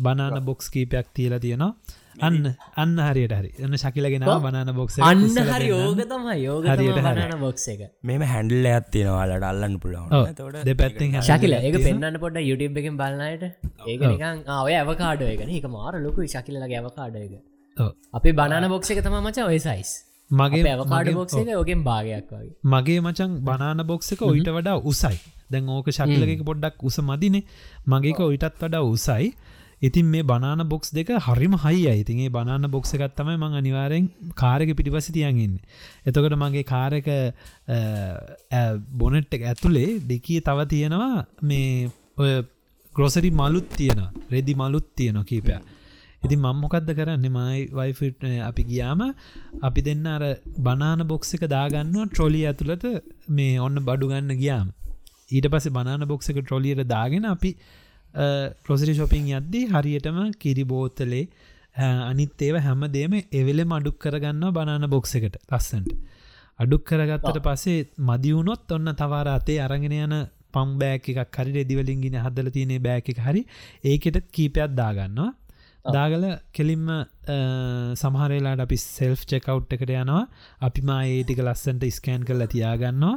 බනාන 0.00 0.42
බොක්ස් 0.44 0.72
කීපයක් 0.74 1.14
තියල 1.14 1.38
තියෙනවා 1.38 1.72
අන්න 2.18 2.36
අන්න 2.76 2.96
හරියට 3.06 3.34
හරි. 3.38 3.50
එන්න 3.58 3.76
ශකිලගෙන 3.82 4.26
බනාන 4.44 4.70
බොක්ස 4.74 4.98
අන්න 5.02 5.22
හරි 5.50 5.68
යෝග 5.68 6.02
තම 6.02 6.26
යෝග 6.38 6.66
බනාන 6.98 7.34
බොක්ස 7.44 7.66
එක. 7.72 7.82
මෙම 8.02 8.24
හැන්ඩල්ල 8.32 8.68
ඇත්තිනවාලට 8.72 9.46
අල්ලන්න 9.50 9.78
පුළුවන්. 9.78 10.10
දෙ 10.64 10.74
පැත්ති 10.74 11.10
ශකිල 11.22 11.56
එක 11.60 11.80
පෙන්න්න 11.86 12.20
පොට 12.24 12.38
YouTube 12.42 12.82
එකෙන් 12.82 13.00
බලන්නයට 13.00 13.44
ඒක 13.86 14.04
නිකන් 14.04 14.44
ආය 14.50 14.76
ඇවකාඩ 14.82 15.26
එක 15.30 15.42
එක 15.58 15.66
මාර 15.70 15.94
ලොකු 16.06 16.28
ශකිලගේ 16.34 16.78
ඇවකාඩ 16.80 17.18
එක. 17.24 17.34
අපි 18.14 18.36
බනාන 18.40 18.70
බොක්ස 18.74 18.90
එක 18.90 19.02
තම 19.02 19.18
මචා 19.28 19.50
ඔය 19.50 19.60
සයිස් 19.60 19.92
මගේ 20.30 20.64
ඇවකාඩ 20.72 21.12
බොක්ස 21.20 21.36
එක 21.42 21.52
යෝගෙන් 21.56 21.84
භාගයක් 21.90 22.32
වගේ. 22.32 22.54
මගේ 22.74 23.00
මචන් 23.00 23.38
බනාන 23.48 23.86
බොක්ස 23.92 24.12
එක 24.16 24.26
ඔයිට 24.30 24.50
වඩා 24.58 24.76
උසයි. 24.92 25.16
දැන් 25.52 25.70
ඕක 25.76 25.88
ශකිලක 25.90 26.44
පොඩ්ඩක් 26.50 26.84
උස 26.84 26.98
මදිනේ. 27.02 27.46
මගේක 27.86 28.20
ඔයිටත් 28.28 28.60
වඩා 28.60 28.84
උසයි 28.86 29.32
ඉතින් 29.82 30.06
මේ 30.06 30.22
බනාන 30.22 30.62
බොක්ස් 30.68 30.92
දෙක 30.92 31.10
හරිම 31.18 31.54
හයි 31.56 31.82
අයිතින්ගේ 31.86 32.30
බනාන 32.30 32.68
බොක්ස 32.68 32.94
එකත්තමයි 32.96 33.36
මං 33.36 33.58
අනිවාරෙන් 33.60 34.06
කාරක 34.34 34.70
පිටිපසි 34.74 35.12
තියන්ගන්න 35.12 35.56
එතකට 36.06 36.36
මගේ 36.36 36.64
කාරක 36.64 37.10
බොනට් 38.94 39.36
එක 39.36 39.44
ඇතුළේ 39.44 39.90
දෙකී 40.04 40.40
තව 40.42 40.68
තියෙනවා 40.68 41.26
මේ 41.42 41.90
ඔය 42.18 42.32
ග්‍රොසරි 42.94 43.30
මලුත් 43.32 43.68
තියෙන 43.72 44.02
රෙදි 44.30 44.54
මලුත් 44.54 44.88
තියෙන 44.96 45.20
කීපය 45.24 45.60
ඉති 46.22 46.36
මංමොකක්ද 46.36 46.90
කරන්න? 46.92 47.24
මයි 47.30 47.60
වයිෆිට් 47.72 48.24
අපි 48.42 48.62
ගියාම 48.64 49.00
අපි 49.62 49.80
දෙන්න 49.80 50.04
අර 50.06 50.22
බනාන 50.58 51.06
බොක්ස 51.06 51.32
එක 51.34 51.46
දාගන්නවා 51.48 52.08
ට්‍රොලි 52.08 52.42
ඇතුළට 52.44 52.84
මේ 53.30 53.56
ඔන්න 53.58 53.80
බඩු 53.80 54.10
ගන්න 54.10 54.36
ගියාම. 54.36 54.68
ඊට 55.30 55.46
පස්සේ 55.48 55.72
බනාන 55.72 56.04
බොක්ස 56.06 56.30
එක 56.30 56.40
ට්‍රොලියට 56.40 56.84
දාගෙන 56.86 57.24
අපි 57.26 57.50
ප්‍රොසිරි 58.14 58.94
ශොපින් 58.94 59.30
යද්දී 59.30 59.68
හරියටම 59.68 60.18
කිරිබෝතලේ 60.34 61.28
අනිත් 61.76 62.42
ඒව 62.42 62.56
හැම 62.58 62.82
දේම 62.88 63.14
එවෙලෙ 63.32 63.64
අඩුක් 63.70 63.98
කරගන්න 63.98 64.52
බනාන 64.52 64.90
බොක්ස 64.90 65.14
එකට 65.14 65.38
ලස්සන්ට. 65.48 65.94
අඩුක් 66.58 66.84
කරගත්තට 66.84 67.40
පස්සේ 67.40 67.88
මදිවුණොත් 68.00 68.72
ඔන්න 68.72 68.94
තවාර 68.94 69.28
අතේ 69.28 69.60
අරගෙන 69.60 69.92
යන 69.94 70.14
පම් 70.52 70.78
බෑක 70.78 71.08
එකක් 71.08 71.36
හරි 71.36 71.52
රෙදිවලින්ගෙන 71.52 72.18
හදල 72.18 72.50
තියනේ 72.50 72.80
බෑක 72.80 73.12
හරි 73.18 73.46
ඒකෙටත් 73.84 74.32
කීපයක් 74.32 74.74
දාගන්නවා. 74.74 75.30
දාගල 75.88 76.24
කෙලින්ම 76.52 76.88
සමහරලාට 77.94 78.60
අපි 78.60 78.76
සෙල්් 78.76 79.14
චෙකව් 79.24 79.62
එකට 79.70 79.94
යනවා. 79.94 80.24
අපිම 80.60 80.90
ඒටික 80.90 81.38
ලස්සන්ට 81.38 81.86
ස්කෑන් 81.90 82.24
කල 82.24 82.44
තියාගන්නවා 82.46 83.16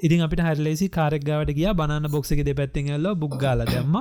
ඉතින් 0.00 0.22
අපිට 0.22 0.42
හැරලෙසි 0.42 0.88
කාරක්ගාවට 0.90 1.52
ගිය 1.54 1.68
බාන 1.74 2.08
බොක්සක 2.08 2.40
දෙ 2.42 2.54
පැත්තිෙල්ල 2.54 3.12
බුක්ගාල 3.16 3.64
දැම්ම. 3.66 3.96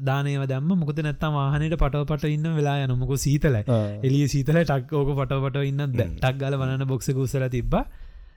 දානයව 0.00 0.42
දම්ම. 0.46 0.72
මුකද 0.76 1.00
නැත්තම් 1.00 1.32
වාහනයට 1.34 1.76
පටව 1.76 2.04
පට 2.06 2.30
ඉන්න 2.30 2.50
වෙලා 2.54 2.76
යන 2.84 2.94
මොක 2.96 3.14
සීතල 3.18 3.56
එලිය 4.02 4.26
සීතල 4.28 4.60
ටක් 4.62 4.92
ඕක 4.94 5.10
පටවට 5.14 5.64
ඉන්න 5.64 5.82
ටක් 5.92 6.36
ගල 6.38 6.56
බන 6.56 6.86
බොක්ස 6.86 7.10
කුසල 7.12 7.48
තිබ්බා 7.48 7.84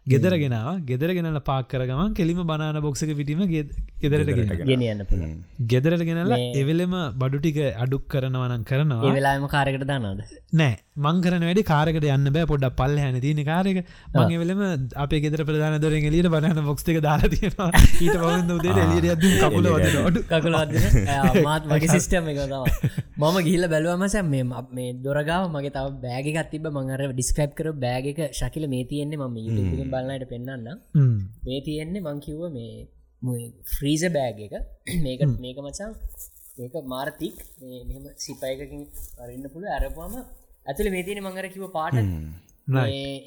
ගෙදර 0.08 0.34
ගෙනාව. 0.34 0.84
ගෙදර 0.84 1.10
ගෙනල 1.14 1.40
පාක් 1.42 1.68
කරගම 1.70 2.16
කෙලිම 2.16 2.40
බනාන 2.44 2.82
බොක්සක 2.82 3.12
පිටීම 3.16 3.42
ගෙදරට 3.48 4.32
ගෙනයන්න 4.64 5.04
ගෙදරට 5.68 6.04
ගෙනලා 6.04 6.40
එවෙලෙම 6.56 6.96
බඩු 7.16 7.40
ටික 7.40 7.60
අඩුක් 7.78 8.08
කරනවනන් 8.08 8.64
කරනවා. 8.66 9.12
වෙලාම 9.12 9.46
කාරකට 9.48 9.84
දන්නද 9.84 10.24
නෑ. 10.54 10.78
මංකරන 11.00 11.44
වැඩි 11.44 11.64
කාරකට 11.64 12.08
යන්න 12.08 12.32
බෑ. 12.32 12.48
පොඩ්ඩ 12.48 12.76
පල්ල 12.76 12.98
හැන 12.98 13.20
තින 13.22 13.44
කාරක 13.44 13.78
මගේ 14.16 14.42
වෙලම 14.44 14.64
අප 14.98 15.14
ගෙදර 15.18 15.46
ප්‍රධාන 15.46 15.78
දොරෙන් 15.80 16.10
එලියට 16.10 16.32
බනන 16.34 16.64
බොක්ස්ක 16.64 16.92
දාලා 17.00 17.32
තියෙනවා. 17.36 17.70
ඊට 18.00 18.18
පවන්න 18.18 18.52
උදේ 18.58 18.74
එලියට 18.86 19.14
අද 19.14 19.24
කකුල 19.44 19.70
ොඩු 20.04 20.26
කකුල 20.26 20.60
මාත් 21.48 21.70
මගේ 21.70 21.94
සිිස්ටම 21.94 22.34
එක 22.34 22.42
මම 23.20 23.38
ගිල්ල 23.44 23.66
බැලුවමස 23.68 24.18
මේ 24.26 24.44
මේ 24.72 24.90
දොරගාව 25.00 25.48
මගේ 25.52 25.72
තව 25.72 25.94
බෑගකත් 26.02 26.52
තිබ 26.52 26.68
මඟර 26.70 27.08
ඩිස්ක්‍රප් 27.12 27.56
කර 27.56 27.72
බෑගක 27.78 28.22
ශකිල 28.34 28.68
මේ 28.68 28.84
තියෙන්නේ 28.86 29.22
ම 29.22 29.91
බලන්නට 29.94 30.26
පෙන්න්න 30.32 30.68
මේ 31.46 31.60
තියෙන්නේ 31.68 32.06
මංකිව්ව 32.08 32.44
මේ 32.52 33.48
ෆ්‍රීස 33.72 34.04
බෑග 34.10 34.40
එක. 34.48 34.56
මේක 35.06 35.22
මේක 35.40 35.58
මචා 35.60 35.90
මේක 36.60 36.76
මාර්තික්. 36.86 37.36
මෙම 37.90 38.06
සිපයකකින් 38.18 38.86
අරන්න 39.22 39.50
පුළුව 39.54 39.76
අරපුම 39.78 40.16
ඇතුළ 40.66 40.92
මේ 40.96 41.04
තියෙන 41.08 41.24
මංගර 41.24 41.48
කිව 41.56 41.66
පාට. 41.78 42.00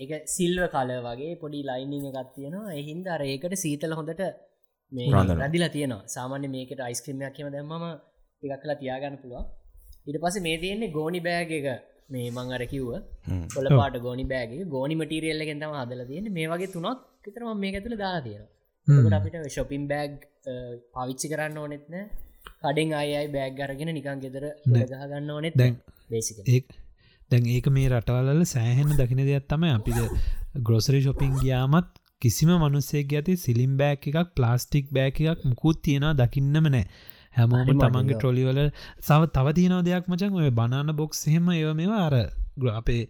එක 0.05 0.13
සිල්ව 0.29 0.65
කල 0.75 0.91
වගේ 1.07 1.35
පොඩි 1.43 1.61
ලයිනිං 1.71 2.09
එකත් 2.11 2.33
තියෙනවා. 2.37 2.75
එහින්ද 2.81 3.07
අර 3.09 3.23
ඒකට 3.25 3.57
සීතල 3.57 3.99
හොඳට 3.99 4.25
මේ 4.93 5.11
රදිලා 5.43 5.75
තියෙනවා. 5.77 6.03
සාමාන්‍ය 6.09 6.49
මේකට 6.57 6.81
අයිස්ක්‍රමයක් 6.81 7.35
කියම 7.37 7.51
දැම්මම 7.57 7.85
එකක් 8.43 8.63
කලා 8.63 8.81
තියාගන්න 8.81 9.21
පුළුව 9.23 9.45
ඉට 10.07 10.19
පස 10.21 10.37
මේ 10.41 10.57
තියෙන්නේ 10.59 10.95
ගෝනි 10.97 11.21
බෑග 11.21 11.53
එක 11.53 11.67
මේ 12.09 12.31
මං 12.31 12.53
අර 12.53 12.63
කිව්ව. 12.67 12.91
කොල 13.55 13.71
පාට 13.73 13.97
ගෝනි 14.01 14.27
බෑගේ 14.27 14.69
ගෝනි 14.69 14.95
මටීරියල්ල 14.95 15.45
ගෙතම 15.45 15.73
හදල 15.75 16.05
තියෙන 16.07 16.29
මේ 16.33 16.49
වගේ 16.49 16.73
තුනක් 16.73 17.01
විතරම 17.25 17.51
මේ 17.59 17.73
ඇතුළ 17.73 17.97
දාලා 17.97 18.23
තියෙනවා. 18.23 18.53
අපිට 19.15 19.51
ශොපින් 19.51 19.89
බෑග් 19.89 20.15
පවිච්චි 20.95 21.27
කරන්න 21.29 21.59
ඕනෙත්න 21.59 21.95
කඩෙන් 22.63 22.95
අයයි 22.95 23.27
බෑග් 23.31 23.61
අරගෙන 23.61 23.91
නිකන් 23.91 24.21
ගෙදර 24.21 24.45
ගහගන්න 24.69 25.31
ඕනෙත් 25.31 25.57
දැන් 25.57 25.77
ඒ 26.11 26.61
දැන් 27.31 27.47
ඒක 27.49 27.69
මේ 27.71 27.89
රටවල්ල 27.91 28.45
සෑහෙන 28.47 28.91
දකින 28.93 29.23
දෙයක් 29.23 29.47
තම 29.49 29.65
අපිද 29.71 30.01
ග්‍රොසරි 30.63 31.01
ශොපින් 31.03 31.33
ගියාමත් 31.39 31.91
කිසිම 32.23 32.53
මනුස්සේ 32.57 33.05
ඇති 33.05 33.37
සිලිම් 33.39 33.73
බෑක් 33.77 34.09
එකක් 34.11 34.35
ප්ලාස්ටික් 34.37 34.93
බෑක 34.93 35.21
එකක් 35.25 35.45
මුකුත් 35.45 35.83
තියෙනවා 35.83 36.15
දකින්නම 36.21 36.69
නෑ 36.69 36.85
හැමෝම 37.37 37.69
තමන්ගේ 37.83 38.17
ට්‍රොලිවල 38.17 38.61
සව 39.09 39.21
තව 39.37 39.47
තියනව 39.59 39.85
දෙයක් 39.89 40.09
මචන් 40.11 40.41
ඔය 40.41 40.51
බනාන 40.61 40.97
බොක්ස් 41.01 41.23
හෙම 41.35 41.49
ඒව 41.51 41.71
මේවා 41.81 42.03
අර 42.09 42.17
අපේ 42.81 43.03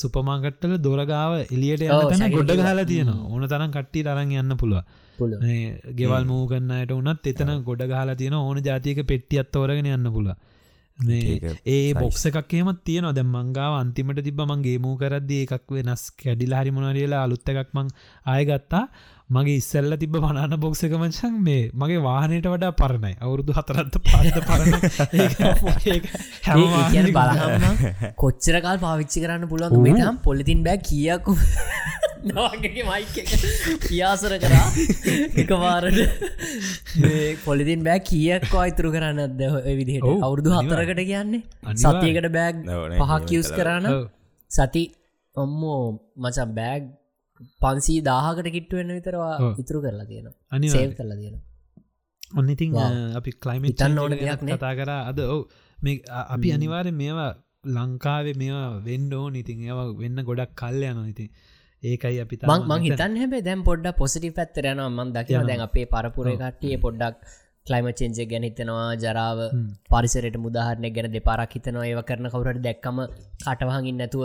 සුපමාගට්ටල 0.00 0.74
දොරගාව 0.86 1.32
එලියට 1.54 1.82
යන 1.86 2.24
ගොඩ 2.36 2.52
හලා 2.60 2.88
තියෙනවා. 2.92 3.20
ඕන 3.32 3.48
තරම් 3.52 3.72
කට්ටි 3.76 4.06
අරන් 4.12 4.32
යන්න 4.42 4.58
පුළුව 4.62 4.84
ගෙවල් 5.98 6.24
මූගන්නයට 6.30 6.94
උනත් 6.98 7.26
එතන 7.32 7.50
ගොඩ 7.68 7.82
ගහලා 7.92 8.20
තියෙන 8.20 8.38
ඕන 8.38 8.62
ජාතියක 8.68 9.02
පෙට්ටියත් 9.10 9.50
තෝරගෙන 9.56 9.90
යන්න 9.96 10.12
පුළ 10.16 10.30
ඒ 11.66 11.92
බොක්ස 11.94 12.24
එකක්ේමත් 12.30 12.80
තියෙන 12.86 13.08
දැ 13.18 13.26
මංගාව 13.26 13.74
අන්තිමට 13.82 14.22
තිබ 14.28 14.40
මන්ගේ 14.44 14.78
මූ 14.84 14.96
කරද්දී 15.02 15.44
එකක් 15.46 15.68
වෙනස්. 15.76 16.02
කැඩිල 16.20 16.56
හරි 16.58 16.72
මොනරියලා 16.76 17.22
අලුත්ත 17.26 17.52
එකක් 17.52 17.70
මං 17.76 17.92
ආයගත්තා 18.26 18.84
මගේ 19.30 19.56
ඉස්සල්ල 19.56 19.94
තිබ 19.96 20.14
බනාන 20.16 20.54
බොක්සක 20.56 20.92
මචන් 20.98 21.34
මේ 21.42 21.64
මගේ 21.74 22.00
වාහනයට 22.00 22.46
වඩා 22.46 22.70
පරණයි. 22.72 23.14
අවුරුදු 23.20 23.52
හතරත්ත 23.52 23.96
පාත 24.02 24.38
පරණ 24.42 24.72
බලහම 27.12 28.14
කොච්චරකාල් 28.16 28.78
පාවිච්චි 28.78 29.18
කරන්න 29.20 29.44
පුළුවන් 29.46 29.82
මෙටම් 29.86 30.20
පොලිතින් 30.20 30.62
බෑ 30.64 30.80
කියකු. 30.82 31.34
කියාසර 33.84 34.34
කරා. 34.38 34.66
එක 35.36 35.52
වාරට 35.56 35.98
පොලිතින් 37.44 37.84
බෑ 37.84 38.00
කියක්කෝ 38.02 38.62
අයිතුරු 38.62 38.94
කරන්න 38.94 39.20
අද 39.26 39.42
විදිහට? 39.72 40.08
අවුරුදු 40.20 40.54
හතරකට 40.56 41.02
කියන්නේ? 41.02 41.42
සතියකට 41.76 42.30
බෑග් 42.32 42.64
පහක් 42.96 43.20
කිවස් 43.26 43.52
කරන්න 43.52 43.86
සති 44.50 44.84
ඔම්මෝ 45.34 45.82
මචම් 46.18 46.56
බෑග් 46.56 46.88
පන්සී 47.60 48.00
දාහකට 48.02 48.50
කිට්ටුවෙන්න 48.56 48.96
විතරවා 48.96 49.34
ඉතුරු 49.58 49.80
කරලා 49.84 50.06
තියෙන 50.06 50.28
අනි 50.52 50.70
සේල් 50.70 50.92
කරලා 50.94 51.18
තියෙන 51.20 51.36
ඔන්න 52.32 52.48
ඉතින් 52.48 52.78
අපි 53.16 53.30
කලයිමි 53.36 53.74
තන්න 53.74 53.98
ඕන 53.98 54.12
දෙයක් 54.14 54.42
කතා 54.42 54.72
කර. 54.74 54.90
අද 55.10 55.20
ඔව. 55.26 55.42
මේ 55.78 55.96
අපි 56.26 56.48
අනිවාරය 56.52 56.92
මේවා 56.94 57.30
ලංකාවේ 57.68 58.36
මේවා 58.36 58.68
වෙන්ඩෝ 58.80 59.26
ඉතින් 59.34 59.64
ඒවා 59.64 59.88
වෙන්න 59.96 60.20
ගොඩක් 60.22 60.52
කල් 60.54 60.82
යන 60.84 61.00
ඉතින් 61.06 61.28
ඒකයි 61.82 62.20
අපි 62.20 62.36
මං 62.44 62.86
හිතන් 62.86 63.18
හැබේ 63.22 63.42
දැම් 63.42 63.60
පොඩ්ඩ 63.64 63.96
පොසිටි 63.96 64.30
පැත්තරයන 64.30 64.82
මන් 64.86 65.12
දකින 65.16 65.48
දැන් 65.50 65.66
අපේ 65.68 65.86
පරපුරේ 65.86 66.36
කට්ටිය 66.36 66.78
පොඩ්ඩක් 66.78 67.16
කලයිම 67.66 67.88
චෙන්ජ 67.92 68.18
ගැන 68.26 68.44
හිතනවා. 68.48 68.88
ජරාව 68.96 69.38
පරිසරයට 69.88 70.38
මුදාහරණය 70.44 70.90
ගැන 70.90 71.10
දෙපාරක් 71.16 71.52
හිතනවා. 71.56 71.88
ඒව 71.90 72.00
කරන 72.08 72.30
කවුරට 72.34 72.62
දැක්කම 72.66 72.98
කටවහඟින් 73.44 73.96
නැතුව 74.00 74.24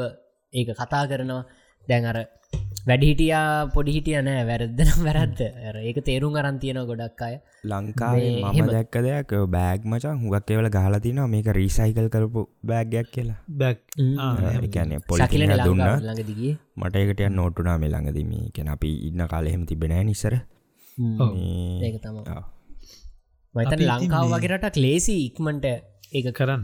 ඒක 0.53 0.69
කතා 0.73 1.03
කරනවා. 1.09 1.43
දැන් 1.87 2.05
අර 2.05 2.17
වැඩිහිටියා 2.87 3.67
පොඩිහිටිය 3.73 4.15
නෑ 4.27 4.43
වැරද්දනම් 4.49 5.03
වැරද්ද. 5.07 5.41
ඒක 5.81 5.99
තේරුම් 6.07 6.35
අරන් 6.35 6.57
තියෙන 6.59 6.79
ගොඩක් 6.89 7.21
අය. 7.27 7.35
ලංකාවේ 7.65 8.31
මම. 8.41 8.71
දැක්ක 8.71 8.97
දෙයක් 9.05 9.31
බෑග් 9.49 9.85
මචන් 9.85 10.17
හුගක් 10.23 10.51
එවල 10.55 10.67
ගහලතින 10.69 11.21
මේක 11.33 11.47
රීසයිකල් 11.59 12.09
කරපු 12.15 12.43
බෑගයක් 12.63 13.07
කියලා. 13.15 13.37
බැක් 13.53 13.79
එකන 14.59 14.93
පොලි 15.07 15.29
දුන්න 15.61 15.79
ලංකාව 15.79 16.01
ළඟදිගේ 16.01 16.53
මට 16.77 16.95
ඒකට 16.95 17.23
නොටුනා 17.31 17.77
මේ 17.77 17.93
ළඟදම 17.93 18.33
කෙන 18.51 18.73
අපි 18.75 18.91
ඉන්න 19.09 19.27
කාලෙහෙම 19.27 19.65
තිබෙනෑ 19.65 20.03
නිසර 20.03 20.35
ඒක 21.81 21.97
තම 22.03 22.19
ඔව්. 22.19 22.45
මතන 23.55 23.87
ලංකාව 23.89 24.29
වගේට 24.35 24.77
ලේසි 24.77 25.19
ඉක්මට 25.25 25.65
ඒක 26.13 26.31
කරන්න. 26.37 26.63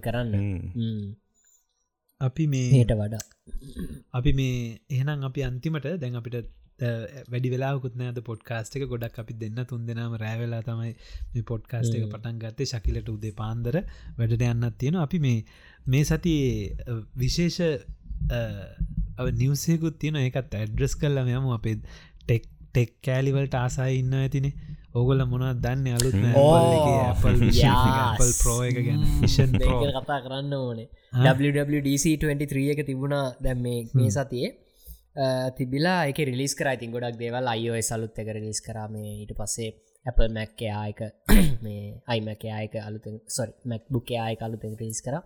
කරන්න. 0.00 0.32
අපි 2.20 2.46
මේ 2.46 2.68
හෙට 2.72 2.92
වඩා. 2.94 3.22
අපි 4.12 4.32
මේ 4.32 4.78
එහෙනම් 4.90 5.24
අපි 5.24 5.42
අන්තිමට 5.42 5.88
දැන් 5.96 6.16
අපිට 6.16 6.36
වැඩි 7.30 7.50
වෙලාකුත් 7.50 7.94
නෑද 7.96 8.18
පොඩ්කාස්ට 8.22 8.76
එක? 8.76 8.86
ගොඩක් 8.88 9.18
අපි 9.18 9.34
දෙන්න 9.34 9.60
තුන් 9.68 9.86
දෙනාම 9.86 10.16
රෑවෙලා 10.16 10.62
තමයි 10.62 10.92
මේ 11.34 11.42
පොඩ්කාස්ට 11.42 11.94
එක 11.94 12.06
පටන් 12.06 12.38
ගත්තේ. 12.38 12.66
ශකිලට 12.66 13.08
උදේ 13.08 13.32
පාන්දර 13.32 13.80
වැඩට 14.18 14.46
යන්නත් 14.48 14.78
තියෙන 14.78 14.96
අපි 14.96 15.18
මේ 15.18 15.44
මේ 15.86 16.04
සති 16.04 16.34
විශේෂ 17.16 17.60
නිවසයකුත් 19.34 19.98
තියෙන 19.98 20.16
ඒකත් 20.16 20.54
ඇඩ්‍රස් 20.54 20.96
කල්ලම 20.96 21.30
යම 21.30 21.50
අපේ 21.50 21.76
ටෙක් 22.20 22.50
ටෙක් 22.66 22.96
කෑලිවලට 23.02 23.54
ආසායි 23.54 23.98
ඉන්න 23.98 24.14
ඇතිනේ 24.14 24.54
ඕගොල 24.94 25.22
මොනත් 25.26 25.58
දන්න? 25.58 25.86
අලුත් 25.96 26.14
එක 28.62 28.76
ගැන. 28.78 29.00
ඒක 29.24 29.96
කතා 29.96 30.18
කරන්න 30.26 30.52
ඕනේ. 30.54 30.86
WWDC23 31.22 32.62
එක 32.74 32.82
තිබුණා. 32.86 33.24
දැම් 33.42 33.58
මේ 33.60 33.80
මේ 33.92 34.10
සතියේ. 34.10 34.50
තිබිලා 35.58 35.96
එක 36.10 36.20
රිලිස් 36.30 36.54
කරයිතින් 36.54 36.94
ගොඩක් 36.94 37.18
දේවල් 37.18 37.50
අයෝ 37.54 37.80
සලුත් 37.82 38.22
එක 38.22 38.30
රිලිස් 38.38 38.62
කරම 38.62 38.94
ඊට 39.02 39.34
පස්සේ 39.40 39.74
Apple 40.06 40.30
මැක් 40.38 40.62
ආයක 40.76 41.02
මේ 41.64 41.82
අයිමැක 42.06 42.46
ආයක 42.52 42.78
අලුත 42.84 43.10
සොරි 43.28 43.52
මැක් 43.64 43.90
බුක් 43.90 44.14
ආයක 44.20 44.46
අලුතෙන් 44.46 44.78
රිලිස් 44.80 45.02
කර. 45.02 45.18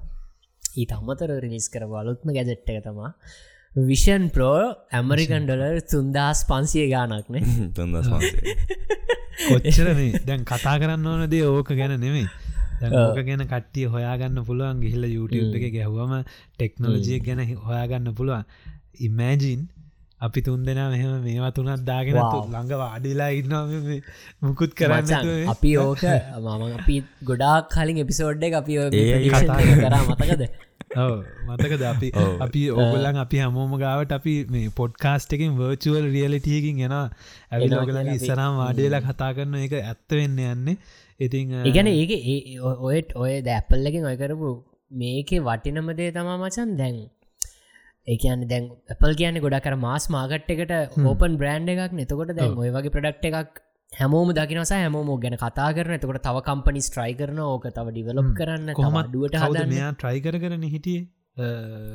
ඊට 0.80 0.92
අමතර 0.92 1.30
රිලිස් 1.44 1.68
කරව 1.68 1.92
අලුත්ම 2.02 2.32
ගැජෙට් 2.32 2.68
එක 2.70 2.82
තමා 2.88 3.12
විෂන් 3.86 4.24
ප්‍රෝ 4.30 4.58
ඇමරිකන් 4.92 5.44
ඩොලර් 5.44 5.78
තුන්දස් 5.92 6.40
පන්සිය 6.48 6.88
ගානක්නේ 6.90 7.44
තුන්දස් 7.76 8.08
පන්සේ 8.08 9.16
කොච්චර 9.38 9.88
මේ 9.94 10.20
දැන් 10.26 10.44
කතා 10.44 10.76
කරන්න 10.80 11.06
ඕන 11.06 11.24
දේ 11.30 11.46
ඕක 11.46 11.70
ගැන 11.72 11.94
නෙමේ 12.00 12.26
ඕක 12.98 13.18
ගැන 13.22 13.42
කට්ටිය 13.46 13.86
හොයාගන්න 13.88 14.44
පුළුවන් 14.44 14.84
ගිහිල 14.84 15.08
YouTube 15.08 15.58
එක 15.58 15.66
ගැහුවම 15.74 16.14
ටෙක්නොලජිය 16.22 17.18
ගැන 17.20 17.42
හොයාගන්න 17.62 18.14
පුළුවන්. 18.14 18.44
ඉමෑජීන් 19.00 19.66
අපි 20.20 20.40
තුන් 20.42 20.62
දෙනා 20.66 20.86
මෙහම 20.90 21.10
මේවා 21.24 21.50
තුනත් 21.52 21.82
දාගෙන 21.84 22.16
ළඟ 22.18 22.72
වාඩිලා 22.76 23.28
ඉන්න 23.32 23.54
මුකුත් 24.42 24.72
කරන්න 24.74 25.50
අපි 25.52 25.74
ඕක 25.78 26.02
මම 26.04 26.78
අපි 26.78 26.96
ගොඩාක් 27.24 27.68
කලින් 27.74 28.00
එපිසෝඩ් 28.04 28.42
එක 28.42 28.56
අපි 28.60 28.80
කතා 29.28 29.60
කරා 29.76 30.02
මතකද 30.06 30.42
මතකද 31.48 31.82
අපි. 31.84 32.08
අපි 32.40 32.62
ඕගලන් 32.74 33.18
අපි 33.24 33.38
හමෝම 33.40 33.74
ගාවට 33.78 34.12
අපි 34.12 34.34
මේ 34.50 34.70
පොඩ්කාස්ට 34.76 35.32
එකින් 35.32 35.52
වර්චුවල් 35.56 36.06
රියලිටියකින් 36.12 36.80
එන 36.80 36.94
ඇවිල 36.94 37.74
අපි- 37.74 38.16
ඉස්සරම් 38.16 38.56
වාඩියලා 38.56 39.02
කතා 39.02 39.30
කරන 39.34 39.54
එක 39.58 39.76
ඇත්ත 39.82 40.10
වෙන්න 40.12 40.40
යන්නේ. 40.46 40.76
ඉතිං 41.20 41.54
ඒගැන 41.60 41.88
ඒක 41.88 42.10
ඒ- 42.10 42.58
ඔයත් 42.88 43.14
ඔය 43.16 43.32
දැපල්ලකින් 43.42 44.04
ඔය 44.04 44.16
කරපු 44.16 44.50
මේකේ 44.94 45.40
වටිනමදේ 45.40 46.10
තමා 46.12 46.36
මචන් 46.38 46.76
දැන් 46.76 46.98
ඒකන්න 48.06 48.44
දැන් 48.48 48.66
Apple 48.90 49.14
කියන්න 49.14 49.40
ගොඩ 49.40 49.56
කර 49.60 49.74
මාස් 49.78 50.04
මාගට් 50.10 50.50
එකට 50.50 50.72
ඕපන් 51.06 51.32
බ්‍රන්් 51.36 51.68
එකක් 51.68 51.92
නතකොට 51.94 52.30
දැන් 52.36 52.54
ඔය 52.56 52.70
වගේ 52.70 52.94
ප්‍රඩක්් 52.94 53.26
එකක් 53.32 53.58
හැමෝම 53.92 54.32
දකිනස 54.36 54.72
හැමෝම 54.74 55.10
ගැන 55.22 55.36
කතා 55.36 55.68
කරන 55.76 55.94
එතකොට 55.96 56.20
තව 56.26 56.42
කම්පනි 56.48 56.82
ස්ට්‍රයි 56.88 57.14
කරන 57.20 57.38
ඕක 57.44 57.68
තව 57.68 57.86
ඩිවලොප් 57.92 58.30
කරන්න 58.40 58.74
කොහොමත් 58.74 59.12
දුවට 59.14 59.38
හදන්න. 59.42 59.70
මෙයා 59.72 59.92
ට්‍රයි 59.94 60.20
කර 60.26 60.36
කරන 60.44 60.66
හිටියේ? 60.74 61.04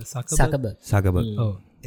සක 0.03 0.27
සකබ? 0.37 0.65
සකබ. 0.83 1.17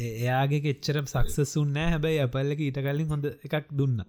එයාගේ 0.07 0.61
එච්චර 0.73 1.01
සක්සසුන් 1.05 1.73
නෑ. 1.77 1.89
හැබැයි 1.93 2.21
අපල්ලක 2.27 2.61
ඊට 2.67 2.79
කලින් 2.85 3.09
හොඳ 3.13 3.27
එකක් 3.29 3.73
දුන්න. 3.79 3.99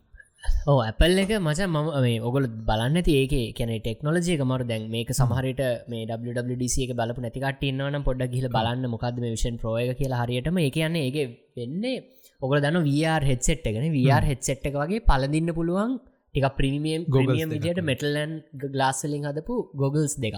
ඕ 0.71 0.79
ඇපල් 0.83 1.19
එක 1.23 1.33
මච 1.39 1.67
ම 1.67 1.79
මේ 2.05 2.19
ඔගොල 2.29 2.47
බලන්න 2.69 2.99
ඒක 3.15 3.35
කැන 3.59 3.73
ටෙක්නෝජියක 3.77 4.45
මර 4.47 4.63
දැන් 4.71 4.85
මේක 4.95 5.11
සමහරට 5.21 5.63
මේ 5.93 6.05
WWDC 6.11 6.77
එක 6.85 6.93
බලපු 7.01 7.25
නැතිකට 7.25 7.67
ඉන්නවන 7.71 8.07
පොඩ්ඩ 8.09 8.37
ගිල 8.37 8.49
බලන්න 8.57 8.93
මොකද 8.95 9.19
මේ 9.25 9.35
විෂන් 9.35 9.59
ප්‍රෝය 9.63 9.91
කියලා 10.01 10.23
හරියටම. 10.23 10.63
ඒ 10.65 10.71
කියන්නේ 10.77 11.09
ඒක 11.09 11.19
වෙන්නේ 11.59 11.97
ඔගල 12.41 12.59
දන්න 12.63 12.85
VR 12.87 13.23
හෙත්සෙට් 13.29 13.65
එකන 13.69 13.87
VR 13.95 14.25
හෙත්සෙට් 14.29 14.67
එක 14.69 14.77
වගේ 14.81 15.05
පලදින්න 15.09 15.51
පුළුවන් 15.53 15.95
ටික 16.35 16.45
ප්‍රීමියම් 16.59 17.07
දෙකක්. 17.07 17.41
විදියට 17.55 17.81
මෙටල්ලන් 17.89 18.35
ගලාස්සලින් 18.65 19.25
හදපු 19.29 19.55
ගොගල්ස් 19.75 20.15
දෙක 20.25 20.37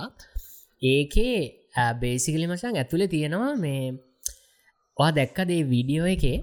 ඒකේ 0.83 1.35
බේසිකලි 2.03 2.47
මචන් 2.47 2.79
ඇතුළ 2.83 3.05
තියෙනවා 3.07 3.51
මේ 3.57 3.83
වා 4.97 5.11
දැක්කදේ 5.19 5.61
වීඩියෝ 5.65 6.09
එකේ? 6.15 6.39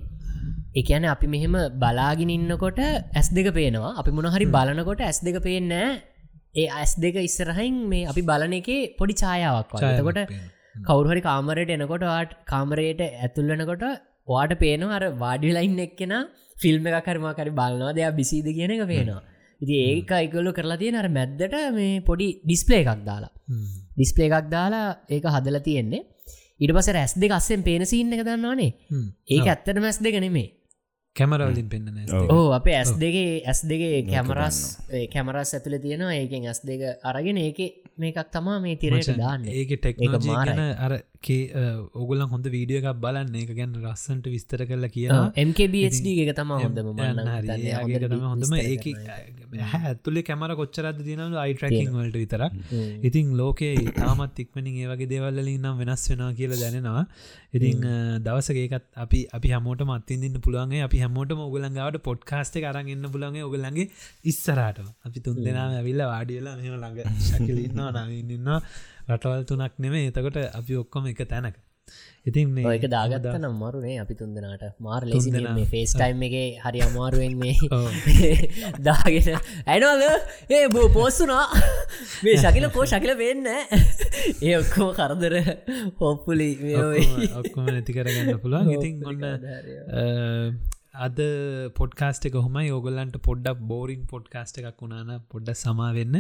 එකන 0.76 1.08
අපි 1.14 1.30
මෙහෙම 1.36 1.56
බලාගෙන 1.84 2.34
ඉන්නකොට 2.36 2.82
ඇස් 2.84 3.30
දෙක 3.30 3.50
පේනවා. 3.52 3.96
අපි 4.02 4.12
මොනහරි 4.12 4.48
බලනකොට 4.56 5.02
ඇස් 5.02 5.20
දෙක 5.28 5.40
පේන්න 5.42 5.74
ඒ 5.74 6.68
ඇස් 6.72 6.94
දෙක 6.98 7.18
ඉස්සරහයින් 7.20 7.80
මේ 7.94 8.06
අපි 8.06 8.24
බලන 8.30 8.54
එකේ 8.60 8.84
පොඩි 9.00 9.16
ඡායාවක් 9.24 9.74
වගේ. 9.74 9.96
එතකොට 9.96 10.22
කවුරුහරි 10.86 11.22
කාමරයට 11.22 11.74
එනකොට 11.78 12.06
වාට 12.06 12.38
කාමරයට 12.46 13.02
ඇතුල්ලනකොට 13.08 13.88
වාට 14.28 14.54
පේනවා 14.64 14.98
අර 15.00 15.06
වාඩිලයින් 15.24 15.80
එක්කෙන 15.88 16.14
ෆිල්ම් 16.62 16.88
එක 16.90 17.06
කරමාකරි 17.08 17.52
බලනවා 17.60 17.96
දෙයක් 17.98 18.16
බිසිීද? 18.20 18.48
කියන 18.58 18.72
එක 18.76 18.84
පේනවා. 18.94 19.22
ඉති 19.62 19.76
ඒක 19.90 20.12
අයිකොල්ලු 20.20 20.52
කරලා 20.58 20.80
තියෙන 20.82 21.00
අර 21.02 21.08
මැද්දට 21.18 21.56
මේ 21.78 22.04
පොඩි 22.10 22.28
ඩිස්පලේ 22.44 22.82
එකක් 22.84 23.02
දාලා. 23.10 23.34
ඩිස්පලේ 23.96 24.30
එකක් 24.30 24.52
දාලා 24.56 24.88
ඒක 25.16 25.26
හදල 25.36 25.60
තියෙන්නේ. 25.68 26.04
ඉට 26.64 26.72
පස 26.78 26.90
රැස් 26.98 27.14
දෙක 27.24 27.32
අස්සෙන් 27.40 27.64
පේනසින්න 27.68 28.14
එක 28.16 28.24
දන්නවානේ. 28.28 28.72
ඒක 29.36 29.48
ඇත්තට 29.54 29.84
මැස් 29.86 30.00
දෙක 30.06 30.18
නෙමේ 30.26 30.48
කැමරවලින් 31.20 31.70
පෙන්න්න 31.74 32.00
ඔව්. 32.20 32.32
ඕ 32.36 32.48
අපේ 32.60 32.78
ඇස් 32.80 32.92
දෙගේ 33.04 33.34
ඇස් 33.52 33.62
දෙගේ 33.72 34.00
කැමරස් 34.14 34.58
කැමරස් 35.14 35.52
ඇතුළ 35.58 35.78
තියෙනවා 35.86 36.16
ඒකෙන් 36.22 36.48
ඇස් 36.54 36.62
දෙක 36.70 36.82
අරගෙන 37.12 37.38
ඒක 37.44 37.62
මේකක් 38.02 38.20
තමා 38.34 38.58
මේ 38.64 38.76
තිරයට 38.82 39.14
දාන්න. 39.22 39.46
ඒක 39.60 39.72
ටෙක්නෝජී. 39.84 40.36
ගැන 40.48 40.60
අර 40.88 40.94
ඔගුලන් 42.02 42.28
හොඳ 42.34 42.46
වීඩිය 42.56 42.80
එකක් 42.80 43.00
බලන්න. 43.04 43.34
ඒක 43.42 43.52
ගැන 43.60 43.74
රස්සන්ට 43.84 44.28
විස්තර 44.34 44.64
කරලා 44.70 44.92
කියනවා. 44.96 45.32
MKBHD 45.48 46.08
එක 46.24 46.32
තම 46.40 46.52
හොඳම 46.64 46.88
හොඳම. 48.34 48.54
ඒක 48.62 48.86
ඇතුලේ 49.82 50.26
කැමර 50.30 50.54
කොච්චරද 50.62 51.02
තියනු 51.08 51.26
අයිට්‍රකින් 51.46 51.90
වලට 51.98 52.18
විතරක්. 52.24 52.54
ඉතින් 53.10 53.34
ලෝකේ 53.42 53.74
තාමත් 54.02 54.44
ඉක්මනින් 54.46 54.78
ඒවගේ 54.84 55.10
දේවල්ලින් 55.14 55.50
නම් 55.64 55.82
වෙනස් 55.82 56.06
වෙනවා 56.12 56.32
කියල 56.40 56.54
දැනෙනවා. 56.64 57.06
ඉතිං 57.58 57.82
දවසගේකත් 58.28 58.86
අපි 59.06 59.20
අපි 59.40 59.56
හමෝට 59.58 59.82
මත්තින්දින්න 59.90 60.44
පුළුවන්ගේ 60.46 60.84
අපි 60.88 61.04
හැමෝටම 61.08 61.42
ඔගලන්ගවට 61.42 62.04
පොඩ්කාස්ට 62.04 62.60
කරන්න 62.60 62.94
එන්න 62.96 63.12
පුළන්ගේ 63.14 63.48
ඔගලන්ගේ 63.50 63.88
ඉස්සරට 64.26 64.84
අපි 65.06 65.20
තුන් 65.22 65.42
දෙනාම 65.44 65.80
ඇවිල්ල 65.80 66.04
වාඩියලා 66.06 66.56
මෙම 66.58 66.76
ළඟ 66.76 67.24
ශකිලන්නවා 67.28 68.06
නවින්නවා 68.06 68.60
රටවල් 69.10 69.44
තුනක් 69.46 69.80
නෙමේ 69.80 70.10
එතකොට 70.10 70.38
අපි 70.52 70.74
ඔක්කොම 70.78 71.08
එක 71.08 71.24
තැනක. 71.26 71.58
ඉතින් 72.26 72.50
මේ 72.50 72.66
ඒක 72.70 72.86
දාගත්ත 72.92 73.28
නම් 73.34 73.54
මරුනේ 73.56 73.96
අපි 74.02 74.16
තුන්දනාට 74.16 74.64
මාර් 74.80 75.02
ලෙසි 75.06 75.32
ෆේස් 75.72 75.94
ටයිම් 75.94 76.24
එක 76.28 76.36
හරි 76.64 76.82
අමාරුවෙන් 76.82 77.38
මේ. 77.38 77.56
දාගෙන. 78.88 79.30
ඇනවද 79.66 80.04
ඒ 80.52 80.64
බෝ 80.68 80.88
පෝස්සුනා 80.90 81.46
මේ 82.24 82.36
ශකිල 82.38 82.68
කෝ 82.70 82.86
ශකිල 82.86 83.14
වෙන්න 83.16 83.48
ඒ 84.48 84.56
ඔක්කෝ 84.58 84.90
කරදර. 84.94 85.38
හොප්පුලි 86.00 86.50
ඔක්කොම- 87.34 87.70
නැති 87.70 87.92
කරගන්න 87.94 88.42
පුළුවන්. 88.42 88.74
ඉතින් 88.76 88.96
ඔන්න 89.06 89.24
අද 91.06 91.20
පොඩ්කාස්ට 91.80 92.26
එක 92.30 92.36
හොමයි. 92.46 92.72
ඔගොල්ලන්ට 92.78 93.18
පොඩ්ඩක් 93.28 93.60
බෝරින් 93.72 94.02
පොඩ්කාස්ට 94.14 94.60
එකක් 94.62 94.82
වුණාන 94.84 95.10
පොඩ්ඩ 95.32 95.62
සමාවෙන්න 95.64 96.16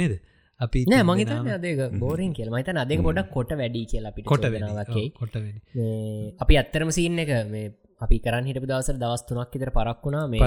නේද? 0.00 0.14
අපි 0.60 0.80
නෑ 0.90 1.24
දෙනාම 1.28 1.48
අදක 1.56 1.80
බෝරින් 2.02 2.32
කියල. 2.36 2.50
මතන 2.54 2.78
අදක 2.82 3.02
පොඩක් 3.08 3.32
කොට 3.36 3.50
වැඩි 3.60 3.82
කියලා 3.92 4.12
අපිට 4.12 4.26
කොට. 4.30 4.46
කොටවෙන 5.20 5.56
මේ 5.76 6.32
අපි 6.44 6.54
අත්තරම 6.62 6.90
සින්න 6.98 7.18
එක 7.24 7.32
මේ 7.54 7.72
අපි 8.04 8.16
කරන්න 8.24 8.46
හිට 8.48 8.60
දවස් 8.70 9.22
තුනක් 9.28 9.56
ඉතර 9.58 9.70
පරක් 9.78 10.00
වුණා. 10.06 10.24
මේ 10.32 10.40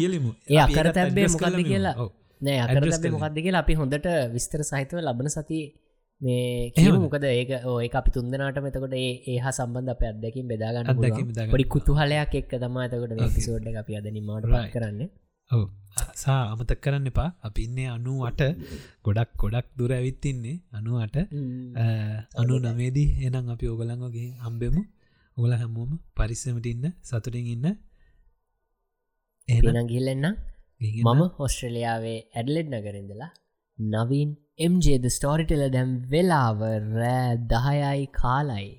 කියලිමු. 0.00 0.32
ඒ 0.54 0.60
අකර 0.66 0.86
තැබේ 0.98 1.28
මොකක්ද 1.34 1.60
කියලා? 1.70 1.94
නෑ 2.46 2.58
අකර 2.64 2.82
මොකක්ද 3.16 3.38
කියලා 3.46 3.62
අපි 3.64 3.74
හොඳට 3.80 4.10
විස්තර 4.34 4.60
සහිතව 4.70 5.00
ලබන 5.06 5.32
සති 5.36 5.60
මේ 6.20 6.92
මොකද 6.96 7.24
ඒක 7.26 7.50
ඒ 7.52 7.88
අපි 8.00 8.10
තුන්දනාට 8.10 8.58
මෙතකොට 8.66 8.94
ඒ 8.98 9.12
ඒහා 9.32 9.52
සම්බන්ධ 9.58 9.92
අප 9.94 10.02
අදකින් 10.10 10.46
බෙදාගන්න. 10.50 11.50
පොඩි 11.52 11.66
kutuහලයක් 11.74 12.34
එක් 12.40 12.52
තමා 12.56 12.86
එතකොට 12.88 13.34
පිසෝඩ් 13.36 13.68
අපි 13.82 13.98
අදනිමට 14.00 14.46
Right. 14.46 14.72
කරන්න. 14.74 15.02
සා 16.14 16.40
අමතක් 16.52 16.80
කරන්න 16.84 17.10
එපා. 17.12 17.28
අපි 17.42 17.60
ඉන්නේ 17.68 17.88
අනුවට. 17.96 18.42
ගොඩක් 19.04 19.30
ගොඩක් 19.42 19.68
දුර 19.78 19.92
ඇවිත්තින්නේ 19.92 20.56
අනුවට. 20.72 21.16
අනු 22.40 22.54
නමේදී 22.66 23.08
එනම් 23.26 23.48
අපි 23.56 23.66
ඕගලංගගේ 23.66 24.28
හම්බෙමු. 24.44 24.82
ඔගල 25.36 25.52
හැමෝම 25.54 25.90
පරිස්සමට 26.16 26.66
ඉන්න 26.66 26.86
සතුටින් 27.02 27.48
ඉන්න. 27.54 27.66
එන 29.48 29.86
ගිල්ලෙන්න 29.86 30.26
මම 30.80 31.20
හොස්ට්‍රලියාවේ 31.38 32.18
ඇඩලෙඩ් 32.34 32.68
නගරින්දලා 32.74 33.30
නවීන් 33.78 34.30
එම්ජේද 34.60 35.04
ස්ටෝරිටල 35.08 35.64
දැම් 35.74 35.90
වෙලාව 36.10 36.60
රෑ 36.94 37.36
දහයයි 37.52 38.06
කාලයි. 38.12 38.70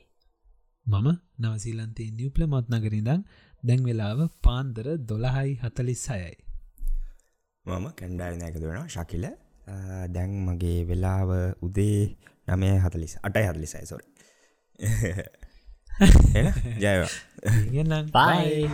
මම 0.86 1.08
නවසීලන්තේ 1.42 2.10
නිියප්ල 2.12 2.44
මත්නගරිදන් 2.48 3.22
දැන් 3.64 3.82
වෙලාව 3.84 4.20
පාන්දර 4.44 4.88
දොළහයි 5.10 5.54
හතලිස් 5.64 6.04
අයයි 6.10 6.38
මම 7.66 7.88
කැන්ඩාරනයක 7.94 8.56
දෙෙන 8.58 8.90
ශකිල. 8.90 9.26
දැන් 10.10 10.32
මගේ 10.46 10.80
වෙලාව 10.86 11.30
උදේ 11.62 12.00
නමය 12.48 12.72
හතලිස් 12.80 13.14
අටයි 13.24 13.46
හතලිසයි 13.48 13.86
සොර 13.86 14.02
ජයවා 16.80 17.10
බයි 18.10 18.68